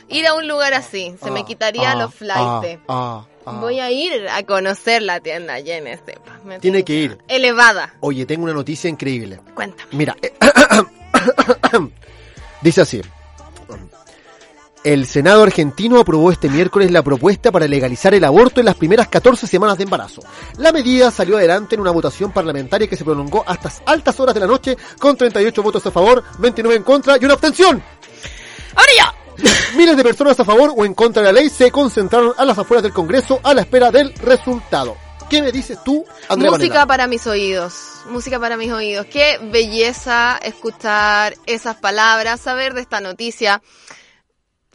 ir 0.09 0.27
a 0.27 0.35
un 0.35 0.47
lugar 0.47 0.75
así. 0.75 1.15
Se 1.23 1.31
me 1.31 1.41
ah, 1.41 1.45
quitaría 1.47 1.93
ah, 1.93 1.97
los 1.97 2.15
flights. 2.15 2.81
ah, 2.89 3.25
ah. 3.47 3.53
Voy 3.61 3.81
a 3.81 3.91
ir 3.91 4.29
a 4.29 4.43
conocer 4.43 5.01
la 5.03 5.21
tienda 5.21 5.59
llena 5.61 5.97
sepa. 5.97 6.39
Me 6.45 6.59
Tiene 6.61 6.85
que 6.85 6.93
ir. 6.93 7.19
Elevada. 7.29 7.95
Oye, 8.01 8.27
tengo 8.27 8.45
una 8.45 8.53
noticia 8.53 8.91
increíble. 8.91 9.41
Cuéntame. 9.55 9.89
Mira, 9.93 10.15
dice 12.61 12.83
así. 12.83 13.01
El 14.83 15.07
Senado 15.07 15.43
argentino 15.43 16.01
aprobó 16.01 16.33
este 16.33 16.49
miércoles 16.49 16.91
la 16.91 17.03
propuesta 17.03 17.53
para 17.53 17.69
legalizar 17.69 18.15
el 18.15 18.25
aborto 18.25 18.61
en 18.61 18.67
las 18.67 18.77
primeras 18.77 19.09
14 19.09 19.47
semanas 19.47 19.77
de 19.77 19.85
embarazo. 19.85 20.23
La 20.57 20.73
medida 20.73 21.11
salió 21.11 21.37
adelante 21.37 21.75
en 21.75 21.83
una 21.83 21.91
votación 21.91 22.33
parlamentaria 22.33 22.89
que 22.89 22.97
se 22.97 23.05
prolongó 23.05 23.45
hasta 23.47 23.71
altas 23.85 24.19
horas 24.21 24.35
de 24.35 24.41
la 24.41 24.47
noche 24.47 24.79
con 24.99 25.19
38 25.19 25.63
votos 25.63 25.85
a 25.85 25.91
favor, 25.91 26.25
29 26.39 26.77
en 26.79 26.83
contra 26.83 27.19
y 27.21 27.25
una 27.27 27.35
abstención. 27.35 27.83
¡Ahora 28.75 28.93
ya! 28.97 29.15
Miles 29.77 29.99
de 29.99 30.03
personas 30.03 30.41
a 30.41 30.47
favor 30.47 30.73
o 30.75 30.85
en 30.87 30.95
contra 30.95 31.23
de 31.23 31.31
la 31.31 31.41
ley 31.41 31.51
se 31.51 31.71
concentraron 31.71 32.33
a 32.39 32.45
las 32.47 32.57
afueras 32.57 32.83
del 32.83 32.95
Congreso 32.95 33.39
a 33.43 33.53
la 33.53 33.61
espera 33.61 33.91
del 33.91 34.15
resultado. 34.15 34.97
¿Qué 35.29 35.43
me 35.43 35.53
dices 35.53 35.79
tú, 35.85 36.05
Andrea 36.29 36.51
Música 36.51 36.87
para 36.87 37.07
mis 37.07 37.27
oídos. 37.27 37.75
Música 38.09 38.41
para 38.41 38.57
mis 38.57 38.73
oídos. 38.73 39.07
Qué 39.07 39.39
belleza 39.53 40.39
escuchar 40.43 41.37
esas 41.47 41.77
palabras, 41.77 42.41
saber 42.41 42.75
de 42.75 42.81
esta 42.81 43.01
noticia. 43.01 43.63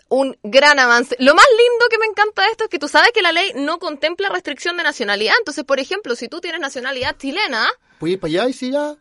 Un 0.08 0.38
gran 0.44 0.80
avance. 0.80 1.16
Lo 1.20 1.34
más 1.34 1.46
lindo 1.58 1.86
que 1.90 1.98
me 1.98 2.06
encanta 2.06 2.44
de 2.44 2.52
esto 2.52 2.66
es 2.66 2.70
que 2.70 2.80
tú 2.80 2.88
sabes 2.88 3.12
que 3.12 3.22
la 3.22 3.32
ley 3.32 3.52
no 3.56 3.80
contempla 3.80 4.30
restricción 4.30 4.78
de 4.78 4.84
nacionalidad. 4.84 5.34
Entonces, 5.40 5.64
por 5.64 5.80
ejemplo, 5.80 6.16
si 6.16 6.28
tú 6.28 6.42
tienes 6.42 6.62
nacionalidad 6.62 7.18
chilena, 7.18 7.68
ir 8.02 8.20
para 8.20 8.30
allá 8.30 8.50
y 8.50 8.54
si 8.54 8.72
ya... 8.72 8.96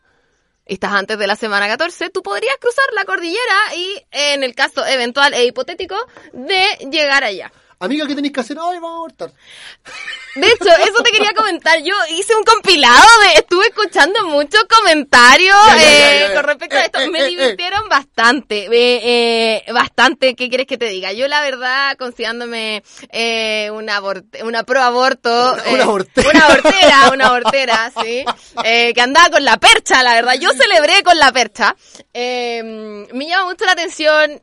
estás 0.65 0.93
antes 0.93 1.17
de 1.19 1.27
la 1.27 1.35
semana 1.35 1.67
14, 1.67 2.09
tú 2.09 2.23
podrías 2.23 2.55
cruzar 2.59 2.85
la 2.93 3.05
cordillera 3.05 3.75
y, 3.75 4.03
en 4.11 4.43
el 4.43 4.55
caso 4.55 4.85
eventual 4.85 5.33
e 5.35 5.45
hipotético, 5.45 5.95
de 6.33 6.65
llegar 6.91 7.23
allá. 7.23 7.51
Amiga, 7.79 8.07
¿qué 8.07 8.15
tenéis 8.15 8.33
que 8.33 8.39
hacer? 8.39 8.57
Ay, 8.59 8.75
vamos 8.79 8.91
a 8.91 8.95
abortar. 8.95 9.31
De 10.35 10.47
hecho, 10.47 10.69
eso 10.83 11.03
te 11.03 11.11
quería 11.11 11.33
comentar. 11.33 11.77
Yo 11.81 11.93
hice 12.09 12.35
un 12.35 12.43
compilado 12.43 13.05
de, 13.23 13.39
estuve 13.39 13.67
escuchando 13.67 14.25
muchos 14.27 14.63
comentarios 14.63 15.55
Ya, 15.67 15.75
ya, 15.77 15.81
ya, 15.83 16.25
eh, 16.27 16.33
con 16.33 16.43
respecto 16.43 16.75
a 16.75 16.79
Eh, 16.79 16.85
esto. 16.85 16.99
eh, 16.99 17.09
Me 17.09 17.19
eh, 17.21 17.25
divirtieron 17.27 17.87
bastante, 17.89 19.63
bastante. 19.73 20.35
¿Qué 20.35 20.49
quieres 20.49 20.67
que 20.67 20.77
te 20.77 20.87
diga? 20.87 21.11
Yo 21.13 21.27
la 21.27 21.41
verdad, 21.41 21.95
considerándome 21.97 22.83
eh, 23.11 23.69
una 23.71 24.01
una 24.43 24.63
pro 24.63 24.81
aborto, 24.81 25.55
Una 25.71 25.83
abortera. 25.83 26.29
una 26.29 26.45
abortera, 26.47 27.09
una 27.13 27.27
abortera, 27.27 27.91
sí, 28.01 28.25
eh, 28.63 28.93
que 28.93 29.01
andaba 29.01 29.29
con 29.29 29.43
la 29.45 29.57
percha, 29.57 30.01
la 30.03 30.13
verdad. 30.13 30.35
Yo 30.39 30.51
celebré 30.53 31.03
con 31.03 31.17
la 31.17 31.31
percha. 31.31 31.75
Me 32.13 33.25
llama 33.27 33.45
mucho 33.45 33.65
la 33.65 33.73
atención 33.73 34.41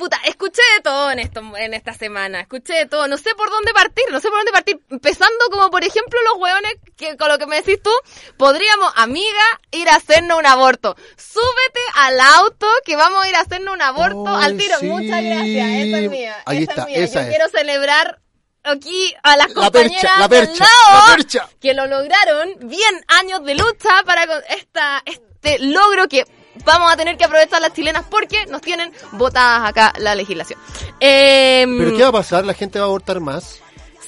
Puta, 0.00 0.18
escuché 0.24 0.62
de 0.76 0.82
todo 0.82 1.10
en 1.10 1.18
esto, 1.18 1.42
en 1.58 1.74
esta 1.74 1.92
semana, 1.92 2.40
escuché 2.40 2.72
de 2.72 2.86
todo, 2.86 3.06
no 3.06 3.18
sé 3.18 3.34
por 3.34 3.50
dónde 3.50 3.74
partir, 3.74 4.04
no 4.10 4.18
sé 4.18 4.28
por 4.30 4.38
dónde 4.38 4.50
partir, 4.50 4.80
empezando 4.88 5.36
como 5.50 5.70
por 5.70 5.84
ejemplo 5.84 6.18
los 6.22 6.40
hueones 6.40 6.72
que 6.96 7.18
con 7.18 7.28
lo 7.28 7.36
que 7.38 7.44
me 7.44 7.56
decís 7.56 7.82
tú, 7.82 7.90
podríamos, 8.38 8.90
amiga, 8.96 9.44
ir 9.72 9.90
a 9.90 9.96
hacernos 9.96 10.38
un 10.38 10.46
aborto. 10.46 10.96
Súbete 11.18 11.80
al 11.96 12.18
auto 12.18 12.66
que 12.86 12.96
vamos 12.96 13.22
a 13.22 13.28
ir 13.28 13.36
a 13.36 13.40
hacernos 13.40 13.74
un 13.74 13.82
aborto 13.82 14.28
al 14.34 14.56
tiro. 14.56 14.78
sí. 14.78 14.86
Muchas 14.86 15.22
gracias, 15.22 15.68
esa 15.68 15.98
es 15.98 16.10
mía, 16.10 16.36
Ahí 16.46 16.62
esa 16.62 16.70
está, 16.72 16.82
es 16.84 16.88
mía. 16.88 16.98
esa 17.04 17.14
Yo 17.20 17.20
es. 17.20 17.28
quiero 17.36 17.48
celebrar 17.50 18.20
aquí 18.62 19.14
a 19.22 19.36
las 19.36 19.48
La 19.48 19.54
compañeras 19.54 20.00
percha, 20.00 20.18
la 20.18 20.28
del 20.28 20.46
percha, 20.48 20.64
lado 20.64 21.08
la 21.10 21.16
percha. 21.16 21.48
que 21.60 21.74
lo 21.74 21.86
lograron, 21.86 22.54
bien 22.60 23.04
años 23.08 23.44
de 23.44 23.54
lucha 23.54 23.90
para 24.06 24.24
esta, 24.48 25.02
este 25.04 25.58
logro 25.58 26.08
que 26.08 26.24
vamos 26.64 26.92
a 26.92 26.96
tener 26.96 27.16
que 27.16 27.24
aprovechar 27.24 27.60
las 27.62 27.72
chilenas 27.72 28.04
porque 28.10 28.46
nos 28.46 28.60
tienen 28.60 28.92
votadas 29.12 29.68
acá 29.68 29.92
la 29.98 30.14
legislación. 30.14 30.58
Em, 31.00 31.78
¿Pero 31.78 31.96
qué 31.96 32.02
va 32.02 32.08
a 32.08 32.12
pasar? 32.12 32.44
¿La 32.44 32.54
gente 32.54 32.78
va 32.78 32.84
a 32.86 32.88
abortar 32.88 33.20
más? 33.20 33.58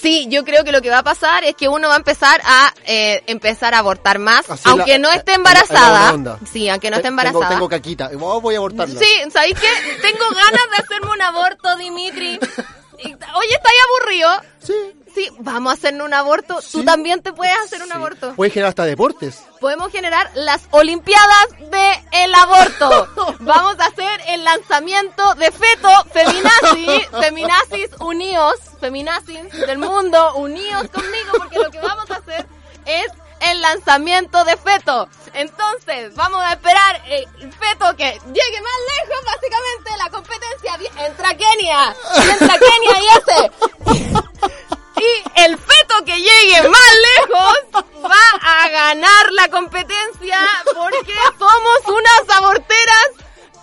Sí, 0.00 0.26
yo 0.28 0.42
creo 0.44 0.64
que 0.64 0.72
lo 0.72 0.82
que 0.82 0.90
va 0.90 0.98
a 0.98 1.02
pasar 1.04 1.44
es 1.44 1.54
que 1.54 1.68
uno 1.68 1.86
va 1.86 1.94
a 1.94 1.96
empezar 1.98 2.40
a 2.44 2.74
eh, 2.86 3.22
empezar 3.28 3.72
a 3.72 3.78
abortar 3.78 4.18
más, 4.18 4.50
Así 4.50 4.62
aunque 4.68 4.92
la- 4.92 4.98
no 4.98 5.10
esté 5.12 5.30
la- 5.32 5.38
la 5.38 5.42
buena 5.44 5.60
embarazada. 5.60 6.38
Sí, 6.52 6.68
aunque 6.68 6.90
no 6.90 6.96
esté 6.96 7.08
Tengo- 7.08 7.20
embarazada. 7.22 7.48
Tengo, 7.50 7.68
caquita. 7.68 8.10
Oh, 8.20 8.40
voy 8.40 8.56
a 8.56 8.58
abortarla. 8.58 8.98
Sí, 8.98 9.30
¿sabéis 9.32 9.54
qué? 9.60 9.68
Tengo 10.02 10.24
ganas 10.30 10.62
de 10.76 10.82
hacerme 10.82 11.10
un 11.12 11.22
aborto, 11.22 11.76
Dimitri. 11.76 12.40
Oye, 13.04 13.54
¿estáis 13.54 13.78
aburrido? 13.88 14.30
Sí. 14.60 15.02
Sí, 15.14 15.28
vamos 15.40 15.72
a 15.72 15.74
hacernos 15.74 16.06
un 16.06 16.14
aborto. 16.14 16.58
Tú 16.70 16.84
también 16.84 17.22
te 17.22 17.32
puedes 17.32 17.54
hacer 17.58 17.82
un 17.82 17.92
aborto. 17.92 18.34
Puede 18.34 18.50
generar 18.50 18.70
hasta 18.70 18.84
deportes. 18.84 19.42
Podemos 19.60 19.92
generar 19.92 20.30
las 20.34 20.62
Olimpiadas 20.70 21.48
de 21.70 22.24
el 22.24 22.34
aborto. 22.34 23.36
Vamos 23.40 23.78
a 23.78 23.86
hacer 23.86 24.20
el 24.28 24.42
lanzamiento 24.42 25.34
de 25.34 25.50
feto 25.50 25.88
feminazi, 26.12 27.06
feminazis 27.20 27.90
unidos, 28.00 28.54
feminazis 28.80 29.52
del 29.66 29.78
mundo 29.78 30.34
unidos 30.36 30.88
conmigo 30.88 31.32
porque 31.36 31.58
lo 31.58 31.70
que 31.70 31.80
vamos 31.80 32.10
a 32.10 32.16
hacer 32.16 32.46
es 32.86 33.08
el 33.50 33.60
lanzamiento 33.60 34.44
de 34.44 34.56
feto. 34.56 35.08
Entonces, 35.34 36.14
vamos 36.14 36.42
a 36.42 36.52
esperar 36.52 37.02
eh, 37.06 37.24
el 37.40 37.52
feto 37.52 37.96
que 37.96 38.04
llegue 38.32 38.60
más 38.60 38.78
lejos, 38.96 39.24
básicamente 39.24 39.90
la 39.98 40.10
competencia 40.10 40.78
entra 41.06 41.36
Kenia, 41.36 41.96
entra 42.32 42.58
Kenia 42.58 43.00
y 43.00 43.06
ese. 43.18 44.12
Y 44.96 45.40
el 45.40 45.58
feto 45.58 46.04
que 46.04 46.16
llegue 46.16 46.68
más 46.68 46.90
lejos 47.18 47.84
va 48.04 48.62
a 48.62 48.68
ganar 48.68 49.32
la 49.32 49.48
competencia 49.48 50.38
porque 50.74 51.14
somos 51.38 51.78
unas 51.88 52.36
aborteras 52.36 53.06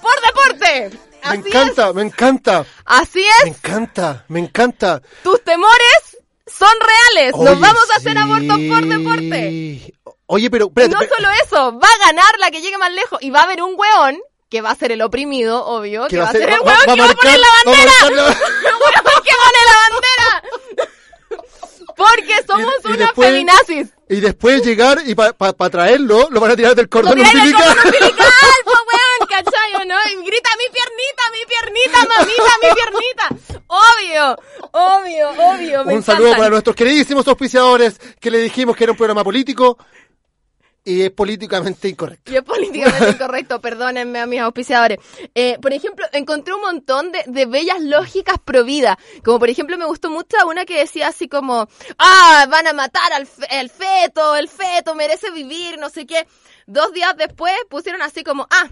por 0.01 0.21
deporte. 0.21 0.99
Me 1.30 1.36
encanta, 1.36 1.93
me 1.93 2.01
encanta. 2.01 2.65
Así 2.86 3.19
Me 3.43 3.49
es, 3.51 3.57
encanta, 3.57 4.25
me 4.30 4.39
encanta. 4.39 5.01
tus 5.23 5.43
temores 5.43 6.09
son 6.58 6.70
reales. 6.80 7.36
Nos 7.36 7.50
Oye, 7.52 7.60
vamos 7.60 7.89
a 7.91 7.95
hacer 7.97 8.14
sí. 8.14 8.18
abortos 8.18 8.60
por 8.70 8.86
deporte. 8.88 9.93
Oye, 10.28 10.50
pero 10.52 10.68
espérate, 10.68 10.93
no 10.93 11.02
solo 11.16 11.30
eso, 11.45 11.80
va 11.80 11.88
a 11.88 12.06
ganar 12.08 12.38
la 12.39 12.52
que 12.52 12.62
llegue 12.62 12.78
más 12.78 12.91
lejos 12.93 13.20
y 13.22 13.30
va 13.32 13.39
a 13.41 13.43
haber 13.43 13.62
un 13.64 13.74
weón 13.78 14.20
que 14.50 14.62
va 14.62 14.72
a 14.72 14.76
ser 14.76 14.91
el 14.91 15.02
oprimido, 15.02 15.66
obvio, 15.66 16.08
que, 16.08 16.18
va 16.20 16.30
a 16.30 16.32
ser 16.32 16.50
el 16.50 16.60
va- 16.60 16.62
weón 16.62 16.80
va 16.89 16.93
que 16.95 17.02
va 17.02 17.10
a 17.10 17.16
poner 17.16 17.16
marcar- 17.16 17.39
la 17.39 17.47
va 17.47 17.60
a 17.60 17.64
bandera. 17.66 17.91
marcar 17.91 18.12
la- 18.12 18.28
El 18.70 18.76
weón 18.76 19.24
que 19.24 19.32
pone 19.43 19.60
la 19.66 19.76
bandera. 19.89 20.89
Porque 21.97 22.36
somos 22.47 22.74
y 22.84 22.88
unas 22.88 22.97
después- 23.00 23.28
feminazis. 23.30 23.88
Y 24.10 24.20
después 24.20 24.66
llegar 24.66 24.99
y 25.05 25.14
para 25.14 25.70
traerlo, 25.70 26.28
lo 26.32 26.39
van 26.39 26.51
a 26.51 26.55
tirar 26.55 26.74
del 26.76 26.89
cordón 26.89 27.14
tiráis 27.14 27.32
del 27.32 27.41
umbilical. 27.43 27.76
cordón 27.76 27.86
umbilical, 27.86 28.32
weón, 28.66 29.30
¿cachai 29.30 29.76
o 29.76 29.86
no? 29.86 29.95
Y 30.12 30.26
grita, 30.26 30.49
mi 30.57 30.66
piernita, 30.74 31.24
mi 31.32 31.45
piernita, 31.45 31.99
mamita, 32.18 32.51
mi 32.64 32.70
piernita. 32.74 33.64
Obvio, 33.68 34.38
obvio, 34.72 35.30
obvio, 35.30 35.86
me 35.86 35.93
Un 35.93 36.03
saludo 36.03 36.32
para 36.32 36.49
nuestros 36.49 36.76
queridísimos 36.76 37.28
auspiciadores 37.28 37.99
que 38.20 38.32
le 38.32 38.39
dijimos 38.39 38.76
que 38.76 38.86
era 38.86 38.93
un 38.93 38.97
programa 38.97 39.24
político 39.24 39.78
y 40.89 41.03
es 41.03 41.11
políticamente 41.11 41.87
incorrecto. 41.87 42.31
Y 42.31 42.37
es 42.37 42.43
políticamente 42.43 43.09
incorrecto, 43.15 43.61
perdónenme 43.61 44.19
a 44.19 44.25
mis 44.25 44.39
auspiciadores. 44.41 44.97
Eh, 45.35 45.57
por 45.61 45.71
ejemplo, 45.73 46.05
encontré 46.11 46.53
un 46.53 46.61
montón 46.61 47.11
de, 47.11 47.23
de 47.27 47.45
bellas 47.45 47.79
lógicas 47.81 48.37
pro 48.43 48.63
vida. 48.63 48.97
Como 49.23 49.39
por 49.39 49.49
ejemplo, 49.49 49.77
me 49.77 49.85
gustó 49.85 50.09
mucho 50.09 50.35
una 50.47 50.65
que 50.65 50.79
decía 50.79 51.07
así 51.09 51.27
como, 51.27 51.67
ah, 51.97 52.47
van 52.49 52.67
a 52.67 52.73
matar 52.73 53.13
al 53.13 53.27
fe- 53.27 53.47
el 53.59 53.69
feto, 53.69 54.35
el 54.35 54.47
feto 54.47 54.95
merece 54.95 55.31
vivir, 55.31 55.77
no 55.77 55.89
sé 55.89 56.05
qué. 56.05 56.27
Dos 56.65 56.91
días 56.93 57.15
después 57.17 57.53
pusieron 57.69 58.01
así 58.01 58.23
como, 58.23 58.47
ah, 58.49 58.69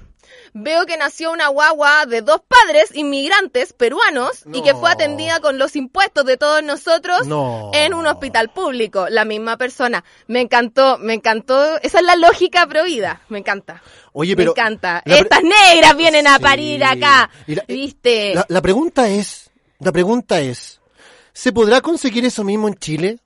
veo 0.53 0.85
que 0.85 0.97
nació 0.97 1.31
una 1.31 1.47
guagua 1.49 2.05
de 2.05 2.21
dos 2.21 2.41
padres 2.47 2.95
inmigrantes 2.95 3.73
peruanos 3.73 4.43
y 4.53 4.61
que 4.61 4.73
fue 4.73 4.91
atendida 4.91 5.39
con 5.39 5.57
los 5.57 5.75
impuestos 5.75 6.25
de 6.25 6.37
todos 6.37 6.63
nosotros 6.63 7.25
No. 7.27 7.71
en 7.73 7.93
un 7.93 8.07
hospital 8.07 8.49
público. 8.49 9.07
La 9.09 9.25
misma 9.25 9.57
persona. 9.57 10.03
Me 10.27 10.41
encantó, 10.41 10.97
me 10.97 11.13
encantó. 11.13 11.79
Esa 11.81 11.99
es 11.99 12.05
la 12.05 12.15
lógica 12.15 12.65
pro 12.67 12.83
vida. 12.83 13.21
Me 13.29 13.39
encanta. 13.39 13.81
Oye, 14.13 14.35
pero 14.35 14.53
Me 14.55 14.61
encanta. 14.61 15.01
Estas 15.05 15.43
negras 15.43 15.95
vienen 15.95 16.27
a 16.27 16.39
parir 16.39 16.83
acá. 16.83 17.29
Y 17.45 17.55
la- 17.55 17.65
¿Viste? 17.67 18.33
La, 18.35 18.45
la 18.47 18.61
pregunta 18.61 19.07
es, 19.09 19.49
la 19.79 19.91
pregunta 19.91 20.39
es, 20.39 20.81
¿se 21.33 21.51
podrá 21.51 21.81
conseguir 21.81 22.25
eso 22.25 22.43
mismo 22.43 22.67
en 22.67 22.75
Chile? 22.75 23.19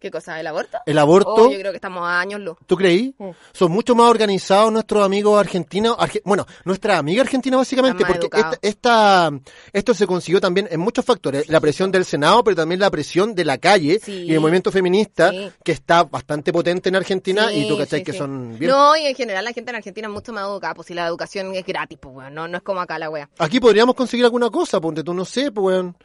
¿Qué 0.00 0.12
cosa? 0.12 0.38
¿El 0.38 0.46
aborto? 0.46 0.78
¿El 0.86 0.96
aborto? 0.96 1.34
Oh, 1.34 1.50
yo 1.50 1.58
creo 1.58 1.72
que 1.72 1.76
estamos 1.76 2.04
a 2.04 2.20
años 2.20 2.40
luz. 2.40 2.56
¿Tú 2.66 2.76
creí? 2.76 3.14
Mm. 3.18 3.30
Son 3.52 3.72
mucho 3.72 3.96
más 3.96 4.08
organizados 4.08 4.70
nuestros 4.72 5.04
amigos 5.04 5.40
argentinos. 5.40 5.96
arge- 5.98 6.22
bueno, 6.24 6.46
nuestra 6.64 6.98
amiga 6.98 7.22
argentina 7.22 7.56
básicamente, 7.56 8.04
porque 8.06 8.26
esta, 8.32 8.58
esta- 8.62 9.30
esto 9.72 9.94
se 9.94 10.06
consiguió 10.06 10.40
también 10.40 10.68
en 10.70 10.78
muchos 10.78 11.04
factores. 11.04 11.48
La 11.48 11.58
presión 11.60 11.90
del 11.90 12.04
Senado, 12.04 12.44
pero 12.44 12.54
también 12.56 12.78
la 12.80 12.90
presión 12.92 13.34
de 13.34 13.44
la 13.44 13.58
calle 13.58 13.98
Sí. 14.00 14.12
y 14.22 14.32
el 14.34 14.38
movimiento 14.40 14.70
feminista, 14.70 15.30
Sí. 15.32 15.50
que 15.64 15.72
está 15.72 16.04
bastante 16.04 16.52
potente 16.52 16.88
en 16.90 16.94
Argentina 16.96 17.52
y 17.52 17.66
tú 17.68 17.76
cachai 17.76 17.98
sí, 18.00 18.04
que 18.04 18.12
sí. 18.12 18.18
son 18.18 18.56
bien... 18.56 18.70
No, 18.70 18.96
y 18.96 19.04
en 19.06 19.16
general 19.16 19.44
la 19.44 19.52
gente 19.52 19.70
en 19.70 19.76
Argentina 19.76 20.06
es 20.06 20.14
mucho 20.14 20.32
más 20.32 20.44
educada, 20.44 20.74
pues 20.74 20.86
si 20.86 20.94
la 20.94 21.06
educación 21.08 21.52
es 21.56 21.66
gratis, 21.66 21.98
pues 22.00 22.14
weón, 22.14 22.34
no, 22.34 22.46
no 22.46 22.58
es 22.58 22.62
como 22.62 22.80
acá 22.80 23.00
la 23.00 23.10
wea. 23.10 23.28
Aquí 23.38 23.58
podríamos 23.58 23.96
conseguir 23.96 24.24
alguna 24.24 24.48
cosa, 24.48 24.80
ponte 24.80 25.02
tú, 25.02 25.12
no 25.12 25.24
sé, 25.24 25.50
pues 25.50 25.64
weón. 25.64 25.96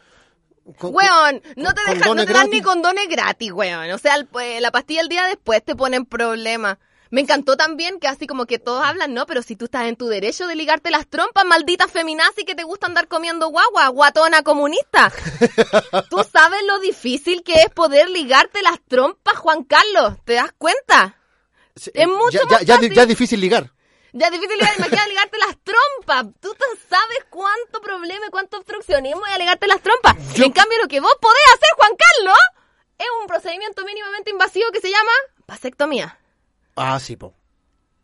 Con- 0.78 0.96
Weón, 0.96 1.42
no 1.58 1.74
te 1.74 1.82
dejan, 1.82 2.16
no 2.16 2.26
te 2.26 2.34
dan 2.34 2.50
ni 2.50 2.62
condones 2.62 3.08
gratis, 3.10 3.52
weón. 3.52 3.92
O 3.92 3.98
sea, 3.98 4.16
el- 4.16 4.26
pues, 4.28 4.62
la 4.62 4.72
pastilla 4.72 5.02
el 5.02 5.10
día 5.10 5.26
después 5.26 5.64
te 5.64 5.76
ponen 5.76 6.06
problemas. 6.06 6.78
Me 7.10 7.22
encantó 7.22 7.56
también 7.58 8.00
que 8.00 8.08
así 8.08 8.26
como 8.26 8.48
que 8.48 8.58
todos 8.58 8.84
hablan, 8.84 9.14
¿no? 9.14 9.28
Pero 9.28 9.44
si 9.44 9.56
tú 9.56 9.66
estás 9.66 9.86
en 9.86 9.96
tu 9.96 10.08
derecho 10.08 10.48
de 10.48 10.56
ligarte 10.56 10.90
las 10.90 11.06
trompas, 11.06 11.46
maldita 11.46 11.88
feminazi 11.88 12.44
que 12.44 12.56
te 12.56 12.64
gusta 12.64 12.88
andar 12.88 13.08
comiendo 13.08 13.50
guagua, 13.50 13.88
guatona 13.90 14.42
comunista. 14.42 15.12
Tú 16.10 16.26
sabes 16.32 16.62
lo 16.68 16.80
difícil 16.80 17.44
que 17.44 17.54
es 17.62 17.70
poder 17.70 18.10
ligarte 18.10 18.64
las 18.64 18.80
trompas, 18.88 19.36
Juan 19.38 19.64
Carlos. 19.64 20.14
¿Te 20.26 20.34
das 20.34 20.54
cuenta? 20.58 21.18
Sí, 21.76 21.92
es 21.94 22.08
mucho 22.08 22.40
ya, 22.40 22.46
más 22.46 22.66
ya, 22.66 22.80
ya 22.82 23.02
es 23.04 23.08
difícil 23.08 23.40
ligar. 23.40 23.70
Ya 24.16 24.28
es 24.28 24.32
difícil 24.32 24.58
ligar, 24.58 24.74
imagina 24.78 25.08
ligarte 25.08 25.38
las 25.40 25.58
trompas. 25.64 26.34
Tú 26.40 26.56
sabes 26.88 27.26
cuánto 27.32 27.82
problema 27.82 28.28
y 28.28 28.30
cuánto 28.30 28.58
obstruccionismo 28.58 29.26
hay 29.26 29.34
a 29.34 29.38
ligarte 29.40 29.66
las 29.66 29.82
trompas. 29.82 30.16
En 30.40 30.52
cambio, 30.52 30.78
lo 30.82 30.88
que 30.88 31.00
vos 31.00 31.18
podés 31.20 31.44
hacer, 31.56 31.70
Juan 31.76 31.92
Carlos, 31.98 32.38
es 33.00 33.08
un 33.22 33.28
procedimiento 33.28 33.84
mínimamente 33.84 34.30
invasivo 34.30 34.72
que 34.72 34.82
se 34.82 34.92
llama 34.92 35.12
vasectomía. 35.48 36.20
Ah, 36.76 37.00
sí, 37.00 37.16
po. 37.16 37.34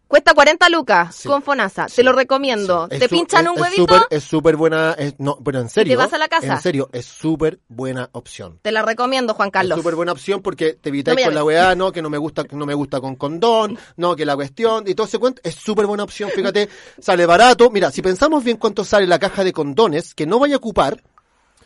Cuesta 0.09 0.33
40 0.33 0.69
lucas 0.69 1.15
Sí. 1.15 1.27
con 1.29 1.43
Fonasa. 1.43 1.85
Te 1.85 2.01
lo 2.01 2.13
recomiendo. 2.13 2.87
Es 2.89 2.97
Te 2.97 3.07
su- 3.07 3.15
pinchan 3.15 3.45
es- 3.45 3.51
un 3.51 3.57
es 3.57 3.61
huevito, 3.61 4.07
Es 4.09 4.23
súper 4.23 4.55
buena. 4.55 4.93
es- 4.93 5.13
no, 5.19 5.37
pero 5.45 5.59
en 5.59 5.69
serio. 5.69 5.99
vas 5.99 6.11
a 6.13 6.17
la 6.17 6.27
casa. 6.27 6.53
En 6.55 6.59
serio, 6.61 6.89
es 6.91 7.05
súper 7.05 7.59
buena 7.67 8.09
opción. 8.13 8.57
te 8.63 8.71
la 8.71 8.81
recomiendo, 8.81 9.35
Juan 9.35 9.49
Es 9.49 9.53
Carlos. 9.53 9.77
súper 9.77 9.93
buena 9.93 10.11
opción 10.11 10.41
porque 10.41 10.73
te 10.73 10.89
evitáis 10.89 11.15
No 11.19 11.25
con 11.25 11.35
la 11.35 11.43
weá, 11.43 11.75
no, 11.75 11.91
que 11.91 12.01
no 12.01 12.09
me 12.09 12.17
gusta, 12.17 12.43
no 12.51 12.65
me 12.65 12.73
gusta 12.73 12.99
con 12.99 13.17
condón, 13.17 13.77
no, 13.97 14.15
que 14.15 14.25
la 14.25 14.35
cuestión, 14.35 14.83
y 14.87 14.95
todo 14.95 15.05
ese 15.05 15.19
cuento, 15.19 15.41
es 15.45 15.53
súper 15.53 15.85
buena 15.85 16.03
opción, 16.05 16.31
fíjate, 16.31 16.67
sale 16.99 17.27
barato. 17.27 17.69
Mira, 17.69 17.91
si 17.91 18.01
pensamos 18.01 18.43
bien 18.43 18.57
cuánto 18.57 18.83
sale 18.83 19.05
la 19.05 19.19
caja 19.19 19.43
de 19.43 19.53
condones 19.53 20.15
que 20.15 20.25
no 20.25 20.39
vaya 20.39 20.55
a 20.55 20.57
ocupar, 20.57 21.03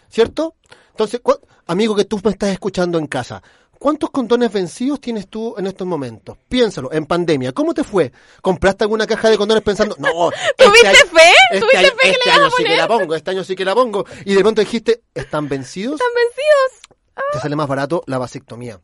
¿cierto? 0.09 0.55
Entonces, 0.91 1.21
amigo 1.65 1.95
que 1.95 2.03
tú 2.05 2.19
me 2.23 2.31
estás 2.31 2.49
escuchando 2.49 2.97
en 2.97 3.07
casa, 3.07 3.41
¿cuántos 3.83 4.11
condones 4.11 4.49
vencidos 4.49 5.01
tienes 5.01 5.27
tú 5.27 5.55
en 5.57 5.67
estos 5.67 5.85
momentos? 5.85 6.37
Piénsalo, 6.47 6.89
en 6.93 7.05
pandemia, 7.05 7.51
¿cómo 7.51 7.73
te 7.73 7.83
fue? 7.83 8.13
¿Compraste 8.41 8.85
alguna 8.85 9.05
caja 9.05 9.29
de 9.29 9.37
condones 9.37 9.61
pensando, 9.61 9.93
no, 9.99 10.31
este 10.57 10.63
¿Tuviste 10.65 10.87
año- 10.87 10.97
fe? 10.97 11.31
Este 11.51 11.59
¿Tuviste 11.59 11.77
año, 11.77 11.87
fe 11.89 11.97
que 12.01 12.09
este 12.11 12.25
le 12.25 12.31
a 12.31 12.35
año 12.35 12.49
sí 12.55 12.63
que 12.63 12.77
la 12.77 12.87
pongo, 12.87 13.15
este 13.15 13.31
año 13.31 13.43
sí 13.43 13.55
que 13.57 13.65
la 13.65 13.75
pongo. 13.75 14.05
Y 14.23 14.33
de 14.35 14.41
pronto 14.41 14.61
dijiste, 14.61 15.03
¿están 15.13 15.49
vencidos? 15.49 15.99
Están 15.99 16.13
vencidos. 16.15 16.97
Te 17.33 17.39
sale 17.39 17.55
más 17.57 17.67
barato 17.67 18.03
la 18.07 18.17
vasectomía. 18.19 18.79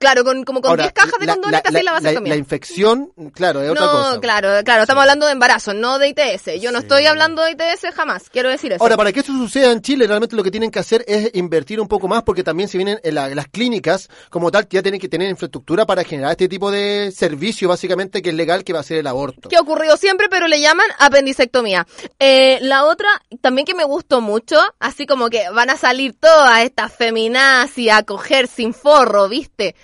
Claro, 0.00 0.24
con, 0.24 0.44
como 0.44 0.62
con 0.62 0.70
Ahora, 0.70 0.84
10 0.84 0.94
cajas 0.94 1.20
de 1.20 1.26
condones 1.26 1.62
te 1.62 1.68
hacéis 1.68 1.84
la 1.84 1.92
vasectomía. 1.92 2.32
La, 2.32 2.38
infección, 2.38 3.12
claro, 3.34 3.60
es 3.62 3.70
otra 3.70 3.84
no, 3.84 3.92
cosa. 3.92 4.20
claro, 4.20 4.48
claro, 4.64 4.80
estamos 4.82 5.02
hablando 5.02 5.26
de 5.26 5.32
embarazo, 5.32 5.74
no 5.74 5.98
de 5.98 6.08
ITS. 6.08 6.58
Yo 6.58 6.72
no 6.72 6.78
estoy 6.78 7.04
hablando 7.04 7.42
de 7.42 7.50
ITS 7.50 7.94
jamás, 7.94 8.30
quiero 8.30 8.48
decir 8.48 8.72
eso. 8.72 8.82
Ahora, 8.82 8.96
para 8.96 9.12
que 9.12 9.20
esto 9.20 9.32
suceda 9.32 9.70
en 9.72 9.82
Chile, 9.82 10.06
realmente 10.06 10.36
lo 10.36 10.42
que 10.42 10.50
tienen 10.50 10.70
que 10.70 10.78
hacer 10.78 11.04
es 11.06 11.30
invertir 11.34 11.82
un 11.82 11.86
poco 11.86 12.08
más, 12.08 12.22
porque 12.22 12.42
también 12.42 12.70
si 12.70 12.78
vienen 12.78 12.98
en 13.02 13.14
la- 13.14 13.28
las 13.34 13.48
clínicas, 13.48 14.08
como 14.30 14.50
tal, 14.50 14.66
ya 14.70 14.80
tienen 14.82 14.98
que 15.02 15.08
tener 15.10 15.28
infraestructura 15.28 15.84
para 15.84 16.02
generar 16.02 16.30
este 16.30 16.48
tipo 16.48 16.70
de 16.70 17.12
servicio, 17.14 17.68
básicamente, 17.68 18.22
que 18.22 18.30
es 18.30 18.34
legal, 18.34 18.64
que 18.64 18.72
va 18.72 18.80
a 18.80 18.84
ser 18.84 18.96
el 18.96 19.06
aborto. 19.06 19.50
que 19.50 19.56
ha 19.56 19.60
ocurrido 19.60 19.98
siempre, 19.98 20.28
pero 20.30 20.48
le 20.48 20.62
llaman 20.62 20.86
apendicectomía. 20.98 21.86
Eh, 22.18 22.58
la 22.62 22.84
otra, 22.86 23.08
también 23.42 23.66
que 23.66 23.74
me 23.74 23.84
gustó 23.84 24.22
mucho, 24.22 24.56
así 24.78 25.04
como 25.04 25.28
que 25.28 25.50
van 25.50 25.68
a 25.68 25.76
salir 25.76 26.14
todas 26.18 26.62
estas 26.62 26.90
feminazis 26.90 27.90
a 27.92 28.02
coger 28.04 28.46
sin 28.48 28.72
forro, 28.72 29.28
¿viste? 29.28 29.74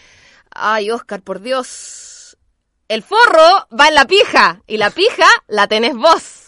Ay, 0.59 0.90
Oscar, 0.90 1.22
por 1.22 1.40
Dios. 1.40 2.36
El 2.88 3.02
forro 3.02 3.66
va 3.78 3.88
en 3.88 3.94
la 3.94 4.07
pija, 4.07 4.62
y 4.66 4.76
la 4.76 4.90
pija 4.90 5.26
la 5.48 5.66
tenés 5.66 5.94
vos. 5.94 6.46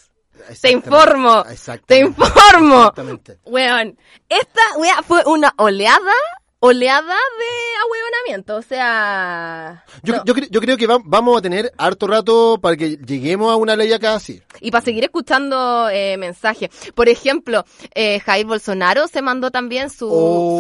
Te 0.61 0.71
informo, 0.71 1.45
te 1.87 1.99
informo. 1.99 2.79
Exactamente. 2.81 3.39
Weón, 3.45 3.99
esta 4.29 4.63
wea 4.77 5.03
fue 5.03 5.23
una 5.27 5.53
oleada, 5.59 6.15
oleada 6.61 7.15
de 7.15 7.79
ahueonamiento, 7.85 8.57
o 8.57 8.63
sea... 8.63 9.85
Yo, 10.03 10.17
no. 10.17 10.25
yo, 10.25 10.35
yo 10.51 10.61
creo 10.61 10.77
que 10.77 10.87
va- 10.87 10.99
vamos 11.05 11.39
a 11.39 11.43
tener 11.43 11.73
harto 11.79 12.07
rato 12.07 12.59
para 12.61 12.77
que 12.77 12.97
lleguemos 12.97 13.53
a 13.53 13.57
una 13.57 13.77
ley 13.77 13.93
acá 13.93 14.15
así. 14.15 14.43
Y 14.61 14.71
para 14.73 14.85
seguir 14.85 15.05
escuchando 15.05 15.89
eh, 15.89 16.17
mensajes. 16.17 16.71
Por 16.95 17.09
ejemplo, 17.09 17.65
eh, 17.95 18.19
Jair 18.21 18.47
Bolsonaro 18.47 19.07
se 19.07 19.23
mandó 19.23 19.51
también 19.53 19.89
su, 19.89 20.09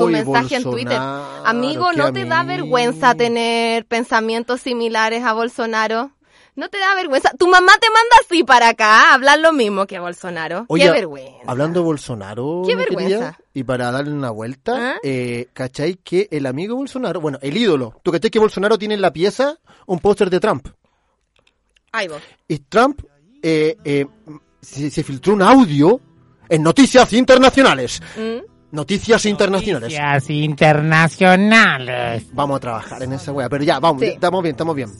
su 0.00 0.06
mensaje 0.08 0.56
en 0.56 0.62
Twitter. 0.62 0.98
Amigo, 1.44 1.92
¿no 1.92 2.12
te 2.12 2.24
da 2.24 2.42
vergüenza 2.44 3.14
tener 3.14 3.84
pensamientos 3.86 4.60
similares 4.60 5.24
a 5.24 5.32
Bolsonaro? 5.32 6.12
¿No 6.58 6.68
te 6.68 6.78
da 6.78 6.92
vergüenza? 6.96 7.30
Tu 7.38 7.46
mamá 7.46 7.70
te 7.80 7.86
manda 7.88 8.16
así 8.24 8.42
para 8.42 8.70
acá 8.70 9.10
a 9.10 9.14
hablar 9.14 9.38
lo 9.38 9.52
mismo 9.52 9.86
que 9.86 9.98
Bolsonaro. 10.00 10.64
Oye, 10.66 10.84
Qué 10.86 10.90
vergüenza. 10.90 11.38
Hablando 11.46 11.78
de 11.80 11.84
Bolsonaro, 11.86 12.62
Qué 12.66 12.74
mi 12.74 12.82
querida, 12.84 12.98
vergüenza. 13.08 13.38
y 13.54 13.62
para 13.62 13.92
darle 13.92 14.12
una 14.12 14.30
vuelta, 14.30 14.74
¿Ah? 14.76 14.96
eh, 15.04 15.46
¿cachai 15.52 15.94
que 16.02 16.26
el 16.32 16.46
amigo 16.46 16.74
Bolsonaro, 16.74 17.20
bueno, 17.20 17.38
el 17.42 17.56
ídolo, 17.56 17.94
¿tú 18.02 18.10
cachai 18.10 18.30
que 18.30 18.40
Bolsonaro 18.40 18.76
tiene 18.76 18.94
en 18.94 19.00
la 19.02 19.12
pieza 19.12 19.56
un 19.86 20.00
póster 20.00 20.30
de 20.30 20.40
Trump? 20.40 20.66
Ahí 21.92 22.08
vos. 22.08 22.20
Y 22.48 22.58
Trump 22.58 23.02
eh, 23.40 23.76
eh, 23.84 24.06
se, 24.60 24.90
se 24.90 25.04
filtró 25.04 25.34
un 25.34 25.42
audio 25.42 26.00
en 26.48 26.62
noticias 26.64 27.12
internacionales. 27.12 28.02
¿Mm? 28.16 28.74
Noticias 28.74 29.24
internacionales. 29.26 29.92
Noticias 29.96 30.28
internacionales. 30.30 32.26
Vamos 32.32 32.56
a 32.56 32.60
trabajar 32.60 33.02
en 33.04 33.12
esa 33.12 33.32
wea, 33.32 33.48
pero 33.48 33.64
ya, 33.64 33.78
vamos, 33.80 34.02
Sí. 34.02 34.08
estamos 34.08 34.42
bien, 34.42 34.54
estamos 34.54 34.74
bien. 34.76 34.90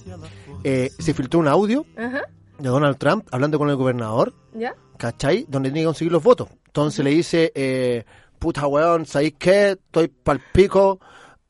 Eh, 0.65 0.91
se 0.99 1.15
filtró 1.15 1.41
un 1.41 1.49
audio 1.49 1.85
Ajá. 1.97 2.23
de 2.59 2.69
Donald 2.69 2.97
Trump 2.99 3.27
hablando 3.31 3.59
con 3.59 3.71
el 3.71 3.77
gobernador, 3.77 4.35
¿Ya? 4.55 4.75
¿cachai? 4.97 5.47
Donde 5.49 5.69
tiene 5.71 5.81
que 5.83 5.87
conseguir 5.87 6.13
los 6.13 6.23
votos. 6.23 6.49
Entonces 6.67 7.05
le 7.05 7.11
dice, 7.11 7.53
eh, 7.55 8.05
puta 8.39 8.67
weón, 8.67 9.07
¿sabéis 9.07 9.35
qué? 9.39 9.71
Estoy 9.73 10.09
pal 10.09 10.41
pico 10.53 11.01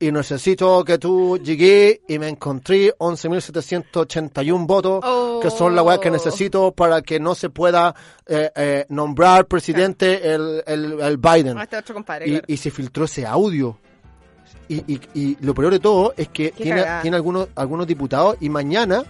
y 0.01 0.13
necesito 0.13 0.85
que 0.85 0.97
tú 0.99 1.39
llegué 1.39 2.03
y 2.07 2.19
me 2.21 2.29
encontré 2.29 2.95
11.781 2.99 4.67
votos, 4.67 5.05
que 5.43 5.51
son 5.51 5.75
la 5.75 5.83
weá 5.83 5.99
que 5.99 6.09
Oh. 6.09 6.13
necesito 6.13 6.73
para 6.73 7.03
que 7.03 7.19
no 7.19 7.35
se 7.35 7.51
pueda 7.51 7.95
eh, 8.27 8.51
eh, 8.55 8.87
nombrar 8.91 9.47
presidente 9.47 10.33
el, 10.35 10.63
el, 10.67 11.01
el 11.01 11.17
Biden. 11.19 11.59
Ah, 11.59 11.65
este 11.65 11.77
otro 11.79 11.95
compadre, 11.95 12.27
Y, 12.27 12.31
claro. 12.31 12.45
y 12.47 12.57
se 12.57 12.71
filtró 12.71 13.05
ese 13.07 13.27
audio. 13.27 13.79
Y, 14.69 14.77
y, 14.93 15.01
y 15.15 15.37
lo 15.41 15.55
peor 15.55 15.73
de 15.73 15.81
todo 15.81 16.13
es 16.17 16.29
que 16.29 16.51
Qué 16.53 16.65
tiene, 16.65 16.81
cagada. 16.83 17.03
tiene 17.03 17.17
algunos, 17.17 17.49
algunos 17.57 17.87
diputados 17.87 18.37
y 18.41 18.49
mañana, 18.51 19.03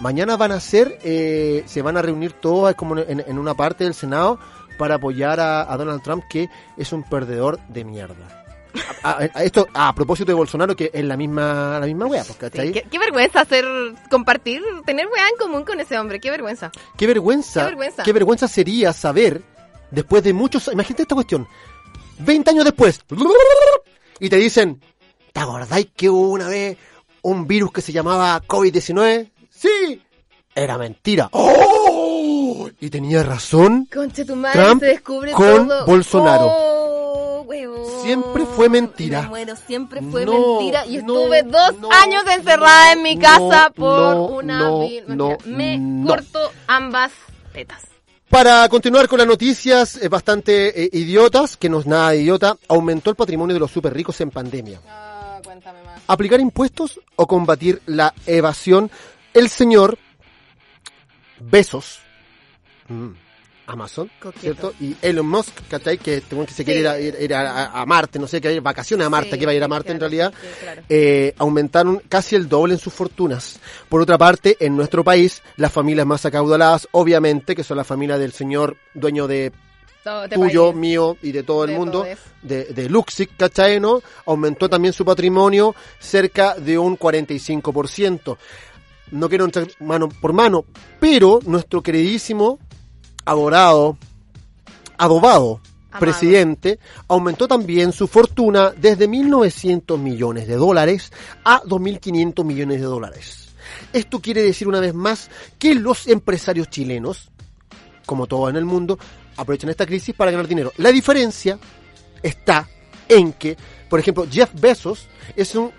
mañana 0.00 0.36
van 0.36 0.52
a 0.52 0.56
hacer, 0.56 0.98
eh, 1.04 1.62
se 1.66 1.82
van 1.82 1.96
a 1.96 2.02
reunir 2.02 2.32
todos 2.32 2.74
como 2.74 2.98
en, 2.98 3.20
en 3.26 3.38
una 3.38 3.54
parte 3.54 3.84
del 3.84 3.94
Senado 3.94 4.38
para 4.78 4.96
apoyar 4.96 5.38
a, 5.40 5.72
a 5.72 5.76
Donald 5.76 6.02
Trump, 6.02 6.24
que 6.28 6.48
es 6.76 6.92
un 6.92 7.02
perdedor 7.04 7.58
de 7.68 7.84
mierda. 7.84 8.36
A, 9.02 9.12
a- 9.12 9.30
a 9.34 9.42
esto, 9.44 9.66
a 9.74 9.92
propósito 9.94 10.26
de 10.30 10.34
Bolsonaro, 10.34 10.76
que 10.76 10.90
es 10.92 11.02
la 11.04 11.16
misma, 11.16 11.78
la 11.80 11.86
misma 11.86 12.04
wea, 12.06 12.22
pues, 12.22 12.36
¿cachai? 12.36 12.70
Qué, 12.70 12.82
qué 12.82 12.98
vergüenza 12.98 13.40
hacer, 13.40 13.64
compartir, 14.10 14.62
tener 14.84 15.06
weá 15.06 15.26
en 15.28 15.36
común 15.38 15.64
con 15.64 15.80
ese 15.80 15.98
hombre, 15.98 16.20
qué 16.20 16.30
vergüenza. 16.30 16.70
Qué 16.98 17.06
vergüenza, 17.06 17.60
Qué 17.62 17.66
vergüenza. 17.66 18.02
qué 18.04 18.12
vergüenza 18.12 18.46
sería 18.46 18.92
saber, 18.92 19.40
después 19.90 20.22
de 20.22 20.32
muchos, 20.34 20.68
imagínate 20.70 21.02
esta 21.02 21.14
cuestión, 21.14 21.48
20 22.18 22.50
años 22.50 22.64
después, 22.66 23.00
y 24.20 24.28
te 24.28 24.36
dicen, 24.36 24.80
¿te 25.32 25.40
acordáis 25.40 25.88
que 25.96 26.08
hubo 26.08 26.30
una 26.30 26.48
vez 26.48 26.76
un 27.22 27.46
virus 27.46 27.72
que 27.72 27.80
se 27.80 27.92
llamaba 27.92 28.40
COVID-19? 28.46 29.30
Sí, 29.50 30.02
era 30.54 30.78
mentira. 30.78 31.28
¡Oh! 31.32 32.68
Y 32.80 32.90
tenía 32.90 33.22
razón. 33.22 33.88
Conche 33.92 34.24
tu 34.24 34.36
madre, 34.36 34.62
Trump 34.62 34.80
se 34.80 34.86
descubre 34.86 35.32
con 35.32 35.68
todo. 35.68 35.86
Bolsonaro. 35.86 36.46
Oh. 36.46 36.80
Siempre 38.02 38.46
fue 38.46 38.68
mentira. 38.68 39.22
Me 39.22 39.28
muero, 39.28 39.56
siempre 39.56 40.00
fue 40.02 40.24
No, 40.24 40.58
mentira. 40.58 40.86
Y 40.86 40.98
no, 40.98 41.18
estuve 41.18 41.42
dos 41.42 41.78
no, 41.78 41.90
años 41.92 42.22
encerrada 42.26 42.92
en 42.92 43.02
mi 43.02 43.18
casa 43.18 43.70
por 43.74 44.16
una 44.16 44.70
no. 45.06 45.36
Me 45.44 46.04
corto 46.06 46.52
ambas 46.66 47.12
tetas. 47.52 47.82
Para 48.30 48.68
continuar 48.68 49.08
con 49.08 49.18
las 49.18 49.26
noticias 49.26 49.96
eh, 49.96 50.08
bastante 50.08 50.84
eh, 50.84 50.90
idiotas, 50.92 51.56
que 51.56 51.68
no 51.68 51.80
es 51.80 51.86
nada 51.86 52.14
idiota, 52.14 52.56
aumentó 52.68 53.10
el 53.10 53.16
patrimonio 53.16 53.54
de 53.54 53.60
los 53.60 53.72
super 53.72 53.92
ricos 53.92 54.20
en 54.20 54.30
pandemia. 54.30 54.80
Ah, 54.88 55.40
cuéntame 55.44 55.82
más. 55.82 56.00
aplicar 56.06 56.38
impuestos 56.38 57.00
o 57.16 57.26
combatir 57.26 57.82
la 57.86 58.14
evasión. 58.26 58.88
El 59.34 59.48
señor 59.48 59.98
Besos, 61.40 61.98
mm, 62.88 63.08
Amazon, 63.70 64.10
Coqueto. 64.20 64.40
¿cierto? 64.40 64.72
Y 64.80 64.96
Elon 65.00 65.26
Musk, 65.28 65.52
¿cachai? 65.68 65.96
Que, 65.98 66.20
tengo 66.22 66.44
que 66.44 66.52
se 66.52 66.64
quiere 66.64 66.80
ir, 66.80 66.88
a, 66.88 66.98
ir- 67.00 67.16
ir 67.20 67.34
a- 67.34 67.66
a- 67.80 67.86
Marte, 67.86 68.18
no 68.18 68.26
sé, 68.26 68.40
que 68.40 68.48
hay 68.48 68.58
vacaciones 68.58 69.06
a 69.06 69.10
Marte, 69.10 69.32
Sí, 69.32 69.38
que 69.38 69.46
va 69.46 69.52
a 69.52 69.54
ir 69.54 69.62
a 69.62 69.68
Marte 69.68 69.92
en 69.92 70.00
realidad. 70.00 70.32
sí, 70.40 70.48
claro. 70.60 70.82
eh, 70.88 71.34
aumentaron 71.38 72.02
casi 72.08 72.34
el 72.36 72.48
doble 72.48 72.74
en 72.74 72.80
sus 72.80 72.92
fortunas. 72.92 73.58
Por 73.88 74.00
otra 74.00 74.18
parte, 74.18 74.56
en 74.60 74.76
nuestro 74.76 75.04
país, 75.04 75.42
las 75.56 75.70
familias 75.72 76.06
más 76.06 76.24
acaudaladas, 76.26 76.88
obviamente, 76.92 77.54
que 77.54 77.62
son 77.64 77.76
las 77.76 77.86
familias 77.86 78.18
del 78.18 78.32
señor 78.32 78.76
dueño 78.94 79.26
de 79.28 79.52
Todo 80.02 80.24
este 80.24 80.34
tuyo, 80.36 80.66
país. 80.70 80.76
mío 80.76 81.16
y 81.22 81.32
de 81.32 81.42
todo 81.42 81.64
el 81.64 81.72
mundo, 81.72 82.04
de, 82.42 82.64
de 82.64 82.88
Luxic, 82.88 83.36
¿cachai? 83.36 83.78
¿no? 83.80 84.00
Aumentó 84.26 84.68
también 84.68 84.92
su 84.94 85.04
patrimonio 85.04 85.74
cerca 85.98 86.54
de 86.54 86.78
un 86.78 86.96
45%. 86.98 88.36
No 89.12 89.28
quiero 89.28 89.44
entrar 89.44 89.66
mano 89.80 90.08
por 90.08 90.32
mano, 90.32 90.64
pero 91.00 91.40
nuestro 91.44 91.82
queridísimo 91.82 92.58
abogado, 93.24 93.96
Amado. 94.98 95.60
presidente, 95.98 96.78
aumentó 97.08 97.48
también 97.48 97.92
su 97.92 98.06
fortuna 98.06 98.72
desde 98.76 99.08
1.900 99.08 99.98
millones 99.98 100.46
de 100.46 100.56
dólares 100.56 101.12
a 101.44 101.62
2.500 101.62 102.44
millones 102.44 102.80
de 102.80 102.86
dólares. 102.86 103.48
Esto 103.92 104.20
quiere 104.20 104.42
decir 104.42 104.68
una 104.68 104.80
vez 104.80 104.94
más 104.94 105.30
que 105.58 105.74
los 105.74 106.06
empresarios 106.06 106.68
chilenos, 106.70 107.30
como 108.06 108.26
todo 108.26 108.48
en 108.48 108.56
el 108.56 108.64
mundo, 108.64 108.98
aprovechan 109.36 109.70
esta 109.70 109.86
crisis 109.86 110.14
para 110.14 110.30
ganar 110.30 110.48
dinero. 110.48 110.72
La 110.76 110.92
diferencia 110.92 111.58
está 112.22 112.68
en 113.08 113.32
que, 113.32 113.56
por 113.88 114.00
ejemplo, 114.00 114.26
Jeff 114.30 114.50
Bezos 114.54 115.06
es 115.36 115.54
un 115.54 115.72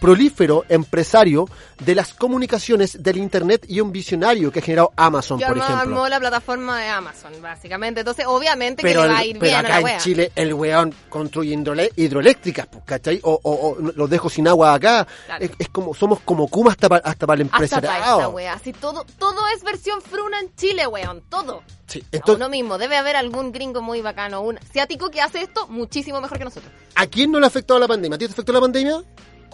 prolífero 0.00 0.64
empresario 0.68 1.48
de 1.84 1.94
las 1.94 2.12
comunicaciones 2.14 3.02
del 3.02 3.16
Internet 3.16 3.64
y 3.68 3.80
un 3.80 3.90
visionario 3.92 4.52
que 4.52 4.58
ha 4.58 4.62
generado 4.62 4.92
Amazon, 4.96 5.38
Yo 5.40 5.46
por 5.48 5.56
armó, 5.58 5.64
ejemplo. 5.64 5.94
armó 5.96 6.08
la 6.08 6.20
plataforma 6.20 6.80
de 6.80 6.88
Amazon, 6.88 7.32
básicamente. 7.40 8.00
Entonces, 8.00 8.26
obviamente 8.26 8.82
Pero, 8.82 9.02
que 9.02 9.08
le 9.08 9.12
va 9.14 9.18
a 9.18 9.22
el- 9.22 9.28
ir 9.30 9.38
pero 9.38 9.50
bien 9.50 9.56
a 9.56 9.58
acá 9.68 9.80
la 9.80 9.92
en. 9.94 9.98
Chile 10.00 10.32
el 10.36 10.54
weón 10.54 10.94
construye 11.08 11.54
hidroeléctricas, 11.96 12.66
pues, 12.66 12.84
¿cachai? 12.84 13.20
O, 13.22 13.40
o- 13.42 13.68
o 13.70 13.78
los 13.80 14.10
dejo 14.10 14.28
sin 14.28 14.46
agua 14.48 14.74
acá. 14.74 15.06
Claro. 15.26 15.44
Es, 15.44 15.50
es 15.58 15.68
como, 15.70 15.94
somos 15.94 16.20
como 16.20 16.48
Kuma 16.48 16.72
hasta, 16.72 16.88
pa- 16.88 17.02
hasta 17.04 17.26
para 17.26 17.42
el 17.42 17.48
Hasta 17.50 17.80
para 17.80 17.98
esta 17.98 18.28
wea. 18.28 18.52
Así 18.54 18.72
todo, 18.72 19.04
todo 19.18 19.40
es 19.56 19.62
versión 19.62 20.00
fruna 20.02 20.38
en 20.40 20.54
Chile, 20.54 20.86
weón. 20.86 21.22
Todo. 21.28 21.62
Sí, 21.86 22.00
A 22.00 22.16
entonces, 22.16 22.36
uno 22.36 22.48
mismo. 22.48 22.78
Debe 22.78 22.96
haber 22.96 23.16
algún 23.16 23.52
gringo 23.52 23.82
muy 23.82 24.00
bacano, 24.00 24.40
un 24.42 24.58
asiático 24.58 25.10
que 25.10 25.20
hace 25.20 25.40
esto 25.42 25.66
muchísimo 25.68 26.20
mejor 26.20 26.38
que 26.38 26.44
nosotros. 26.44 26.72
¿a 26.94 27.06
quién 27.06 27.30
no 27.32 27.38
le 27.40 27.46
ha 27.46 27.48
afectado 27.48 27.78
la 27.80 27.88
pandemia? 27.88 28.14
¿A 28.16 28.18
ti 28.18 28.26
te 28.26 28.32
afectó 28.32 28.52
la 28.52 28.60
pandemia? 28.60 29.02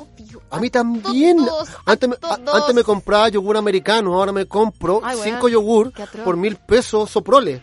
Obvio. 0.01 0.42
A 0.51 0.59
mí 0.59 0.70
también. 0.70 1.38
antes, 1.84 2.09
me, 2.09 2.16
a 2.22 2.34
antes 2.34 2.74
me 2.74 2.82
compraba 2.82 3.28
yogur 3.28 3.57
americano, 3.57 4.14
ahora 4.14 4.32
me 4.32 4.46
compro 4.46 5.01
Ay, 5.05 5.18
cinco 5.22 5.48
yogur 5.48 5.92
por 6.24 6.36
mil 6.36 6.57
pesos 6.57 7.11
soprole. 7.11 7.62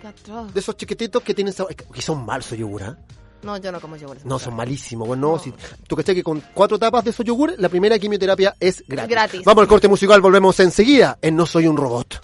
De 0.53 0.59
esos 0.59 0.77
chiquititos 0.77 1.23
que 1.23 1.33
tienen 1.33 1.53
sabor. 1.53 1.75
Que 1.75 2.01
son 2.01 2.25
malos 2.25 2.45
esos 2.47 2.59
yogur, 2.59 2.83
¿ah? 2.83 2.97
No, 3.43 3.57
yo 3.57 3.71
no 3.71 3.79
como 3.79 3.95
yogur. 3.95 4.17
No, 4.25 4.39
son 4.39 4.55
malísimos. 4.55 5.07
Bueno, 5.07 5.33
no, 5.33 5.39
si, 5.39 5.53
tú 5.87 5.95
que 5.95 6.03
que 6.03 6.23
con 6.23 6.43
cuatro 6.53 6.77
tapas 6.77 7.03
de 7.03 7.11
esos 7.11 7.25
yogur, 7.25 7.53
la 7.57 7.69
primera 7.69 7.97
quimioterapia 7.97 8.55
es 8.59 8.83
gratis. 8.87 9.09
Gratis. 9.09 9.41
Vamos 9.45 9.61
al 9.61 9.67
corte 9.67 9.87
musical, 9.87 10.21
volvemos 10.21 10.59
enseguida 10.59 11.17
en 11.21 11.35
No 11.35 11.45
Soy 11.45 11.67
un 11.67 11.77
Robot. 11.77 12.21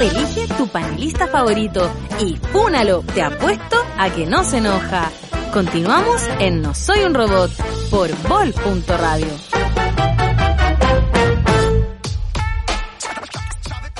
Elige 0.00 0.48
tu 0.56 0.66
panelista 0.66 1.26
favorito 1.26 1.90
y 2.20 2.34
púnalo, 2.38 3.02
te 3.14 3.20
apuesto 3.20 3.76
a 3.98 4.08
que 4.08 4.24
no 4.24 4.42
se 4.44 4.56
enoja. 4.56 5.10
Continuamos 5.52 6.26
en 6.38 6.62
No 6.62 6.74
Soy 6.74 7.00
un 7.00 7.12
Robot 7.12 7.50
por 7.90 8.08
Vol.radio. 8.26 9.26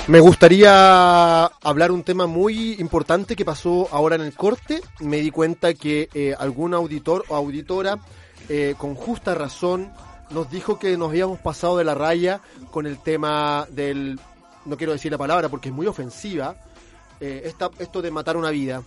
Me 0.07 0.19
gustaría 0.19 1.45
hablar 1.45 1.91
un 1.91 2.01
tema 2.01 2.25
muy 2.25 2.73
importante 2.79 3.35
que 3.35 3.45
pasó 3.45 3.87
ahora 3.91 4.15
en 4.15 4.21
el 4.21 4.33
corte. 4.33 4.81
Me 5.01 5.17
di 5.17 5.29
cuenta 5.29 5.75
que 5.75 6.09
eh, 6.15 6.33
algún 6.35 6.73
auditor 6.73 7.25
o 7.27 7.35
auditora, 7.35 7.99
eh, 8.49 8.73
con 8.75 8.95
justa 8.95 9.35
razón, 9.35 9.93
nos 10.31 10.49
dijo 10.49 10.79
que 10.79 10.97
nos 10.97 11.09
habíamos 11.09 11.39
pasado 11.39 11.77
de 11.77 11.83
la 11.83 11.93
raya 11.93 12.41
con 12.71 12.87
el 12.87 12.97
tema 12.97 13.67
del, 13.69 14.19
no 14.65 14.77
quiero 14.77 14.93
decir 14.93 15.11
la 15.11 15.17
palabra 15.17 15.49
porque 15.49 15.69
es 15.69 15.75
muy 15.75 15.87
ofensiva, 15.87 16.55
eh, 17.19 17.43
esta- 17.45 17.69
esto 17.79 18.01
de 18.01 18.11
matar 18.11 18.37
una 18.37 18.49
vida. 18.49 18.81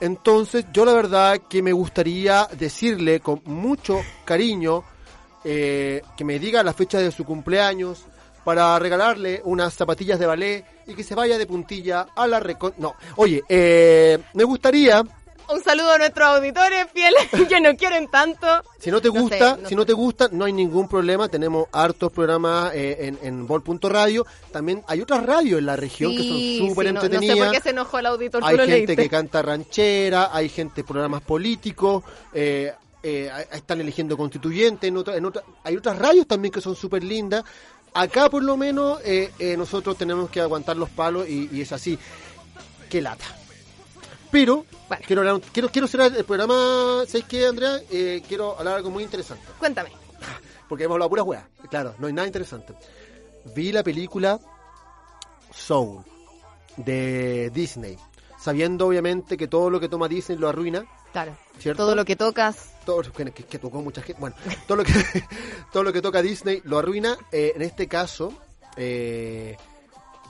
Entonces 0.00 0.64
yo 0.72 0.84
la 0.84 0.92
verdad 0.92 1.40
que 1.48 1.62
me 1.62 1.72
gustaría 1.72 2.48
decirle 2.58 3.20
con 3.20 3.40
mucho 3.44 4.00
cariño 4.24 4.84
eh, 5.44 6.02
que 6.16 6.24
me 6.24 6.38
diga 6.38 6.62
la 6.62 6.72
fecha 6.72 6.98
de 6.98 7.10
su 7.12 7.24
cumpleaños 7.24 8.04
para 8.44 8.78
regalarle 8.78 9.40
unas 9.44 9.74
zapatillas 9.74 10.18
de 10.18 10.26
ballet 10.26 10.64
y 10.86 10.94
que 10.94 11.04
se 11.04 11.14
vaya 11.14 11.38
de 11.38 11.46
puntilla 11.46 12.06
a 12.16 12.26
la 12.26 12.40
recon... 12.40 12.74
No, 12.78 12.94
oye, 13.16 13.42
eh, 13.48 14.18
me 14.34 14.44
gustaría 14.44 15.02
Un 15.50 15.62
saludo 15.62 15.92
a 15.92 15.98
nuestros 15.98 16.28
auditores 16.28 16.86
fieles 16.92 17.22
que 17.48 17.60
nos 17.60 17.74
quieren 17.74 18.08
tanto. 18.08 18.46
Si 18.78 18.90
no 18.90 19.00
te 19.00 19.08
No 19.08 19.20
gusta, 19.20 19.54
sé, 19.56 19.62
no 19.62 19.68
si 19.68 19.74
no 19.74 19.86
te 19.86 19.92
gusta, 19.94 20.28
no 20.30 20.44
hay 20.44 20.52
ningún 20.52 20.88
problema. 20.88 21.28
Tenemos 21.28 21.68
hartos 21.72 22.12
programas 22.12 22.74
eh, 22.74 23.06
en, 23.06 23.18
en 23.22 23.46
Vol.radio. 23.46 24.26
También 24.52 24.82
hay 24.86 25.00
otras 25.00 25.24
radios 25.24 25.58
en 25.58 25.66
la 25.66 25.76
región 25.76 26.12
que 26.14 26.22
son 26.22 26.68
súper 26.68 26.86
sí, 26.88 26.92
no, 26.92 27.00
no 27.00 27.00
sé 27.00 27.06
entretenidas. 27.06 27.48
por 27.48 27.56
qué 27.56 27.62
se 27.62 27.70
enojó 27.70 27.98
el 27.98 28.06
auditor, 28.06 28.42
hay 28.44 28.56
gente 28.56 28.66
leíste. 28.72 28.96
que 28.96 29.08
canta 29.08 29.40
ranchera, 29.42 30.30
hay 30.32 30.48
gente 30.50 30.84
programas 30.84 31.22
políticos, 31.22 32.04
eh, 32.34 32.72
eh, 33.02 33.30
están 33.52 33.80
eligiendo 33.80 34.16
constituyentes, 34.16 34.86
en 34.88 34.96
otra- 34.98 35.16
en 35.16 35.24
otra- 35.24 35.44
hay 35.64 35.76
otras 35.76 35.96
radios 35.98 36.26
también 36.26 36.52
que 36.52 36.60
son 36.60 36.76
súper 36.76 37.02
lindas. 37.04 37.44
Acá 37.94 38.28
por 38.28 38.42
lo 38.42 38.56
menos 38.58 39.00
eh, 39.04 39.30
eh, 39.38 39.56
nosotros 39.56 39.96
tenemos 39.96 40.28
que 40.28 40.40
aguantar 40.42 40.76
los 40.76 40.90
palos 40.90 41.26
y, 41.28 41.48
y 41.50 41.62
es 41.62 41.72
así. 41.72 41.98
Qué 42.90 43.00
lata. 43.00 43.24
Pero 44.30 44.64
quiero, 45.06 45.22
hablar- 45.22 45.40
quiero 45.52 45.68
quiero 45.70 45.86
cerrar 45.88 46.14
el 46.16 46.24
programa, 46.24 47.02
¿sabes 47.06 47.24
qué, 47.28 47.46
Andrea? 47.46 47.80
Eh, 47.90 48.22
quiero 48.28 48.58
hablar 48.58 48.76
algo 48.76 48.90
muy 48.90 49.02
interesante. 49.04 49.44
Cuéntame. 49.58 49.90
Porque 50.68 50.84
hemos 50.84 50.94
hablado 50.96 51.08
puras 51.10 51.26
weas. 51.26 51.44
Claro, 51.70 51.94
no 51.98 52.06
hay 52.08 52.12
nada 52.12 52.26
interesante. 52.26 52.74
Vi 53.54 53.72
la 53.72 53.82
película 53.82 54.38
Soul 55.52 56.02
de 56.76 57.50
Disney. 57.50 57.96
Sabiendo 58.38 58.86
obviamente 58.86 59.36
que 59.36 59.48
todo 59.48 59.70
lo 59.70 59.80
que 59.80 59.88
toma 59.88 60.08
Disney 60.08 60.38
lo 60.38 60.48
arruina. 60.48 60.84
Claro. 61.12 61.36
¿Cierto? 61.58 61.84
Todo 61.84 61.94
lo 61.96 62.04
que 62.04 62.14
tocas. 62.16 62.72
Todo 62.84 63.02
lo 63.02 63.12
que, 63.12 63.30
que- 63.32 63.44
que 63.44 63.58
tocó 63.58 63.80
mucha 63.82 64.02
gente. 64.02 64.20
Bueno, 64.20 64.36
todo 64.66 64.76
lo 64.76 64.84
que, 64.84 64.92
todo 65.72 65.82
lo 65.82 65.92
que 65.92 66.02
toca 66.02 66.22
Disney 66.22 66.60
lo 66.64 66.78
arruina. 66.78 67.16
Eh, 67.32 67.52
en 67.56 67.62
este 67.62 67.88
caso, 67.88 68.32
eh, 68.76 69.56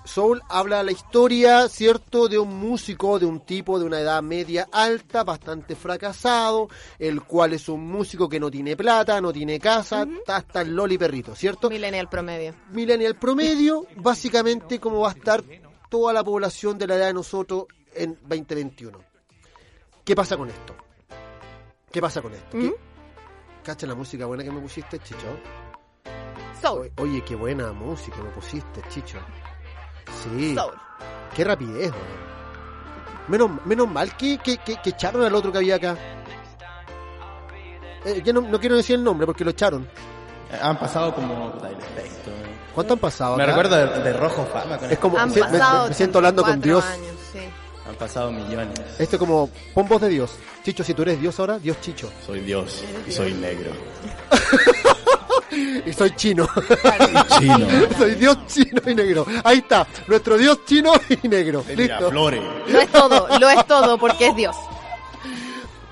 Soul 0.08 0.42
habla 0.48 0.82
la 0.82 0.90
historia, 0.92 1.68
¿cierto?, 1.68 2.28
de 2.28 2.38
un 2.38 2.56
músico, 2.58 3.18
de 3.18 3.26
un 3.26 3.40
tipo 3.40 3.78
de 3.78 3.84
una 3.84 4.00
edad 4.00 4.22
media 4.22 4.66
alta, 4.72 5.22
bastante 5.22 5.76
fracasado, 5.76 6.68
el 6.98 7.22
cual 7.22 7.52
es 7.52 7.68
un 7.68 7.86
músico 7.86 8.28
que 8.28 8.40
no 8.40 8.50
tiene 8.50 8.76
plata, 8.76 9.20
no 9.20 9.32
tiene 9.32 9.60
casa, 9.60 10.02
está 10.18 10.36
hasta 10.36 10.62
el 10.62 10.74
loli 10.74 10.96
perrito, 10.98 11.34
¿cierto? 11.34 11.68
Millennial 11.68 12.08
promedio. 12.08 12.54
Millennial 12.72 13.16
promedio, 13.16 13.86
básicamente 13.96 14.80
como 14.80 15.00
va 15.00 15.10
a 15.10 15.12
estar 15.12 15.44
toda 15.88 16.12
la 16.12 16.24
población 16.24 16.78
de 16.78 16.86
la 16.86 16.94
edad 16.96 17.06
de 17.08 17.14
nosotros 17.14 17.64
en 17.94 18.18
2021. 18.22 18.98
¿Qué 20.04 20.14
pasa 20.16 20.36
con 20.36 20.48
esto? 20.48 20.74
¿Qué 21.92 22.00
pasa 22.00 22.22
con 22.22 22.32
esto? 22.32 22.56
¿Qué- 22.58 22.74
¿Cacha 23.62 23.86
la 23.86 23.94
música 23.94 24.24
buena 24.24 24.42
que 24.42 24.50
me 24.50 24.60
pusiste, 24.60 24.98
Chicho? 25.00 25.26
Soul. 26.62 26.90
O- 26.96 27.02
Oye, 27.02 27.22
qué 27.22 27.34
buena 27.36 27.72
música 27.72 28.16
me 28.22 28.30
pusiste, 28.30 28.82
Chicho. 28.88 29.18
Sí. 30.22 30.54
Soul. 30.54 30.74
Qué 31.34 31.44
rapidez, 31.44 31.90
weón. 31.92 32.28
Menos, 33.28 33.50
menos 33.66 33.88
mal 33.88 34.16
que, 34.16 34.38
que, 34.38 34.56
que, 34.58 34.76
que 34.80 34.90
echaron 34.90 35.22
al 35.22 35.34
otro 35.34 35.52
que 35.52 35.58
había 35.58 35.76
acá. 35.76 35.96
Eh, 38.04 38.22
yo 38.24 38.32
no, 38.32 38.40
no 38.40 38.58
quiero 38.60 38.76
decir 38.76 38.96
el 38.96 39.04
nombre 39.04 39.26
porque 39.26 39.44
lo 39.44 39.50
echaron. 39.50 39.86
Han 40.62 40.78
pasado 40.78 41.14
como. 41.14 41.52
¿Cuánto 42.74 42.94
han 42.94 43.00
pasado 43.00 43.36
Me 43.36 43.42
acá? 43.42 43.52
recuerdo 43.52 43.76
de, 43.76 44.02
de 44.02 44.12
Rojo 44.14 44.46
Fama. 44.46 44.78
con 44.78 44.90
Es 44.90 44.98
como, 44.98 45.18
Han 45.18 45.28
me- 45.30 45.34
me- 45.34 45.40
pasado 45.42 45.88
me 45.88 45.94
siento 45.94 46.18
hablando 46.18 46.42
con 46.42 46.52
84 46.52 46.80
Dios. 46.80 46.84
años, 47.10 47.20
sí. 47.32 47.40
Han 47.88 47.94
pasado 47.96 48.30
millones. 48.30 48.78
Esto 48.98 49.16
es 49.16 49.18
como, 49.20 49.50
pon 49.74 49.88
voz 49.88 50.00
de 50.00 50.08
Dios. 50.08 50.36
Chicho, 50.62 50.84
si 50.84 50.94
tú 50.94 51.02
eres 51.02 51.20
Dios 51.20 51.38
ahora, 51.40 51.58
Dios 51.58 51.80
Chicho. 51.80 52.10
Soy 52.24 52.40
Dios 52.40 52.84
y 53.06 53.12
soy 53.12 53.32
negro. 53.34 53.72
y 55.50 55.92
soy 55.92 56.10
chino. 56.16 56.48
Chino. 57.38 57.66
soy 57.98 58.14
Dios 58.14 58.38
chino 58.46 58.80
y 58.86 58.94
negro. 58.94 59.26
Ahí 59.44 59.58
está, 59.58 59.86
nuestro 60.06 60.36
Dios 60.36 60.64
chino 60.66 60.92
y 61.22 61.28
negro. 61.28 61.64
Listo. 61.74 62.10
Lo 62.10 62.30
es 62.30 62.88
todo, 62.90 63.38
lo 63.38 63.50
es 63.50 63.66
todo 63.66 63.98
porque 63.98 64.28
es 64.28 64.36
Dios. 64.36 64.56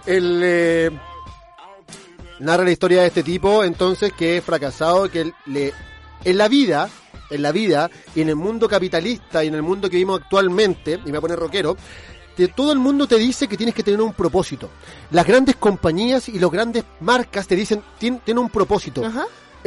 El, 0.07 0.41
eh, 0.45 0.91
narra 2.39 2.65
la 2.65 2.71
historia 2.71 3.03
de 3.03 3.09
este 3.09 3.23
tipo, 3.23 3.65
entonces, 3.65 4.13
que 4.13 4.39
es 4.39 4.45
fracasado, 4.45 5.11
que 5.11 5.33
le, 5.47 5.73
en 6.25 6.39
la 6.39 6.49
vida, 6.49 6.89
en 7.31 7.43
la 7.43 7.53
vida, 7.53 7.91
y 8.15 8.23
en 8.23 8.29
el 8.29 8.37
mundo 8.37 8.69
capitalista, 8.69 9.43
y 9.43 9.49
en 9.49 9.55
el 9.55 9.63
mundo 9.63 9.89
que 9.89 9.97
vivimos 9.97 10.21
actualmente, 10.23 11.01
y 11.05 11.11
me 11.11 11.13
voy 11.13 11.19
a 11.19 11.21
poner 11.23 11.39
rockero, 11.39 11.77
que 12.37 12.49
todo 12.49 12.73
el 12.73 12.79
mundo 12.79 13.07
te 13.07 13.17
dice 13.17 13.49
que 13.49 13.57
tienes 13.57 13.75
que 13.75 13.83
tener 13.83 14.01
un 14.01 14.13
propósito. 14.13 14.69
Las 15.11 15.27
grandes 15.27 15.57
compañías 15.57 16.29
y 16.29 16.39
las 16.39 16.51
grandes 16.51 16.85
marcas 17.01 17.47
te 17.47 17.57
dicen, 17.57 17.83
tienen, 17.99 18.21
tienen 18.21 18.45
un 18.45 18.51
propósito. 18.51 19.03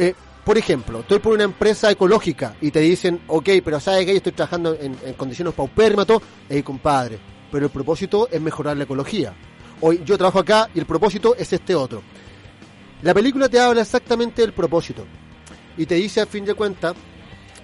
Eh, 0.00 0.14
por 0.46 0.56
ejemplo, 0.56 1.00
estoy 1.00 1.18
por 1.18 1.34
una 1.34 1.44
empresa 1.44 1.90
ecológica 1.90 2.56
y 2.62 2.70
te 2.70 2.80
dicen, 2.80 3.20
ok, 3.26 3.50
pero 3.62 3.78
sabes 3.78 4.06
que 4.06 4.12
yo 4.12 4.16
estoy 4.16 4.32
trabajando 4.32 4.74
en, 4.80 4.96
en 5.04 5.12
condiciones 5.12 5.52
paupérrimas, 5.52 6.06
todo, 6.06 6.22
Ey, 6.48 6.62
compadre, 6.62 7.18
pero 7.52 7.66
el 7.66 7.70
propósito 7.70 8.26
es 8.30 8.40
mejorar 8.40 8.78
la 8.78 8.84
ecología. 8.84 9.34
Hoy 9.82 10.00
yo 10.02 10.16
trabajo 10.16 10.38
acá 10.38 10.70
y 10.74 10.78
el 10.78 10.86
propósito 10.86 11.36
es 11.36 11.52
este 11.52 11.74
otro. 11.74 12.02
La 13.02 13.12
película 13.12 13.50
te 13.50 13.60
habla 13.60 13.82
exactamente 13.82 14.40
del 14.40 14.54
propósito. 14.54 15.04
Y 15.76 15.84
te 15.84 15.96
dice 15.96 16.22
a 16.22 16.26
fin 16.26 16.46
de 16.46 16.54
cuentas 16.54 16.94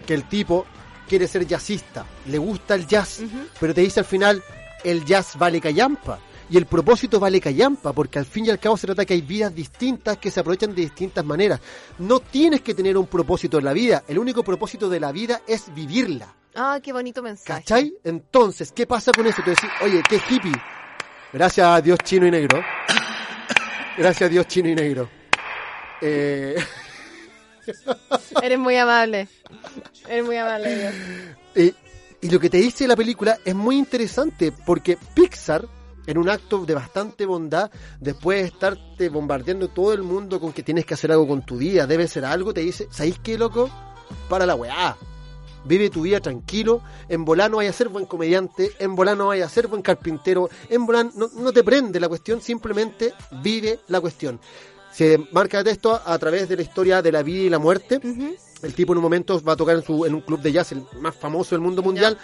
que 0.07 0.13
el 0.13 0.29
tipo 0.29 0.67
quiere 1.09 1.27
ser 1.29 1.47
jazzista, 1.47 2.05
le 2.27 2.37
gusta 2.37 2.75
el 2.75 2.87
jazz, 2.87 3.23
pero 3.59 3.73
te 3.73 3.81
dice 3.81 4.01
al 4.01 4.07
final 4.07 4.43
el 4.85 5.07
jazz 5.07 5.37
vale 5.39 5.59
callampa 5.59 6.19
y 6.49 6.57
el 6.57 6.67
propósito 6.67 7.19
vale 7.19 7.41
callampa 7.41 7.93
porque 7.93 8.19
al 8.19 8.25
fin 8.27 8.47
y 8.47 8.51
al 8.51 8.59
cabo 8.59 8.77
se 8.77 8.87
trata 8.87 9.05
que 9.05 9.15
hay 9.15 9.21
vidas 9.21 9.55
distintas 9.55 10.19
que 10.19 10.31
se 10.31 10.41
aprovechan 10.41 10.75
de 10.75 10.83
distintas 10.83 11.25
maneras. 11.25 11.61
No 11.99 12.21
tienes 12.21 12.61
que 12.61 12.75
tener 12.75 12.97
un 12.97 13.07
propósito 13.07 13.59
en 13.59 13.65
la 13.65 13.73
vida, 13.73 14.05
el 14.09 14.19
único 14.19 14.43
propósito 14.43 14.89
de 14.89 15.01
la 15.01 15.13
vida 15.13 15.43
es 15.47 15.75
vivirla. 15.75 16.35
Ah, 16.55 16.81
qué 16.83 16.93
bonito 16.93 17.23
mensaje. 17.23 17.61
¿Cachai? 17.61 17.95
Entonces, 18.03 18.73
¿qué 18.73 18.87
pasa 18.87 19.13
con 19.13 19.27
eso? 19.27 19.43
Decís, 19.45 19.69
oye, 19.83 20.03
qué 20.09 20.17
hippie. 20.17 20.53
Gracias 21.33 21.67
a 21.67 21.81
Dios 21.83 21.99
chino 22.03 22.27
y 22.27 22.31
negro. 22.31 22.61
Gracias 23.99 24.29
a 24.29 24.31
Dios 24.31 24.47
chino 24.47 24.69
y 24.71 24.75
negro. 24.75 25.09
Eh, 26.01 26.57
Eres 28.43 28.59
muy 28.59 28.77
amable. 28.77 29.29
Eres 30.09 30.25
muy 30.25 30.37
amable, 30.37 30.93
Dios. 31.55 31.75
y 32.23 32.31
lo 32.31 32.41
que 32.41 32.49
te 32.49 32.59
dice 32.59 32.87
la 32.87 32.97
película 32.97 33.39
es 33.45 33.55
muy 33.55 33.77
interesante 33.77 34.53
porque 34.65 34.97
Pixar, 35.15 35.67
en 36.07 36.19
un 36.19 36.29
acto 36.29 36.65
de 36.65 36.75
bastante 36.75 37.27
bondad, 37.27 37.71
después 38.01 38.43
de 38.43 38.49
estarte 38.49 39.09
bombardeando 39.09 39.69
todo 39.69 39.93
el 39.93 40.03
mundo 40.03 40.41
con 40.41 40.53
que 40.53 40.63
tienes 40.63 40.87
que 40.87 40.95
hacer 40.95 41.13
algo 41.13 41.27
con 41.27 41.45
tu 41.45 41.57
vida, 41.57 41.87
debe 41.87 42.09
ser 42.09 42.25
algo, 42.25 42.55
te 42.55 42.61
dice, 42.61 42.89
¿sabéis 42.91 43.19
qué, 43.21 43.37
loco? 43.37 43.71
Para 44.29 44.47
la 44.47 44.55
weá. 44.55 44.97
Vive 45.65 45.91
tu 45.91 46.03
vida 46.03 46.21
tranquilo, 46.21 46.81
en 47.09 47.25
volá 47.25 47.49
no 47.49 47.57
vaya 47.57 47.71
a 47.71 47.73
ser 47.73 47.89
buen 47.89 48.07
comediante, 48.07 48.71
en 48.79 48.95
volá 48.95 49.17
no 49.17 49.29
vaya 49.29 49.47
a 49.47 49.49
ser 49.49 49.67
buen 49.67 49.83
carpintero, 49.83 50.49
en 50.71 50.87
volá 50.87 51.03
no, 51.03 51.29
no 51.35 51.53
te 51.53 51.65
prende 51.65 51.99
la 51.99 52.09
cuestión, 52.09 52.41
simplemente 52.41 53.13
vive 53.43 53.81
la 53.89 54.01
cuestión. 54.01 54.39
Se 54.93 55.19
marca 55.33 55.61
esto 55.61 56.01
a 56.03 56.19
través 56.19 56.49
de 56.49 56.57
la 56.57 56.63
historia 56.63 57.03
de 57.03 57.13
la 57.13 57.23
vida 57.23 57.43
y 57.43 57.51
la 57.51 57.59
muerte. 57.59 58.01
El 58.63 58.75
tipo 58.75 58.95
en 58.95 58.99
un 58.99 59.03
momento 59.03 59.39
va 59.43 59.53
a 59.53 59.57
tocar 59.57 59.77
en, 59.77 59.83
su, 59.83 60.07
en 60.07 60.15
un 60.15 60.23
club 60.23 60.41
de 60.41 60.53
jazz, 60.53 60.73
el 60.73 60.85
más 61.01 61.15
famoso 61.15 61.55
del 61.55 61.61
mundo 61.61 61.83
mundial, 61.83 62.17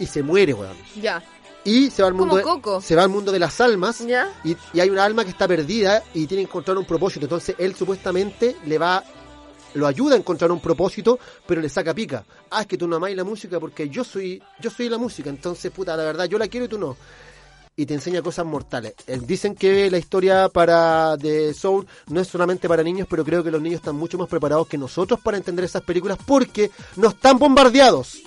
y 0.00 0.06
se 0.06 0.24
muere, 0.24 0.52
weón. 0.52 0.76
Ya. 1.00 1.22
Y 1.66 1.90
se 1.90 2.02
va 2.02 2.08
al 2.08 2.14
mundo, 2.14 2.36
de, 2.36 2.80
se 2.80 2.94
va 2.94 3.02
al 3.02 3.08
mundo 3.08 3.32
de 3.32 3.40
las 3.40 3.60
almas 3.60 3.98
¿Ya? 4.06 4.32
y, 4.44 4.56
y 4.72 4.78
hay 4.78 4.88
una 4.88 5.04
alma 5.04 5.24
que 5.24 5.30
está 5.30 5.48
perdida 5.48 6.00
y 6.14 6.28
tiene 6.28 6.44
que 6.44 6.48
encontrar 6.48 6.78
un 6.78 6.84
propósito. 6.84 7.26
Entonces 7.26 7.56
él 7.58 7.74
supuestamente 7.74 8.56
le 8.66 8.78
va, 8.78 9.02
lo 9.74 9.88
ayuda 9.88 10.14
a 10.14 10.18
encontrar 10.18 10.52
un 10.52 10.60
propósito, 10.60 11.18
pero 11.44 11.60
le 11.60 11.68
saca 11.68 11.92
pica. 11.92 12.24
Ah, 12.50 12.60
es 12.60 12.66
que 12.68 12.78
tú 12.78 12.86
no 12.86 12.96
amáis 12.96 13.16
la 13.16 13.24
música 13.24 13.58
porque 13.58 13.88
yo 13.88 14.04
soy, 14.04 14.40
yo 14.60 14.70
soy 14.70 14.88
la 14.88 14.96
música. 14.96 15.28
Entonces, 15.28 15.72
puta, 15.72 15.96
la 15.96 16.04
verdad, 16.04 16.26
yo 16.26 16.38
la 16.38 16.46
quiero 16.46 16.66
y 16.66 16.68
tú 16.68 16.78
no. 16.78 16.96
Y 17.74 17.84
te 17.84 17.94
enseña 17.94 18.22
cosas 18.22 18.46
mortales. 18.46 18.94
Eh, 19.08 19.18
Dicen 19.20 19.56
que 19.56 19.90
la 19.90 19.98
historia 19.98 20.48
para 20.48 21.16
de 21.16 21.52
Soul 21.52 21.84
no 22.06 22.20
es 22.20 22.28
solamente 22.28 22.68
para 22.68 22.84
niños, 22.84 23.08
pero 23.10 23.24
creo 23.24 23.42
que 23.42 23.50
los 23.50 23.60
niños 23.60 23.80
están 23.80 23.96
mucho 23.96 24.16
más 24.16 24.28
preparados 24.28 24.68
que 24.68 24.78
nosotros 24.78 25.18
para 25.18 25.36
entender 25.36 25.64
esas 25.64 25.82
películas 25.82 26.16
porque 26.24 26.70
no 26.94 27.08
están 27.08 27.40
bombardeados. 27.40 28.18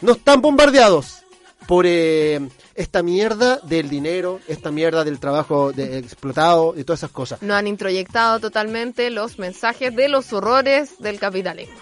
No 0.00 0.12
están 0.12 0.40
bombardeados 0.40 1.24
por 1.68 1.84
eh, 1.86 2.40
esta 2.74 3.02
mierda 3.02 3.58
del 3.58 3.90
dinero, 3.90 4.40
esta 4.48 4.70
mierda 4.70 5.04
del 5.04 5.20
trabajo 5.20 5.70
de, 5.70 5.98
explotado 5.98 6.72
y 6.74 6.82
todas 6.82 7.00
esas 7.00 7.10
cosas. 7.10 7.42
No 7.42 7.54
han 7.54 7.66
introyectado 7.66 8.40
totalmente 8.40 9.10
los 9.10 9.38
mensajes 9.38 9.94
de 9.94 10.08
los 10.08 10.32
horrores 10.32 10.98
del 10.98 11.20
capitalismo. 11.20 11.76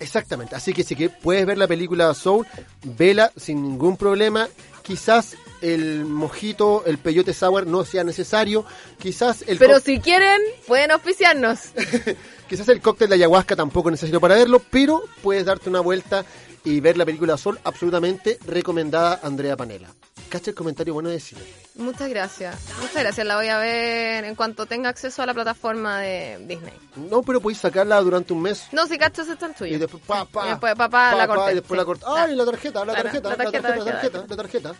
Exactamente. 0.00 0.56
Así 0.56 0.72
que 0.72 0.82
si 0.82 0.96
que 0.96 1.08
puedes 1.08 1.46
ver 1.46 1.56
la 1.56 1.68
película 1.68 2.12
Soul, 2.14 2.48
vela 2.82 3.30
sin 3.36 3.62
ningún 3.62 3.96
problema. 3.96 4.48
Quizás 4.82 5.36
el 5.62 6.04
mojito, 6.04 6.82
el 6.84 6.98
peyote 6.98 7.32
sour 7.32 7.64
no 7.64 7.84
sea 7.84 8.02
necesario. 8.02 8.66
Quizás 8.98 9.44
el 9.46 9.58
Pero 9.58 9.78
si 9.78 10.00
quieren, 10.00 10.40
pueden 10.66 10.90
auspiciarnos. 10.90 11.60
Quizás 12.48 12.68
el 12.68 12.80
cóctel 12.80 13.08
de 13.08 13.16
ayahuasca 13.16 13.56
tampoco 13.56 13.88
es 13.88 13.94
necesario 13.94 14.20
para 14.20 14.36
verlo, 14.36 14.60
pero 14.70 15.02
puedes 15.22 15.44
darte 15.44 15.68
una 15.68 15.80
vuelta 15.80 16.24
y 16.64 16.80
ver 16.80 16.96
la 16.96 17.04
película 17.04 17.36
Sol, 17.36 17.58
absolutamente 17.64 18.38
recomendada 18.46 19.20
Andrea 19.22 19.56
Panela. 19.56 19.88
Cacha 20.28 20.50
el 20.50 20.56
comentario 20.56 20.92
bueno 20.94 21.08
de 21.08 21.20
cine. 21.20 21.40
Muchas 21.76 22.08
gracias. 22.08 22.56
Muchas 22.80 23.02
gracias. 23.02 23.24
La 23.26 23.36
voy 23.36 23.46
a 23.46 23.58
ver 23.58 24.24
en 24.24 24.34
cuanto 24.34 24.66
tenga 24.66 24.88
acceso 24.88 25.22
a 25.22 25.26
la 25.26 25.34
plataforma 25.34 26.00
de 26.00 26.38
Disney. 26.48 26.72
No, 26.96 27.22
pero 27.22 27.40
podéis 27.40 27.58
sacarla 27.60 28.00
durante 28.00 28.32
un 28.32 28.42
mes. 28.42 28.66
No, 28.72 28.86
si 28.86 28.98
cachas 28.98 29.28
está 29.28 29.46
el 29.46 29.54
tuyo. 29.54 29.76
Y 29.76 29.78
después, 29.78 30.02
pa, 30.04 30.24
pa, 30.24 30.46
Y 30.46 30.50
después, 30.50 30.74
papá, 30.74 31.14
la 31.14 31.26
pa, 31.28 31.34
pa, 31.34 31.34
corté. 31.36 31.52
y 31.52 31.54
después 31.56 31.76
sí. 31.76 31.80
la 31.80 31.84
corta. 31.84 32.06
¡Ay, 32.24 32.34
la 32.34 32.44
tarjeta, 32.44 32.78
la 32.80 32.84
Claro, 32.92 33.02
tarjeta, 33.04 33.28
la 33.28 33.36
la 33.36 33.44
tarjeta, 33.44 33.68
la 33.68 33.84
tarjeta, 33.84 34.24
la 34.28 34.36
tarjeta! 34.36 34.74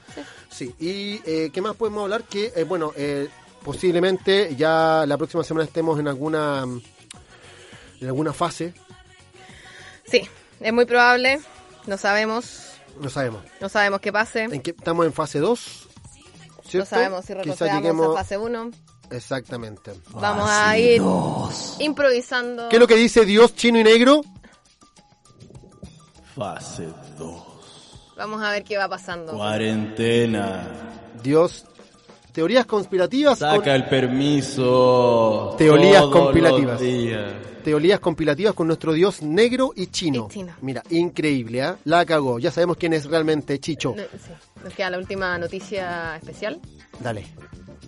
Sí, 0.50 0.74
y 0.80 1.20
eh, 1.24 1.50
¿qué 1.52 1.62
más 1.62 1.76
podemos 1.76 2.02
hablar? 2.02 2.24
Que, 2.24 2.52
eh, 2.56 2.64
bueno, 2.64 2.92
eh, 2.96 3.28
posiblemente 3.62 4.56
ya 4.56 5.04
la 5.06 5.16
próxima 5.16 5.44
semana 5.44 5.64
estemos 5.64 6.00
en 6.00 6.08
alguna 6.08 6.64
en 8.00 8.06
alguna 8.06 8.32
fase, 8.32 8.74
Sí, 10.08 10.22
es 10.60 10.72
muy 10.72 10.84
probable. 10.84 11.40
No 11.86 11.96
sabemos. 11.98 12.60
no 13.00 13.08
sabemos. 13.10 13.42
No 13.60 13.68
sabemos 13.68 14.00
qué 14.00 14.12
pase. 14.12 14.44
En 14.44 14.62
qué 14.62 14.70
estamos 14.70 15.04
en 15.06 15.12
fase 15.12 15.38
2, 15.40 15.88
¿cierto? 16.66 16.78
No 16.78 16.84
sabemos 16.86 17.24
si 17.24 17.34
retrocedamos 17.34 17.82
lleguemos- 17.82 18.16
a 18.16 18.18
fase 18.20 18.38
1. 18.38 18.70
Exactamente. 19.10 19.92
Vamos 20.10 20.48
a 20.50 20.76
ir 20.78 21.00
improvisando. 21.80 22.68
¿Qué 22.68 22.76
es 22.76 22.80
lo 22.80 22.86
que 22.88 22.96
dice 22.96 23.24
Dios 23.24 23.54
chino 23.54 23.78
y 23.80 23.84
negro? 23.84 24.20
Fase 26.34 26.88
2. 27.18 27.42
Vamos 28.16 28.42
a 28.42 28.50
ver 28.50 28.64
qué 28.64 28.76
va 28.78 28.88
pasando. 28.88 29.32
Cuarentena. 29.32 30.68
Dios. 31.22 31.64
Teorías 32.36 32.66
conspirativas. 32.66 33.38
con- 33.38 33.48
Saca 33.56 33.74
el 33.74 33.86
permiso. 33.88 35.54
Teorías 35.56 36.02
todos 36.02 36.12
compilativas. 36.26 36.72
los 36.74 36.80
días. 36.82 37.32
Teorías 37.64 37.98
compilativas 37.98 38.52
con 38.54 38.66
nuestro 38.66 38.92
Dios 38.92 39.22
negro 39.22 39.72
y 39.74 39.86
chino. 39.86 40.26
Y 40.28 40.32
chino. 40.34 40.52
Mira, 40.60 40.82
increíble, 40.90 41.62
¿ah? 41.62 41.76
La 41.84 42.04
cagó. 42.04 42.38
Ya 42.38 42.50
sabemos 42.50 42.76
quién 42.76 42.92
es 42.92 43.06
realmente 43.06 43.58
Chicho. 43.58 43.94
No, 43.96 44.02
sí. 44.02 44.32
Nos 44.62 44.74
queda 44.74 44.90
la 44.90 44.98
última 44.98 45.38
noticia 45.38 46.16
especial. 46.16 46.60
Dale. 47.00 47.20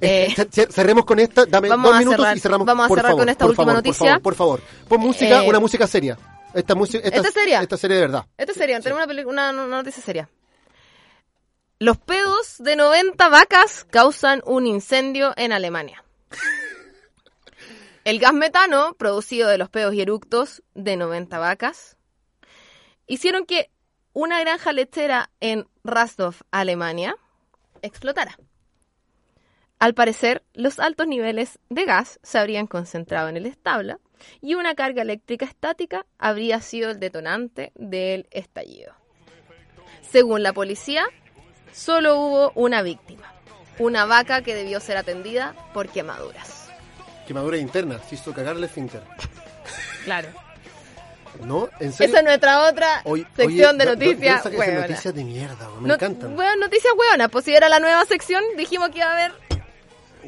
Eh, 0.00 0.28
Eh, 0.30 0.34
cer- 0.34 0.70
cerremos 0.72 1.04
con 1.04 1.18
esta, 1.18 1.44
dame 1.44 1.68
dos 1.68 1.78
minutos 1.98 2.20
cerrar- 2.20 2.36
y 2.36 2.40
cerramos. 2.40 2.66
vamos 2.66 2.86
a 2.86 2.88
por 2.88 2.98
cerrar 2.98 3.10
favor, 3.12 3.20
con 3.22 3.28
esta 3.28 3.44
por 3.44 3.50
última 3.50 3.64
favor, 3.66 3.76
noticia. 3.84 4.18
Por 4.20 4.34
favor, 4.34 4.60
por 4.60 4.66
favor. 4.70 4.88
Pon 4.88 5.00
música, 5.00 5.44
Eh, 5.44 5.48
una 5.48 5.60
música 5.60 5.86
seria. 5.86 6.16
Esta 6.54 6.74
música, 6.74 7.04
esta, 7.04 7.16
¿Esta 7.16 7.28
es 7.28 7.34
seria? 7.34 7.60
Esta 7.60 7.76
serie 7.76 7.96
de 7.96 8.00
verdad. 8.02 8.24
Esto 8.38 8.52
es 8.52 8.58
serio, 8.58 8.80
tenemos 8.80 9.04
una, 9.06 9.22
una, 9.50 9.50
una 9.64 9.76
noticia 9.76 10.02
seria. 10.02 10.26
Los 11.80 11.96
pedos 11.96 12.56
de 12.58 12.74
90 12.74 13.28
vacas 13.28 13.84
causan 13.84 14.42
un 14.44 14.66
incendio 14.66 15.32
en 15.36 15.52
Alemania. 15.52 16.02
El 18.02 18.18
gas 18.18 18.32
metano, 18.32 18.94
producido 18.94 19.48
de 19.48 19.58
los 19.58 19.68
pedos 19.68 19.94
y 19.94 20.00
eructos 20.00 20.64
de 20.74 20.96
90 20.96 21.38
vacas, 21.38 21.96
hicieron 23.06 23.46
que 23.46 23.70
una 24.12 24.40
granja 24.40 24.72
lechera 24.72 25.30
en 25.38 25.68
Rasdorf, 25.84 26.42
Alemania, 26.50 27.14
explotara. 27.80 28.36
Al 29.78 29.94
parecer, 29.94 30.42
los 30.54 30.80
altos 30.80 31.06
niveles 31.06 31.60
de 31.68 31.84
gas 31.84 32.18
se 32.24 32.38
habrían 32.38 32.66
concentrado 32.66 33.28
en 33.28 33.36
el 33.36 33.46
establo 33.46 34.00
y 34.40 34.54
una 34.56 34.74
carga 34.74 35.02
eléctrica 35.02 35.46
estática 35.46 36.06
habría 36.18 36.60
sido 36.60 36.90
el 36.90 36.98
detonante 36.98 37.70
del 37.76 38.26
estallido. 38.32 38.94
Según 40.00 40.42
la 40.42 40.52
policía, 40.52 41.06
solo 41.72 42.16
hubo 42.20 42.52
una 42.54 42.82
víctima, 42.82 43.32
una 43.78 44.04
vaca 44.06 44.42
que 44.42 44.54
debió 44.54 44.80
ser 44.80 44.96
atendida 44.96 45.54
por 45.74 45.88
quemaduras. 45.88 46.68
Quemadura 47.26 47.58
interna, 47.58 48.00
se 48.08 48.14
hizo 48.14 48.32
cagar 48.32 48.56
el 48.56 48.64
esfínter. 48.64 49.02
Claro. 50.04 50.28
¿No? 51.44 51.68
¿En 51.78 51.92
serio? 51.92 52.10
Esa 52.12 52.18
es 52.20 52.24
nuestra 52.24 52.66
otra 52.68 53.02
sección 53.36 53.46
oye, 53.46 53.62
de 53.62 53.72
no- 53.72 53.84
no- 53.84 53.84
noticias. 53.84 54.44
no 54.44 54.80
noticias 54.80 55.14
de 55.14 55.24
mierda, 55.24 55.68
me 55.80 55.88
No- 55.88 55.94
encantan. 55.94 56.34
Bueno, 56.34 56.56
noticias 56.56 56.92
hueonas, 56.96 57.28
pues 57.30 57.44
si 57.44 57.54
era 57.54 57.68
la 57.68 57.78
nueva 57.78 58.04
sección, 58.06 58.42
dijimos 58.56 58.88
que 58.90 58.98
iba 58.98 59.06
a 59.08 59.12
haber 59.12 59.32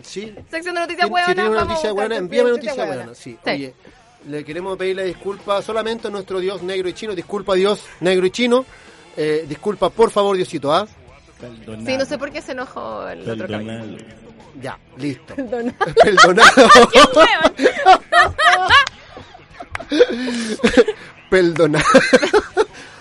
Sí. 0.03 0.35
sección 0.51 0.75
de 0.75 0.81
noticias 0.83 1.09
hueonas. 1.11 1.29
si 1.31 1.35
tienes 1.35 1.51
una 1.51 1.65
noticia 1.65 1.95
que 1.95 2.17
envíame 2.17 2.51
noticias 2.51 2.77
noticia 2.77 2.85
hueonas. 2.85 2.97
buena. 3.07 3.15
Sí. 3.15 3.39
Sí. 3.45 3.51
Oye, 3.51 3.75
le 4.29 4.45
queremos 4.45 4.77
pedirle 4.79 5.05
disculpas 5.05 5.65
solamente 5.65 6.09
a 6.09 6.11
nuestro 6.11 6.39
Dios 6.39 6.63
negro 6.63 6.89
y 6.89 6.93
chino. 6.93 7.15
Disculpa 7.15 7.55
Dios 7.55 7.85
negro 8.01 8.27
y 8.27 8.31
chino. 8.31 8.65
Eh, 9.17 9.47
disculpa, 9.49 9.91
por 9.91 10.11
favor, 10.11 10.37
Diosito, 10.37 10.73
¿ah? 10.73 10.87
Sí, 11.87 11.97
no 11.97 12.05
sé 12.05 12.19
por 12.19 12.31
qué 12.31 12.43
se 12.43 12.53
enojó 12.53 13.09
el 13.09 13.29
otro 13.29 13.47
caballero. 13.49 13.97
Ya, 14.61 14.79
listo. 14.97 15.35
Perdona. 15.35 15.75
Perdonado. 16.03 16.69
Perdonado. 21.31 21.85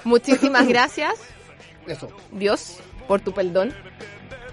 Muchísimas 0.04 0.68
gracias, 0.68 1.14
Eso. 1.88 2.10
Dios, 2.32 2.78
por 3.08 3.22
tu 3.22 3.32
perdón. 3.34 3.74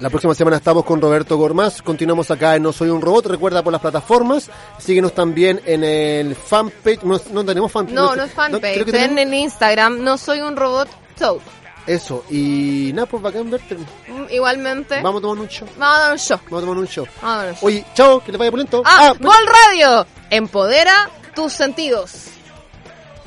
La 0.01 0.11
próxima 0.11 0.35
semana 0.35 0.59
estamos 0.59 0.85
con 0.85 1.01
Roberto 1.01 1.39
Gormaz. 1.39 1.81
Continuamos 1.81 2.31
acá 2.31 2.55
en 2.57 2.63
No 2.63 2.73
Soy 2.73 2.91
un 2.91 3.01
Robot. 3.01 3.27
Recuerda 3.27 3.63
por 3.63 3.73
las 3.73 3.81
plataformas. 3.81 4.51
Síguenos 4.79 5.15
también 5.15 5.59
en 5.65 5.83
el 5.85 6.35
fanpage. 6.35 7.03
No, 7.03 7.19
no 7.33 7.45
tenemos 7.47 7.73
fanpage. 7.73 7.95
No, 7.95 8.15
no 8.15 8.25
es 8.25 8.31
fanpage, 8.33 8.75
creo 8.75 8.85
que 8.85 8.91
en 9.05 9.15
tenemos- 9.17 9.35
Instagram, 9.45 10.03
no 10.05 10.19
soy 10.19 10.41
un 10.43 10.55
robot 10.57 10.89
show. 11.19 11.41
Eso. 11.87 12.25
Y 12.31 12.91
nada, 12.95 13.07
pues 13.07 13.23
bacán 13.23 13.51
verte. 13.51 13.77
Mm, 13.77 14.27
Igualmente. 14.31 15.01
Vamos 15.03 15.21
a 15.21 15.23
tomar 15.23 15.39
un 15.39 15.49
show. 15.49 15.69
Vamos 15.79 15.97
a 15.97 16.01
dar 16.01 16.13
un 16.13 16.19
show. 16.19 16.39
Vamos 16.51 16.59
a 16.59 16.67
tomar 16.67 16.79
un 16.79 16.87
show. 16.89 17.07
Vamos 17.23 17.35
a 17.35 17.37
dar 17.39 17.49
un 17.49 17.55
show. 17.55 17.67
Oye, 17.69 17.85
chao, 17.95 18.21
que 18.25 18.33
les 18.33 18.39
vaya 18.39 18.51
por 18.51 18.59
lento. 18.59 18.83
Ah, 18.85 19.13
pero- 19.17 19.31
Bol 19.31 19.47
Radio. 19.69 20.07
Empodera 20.31 21.09
tus 21.35 21.53
sentidos. 21.53 22.27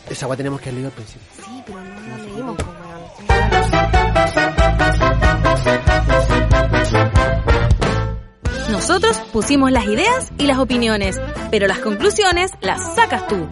Esa 0.10 0.26
agua 0.26 0.36
tenemos 0.36 0.60
que 0.60 0.72
leer 0.72 0.88
al 0.88 0.92
principio. 0.92 1.28
Sí, 1.36 1.64
pero 1.66 1.80
no 1.80 2.08
la 2.08 2.18
leímos, 2.24 2.58
pues, 2.58 3.80
Nosotros 8.72 9.18
pusimos 9.34 9.72
las 9.72 9.86
ideas 9.86 10.30
y 10.38 10.46
las 10.46 10.58
opiniones, 10.60 11.20
pero 11.52 11.68
las 11.68 11.80
conclusiones 11.80 12.52
las 12.62 12.96
sacas 12.96 13.28
tú. 13.28 13.48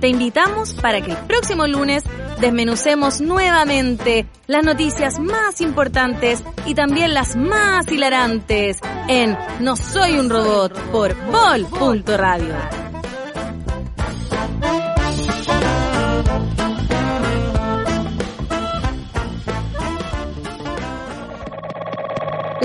Te 0.00 0.08
invitamos 0.08 0.74
para 0.74 1.00
que 1.00 1.12
el 1.12 1.16
próximo 1.18 1.66
lunes 1.66 2.02
desmenucemos 2.40 3.20
nuevamente 3.20 4.26
las 4.46 4.64
noticias 4.64 5.18
más 5.18 5.60
importantes 5.60 6.42
y 6.66 6.74
también 6.74 7.14
las 7.14 7.36
más 7.36 7.90
hilarantes 7.90 8.78
en 9.08 9.36
No 9.60 9.76
Soy 9.76 10.18
un 10.18 10.30
Robot 10.30 10.72
por 10.90 11.14
Bol.radio. 11.30 12.85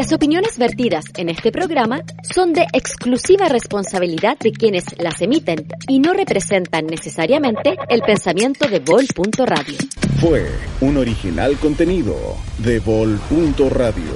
Las 0.02 0.14
opiniones 0.14 0.58
vertidas 0.58 1.06
en 1.16 1.30
este 1.30 1.52
programa 1.52 2.02
son 2.24 2.54
de 2.54 2.66
exclusiva 2.74 3.47
responsabilidad 3.47 4.36
de 4.39 4.52
quienes 4.52 4.84
las 4.97 5.22
emiten 5.22 5.68
y 5.88 5.99
no 5.99 6.14
representan 6.14 6.88
necesariamente 6.88 7.78
el 7.88 8.02
pensamiento 8.02 8.68
de 8.68 8.80
Bol.radio. 8.80 9.78
Fue 10.20 10.47
un 10.82 10.97
original 10.97 11.56
contenido 11.58 12.16
de 12.58 12.80
Vol.radio. 12.80 14.16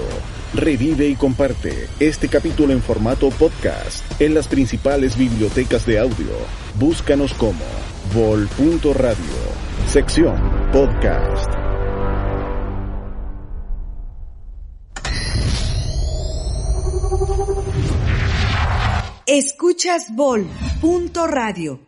Revive 0.55 1.07
y 1.07 1.15
comparte 1.15 1.87
este 1.99 2.29
capítulo 2.29 2.73
en 2.73 2.81
formato 2.81 3.29
podcast 3.29 4.03
en 4.19 4.33
las 4.33 4.47
principales 4.47 5.15
bibliotecas 5.15 5.85
de 5.85 5.99
audio. 5.99 6.31
Búscanos 6.79 7.35
como 7.35 7.63
Vol.radio. 8.11 9.35
Sección 9.85 10.41
podcast. 10.71 11.84
Escuchas 19.25 20.15
Bol. 20.15 20.47
Punto 20.81 21.27
radio. 21.27 21.85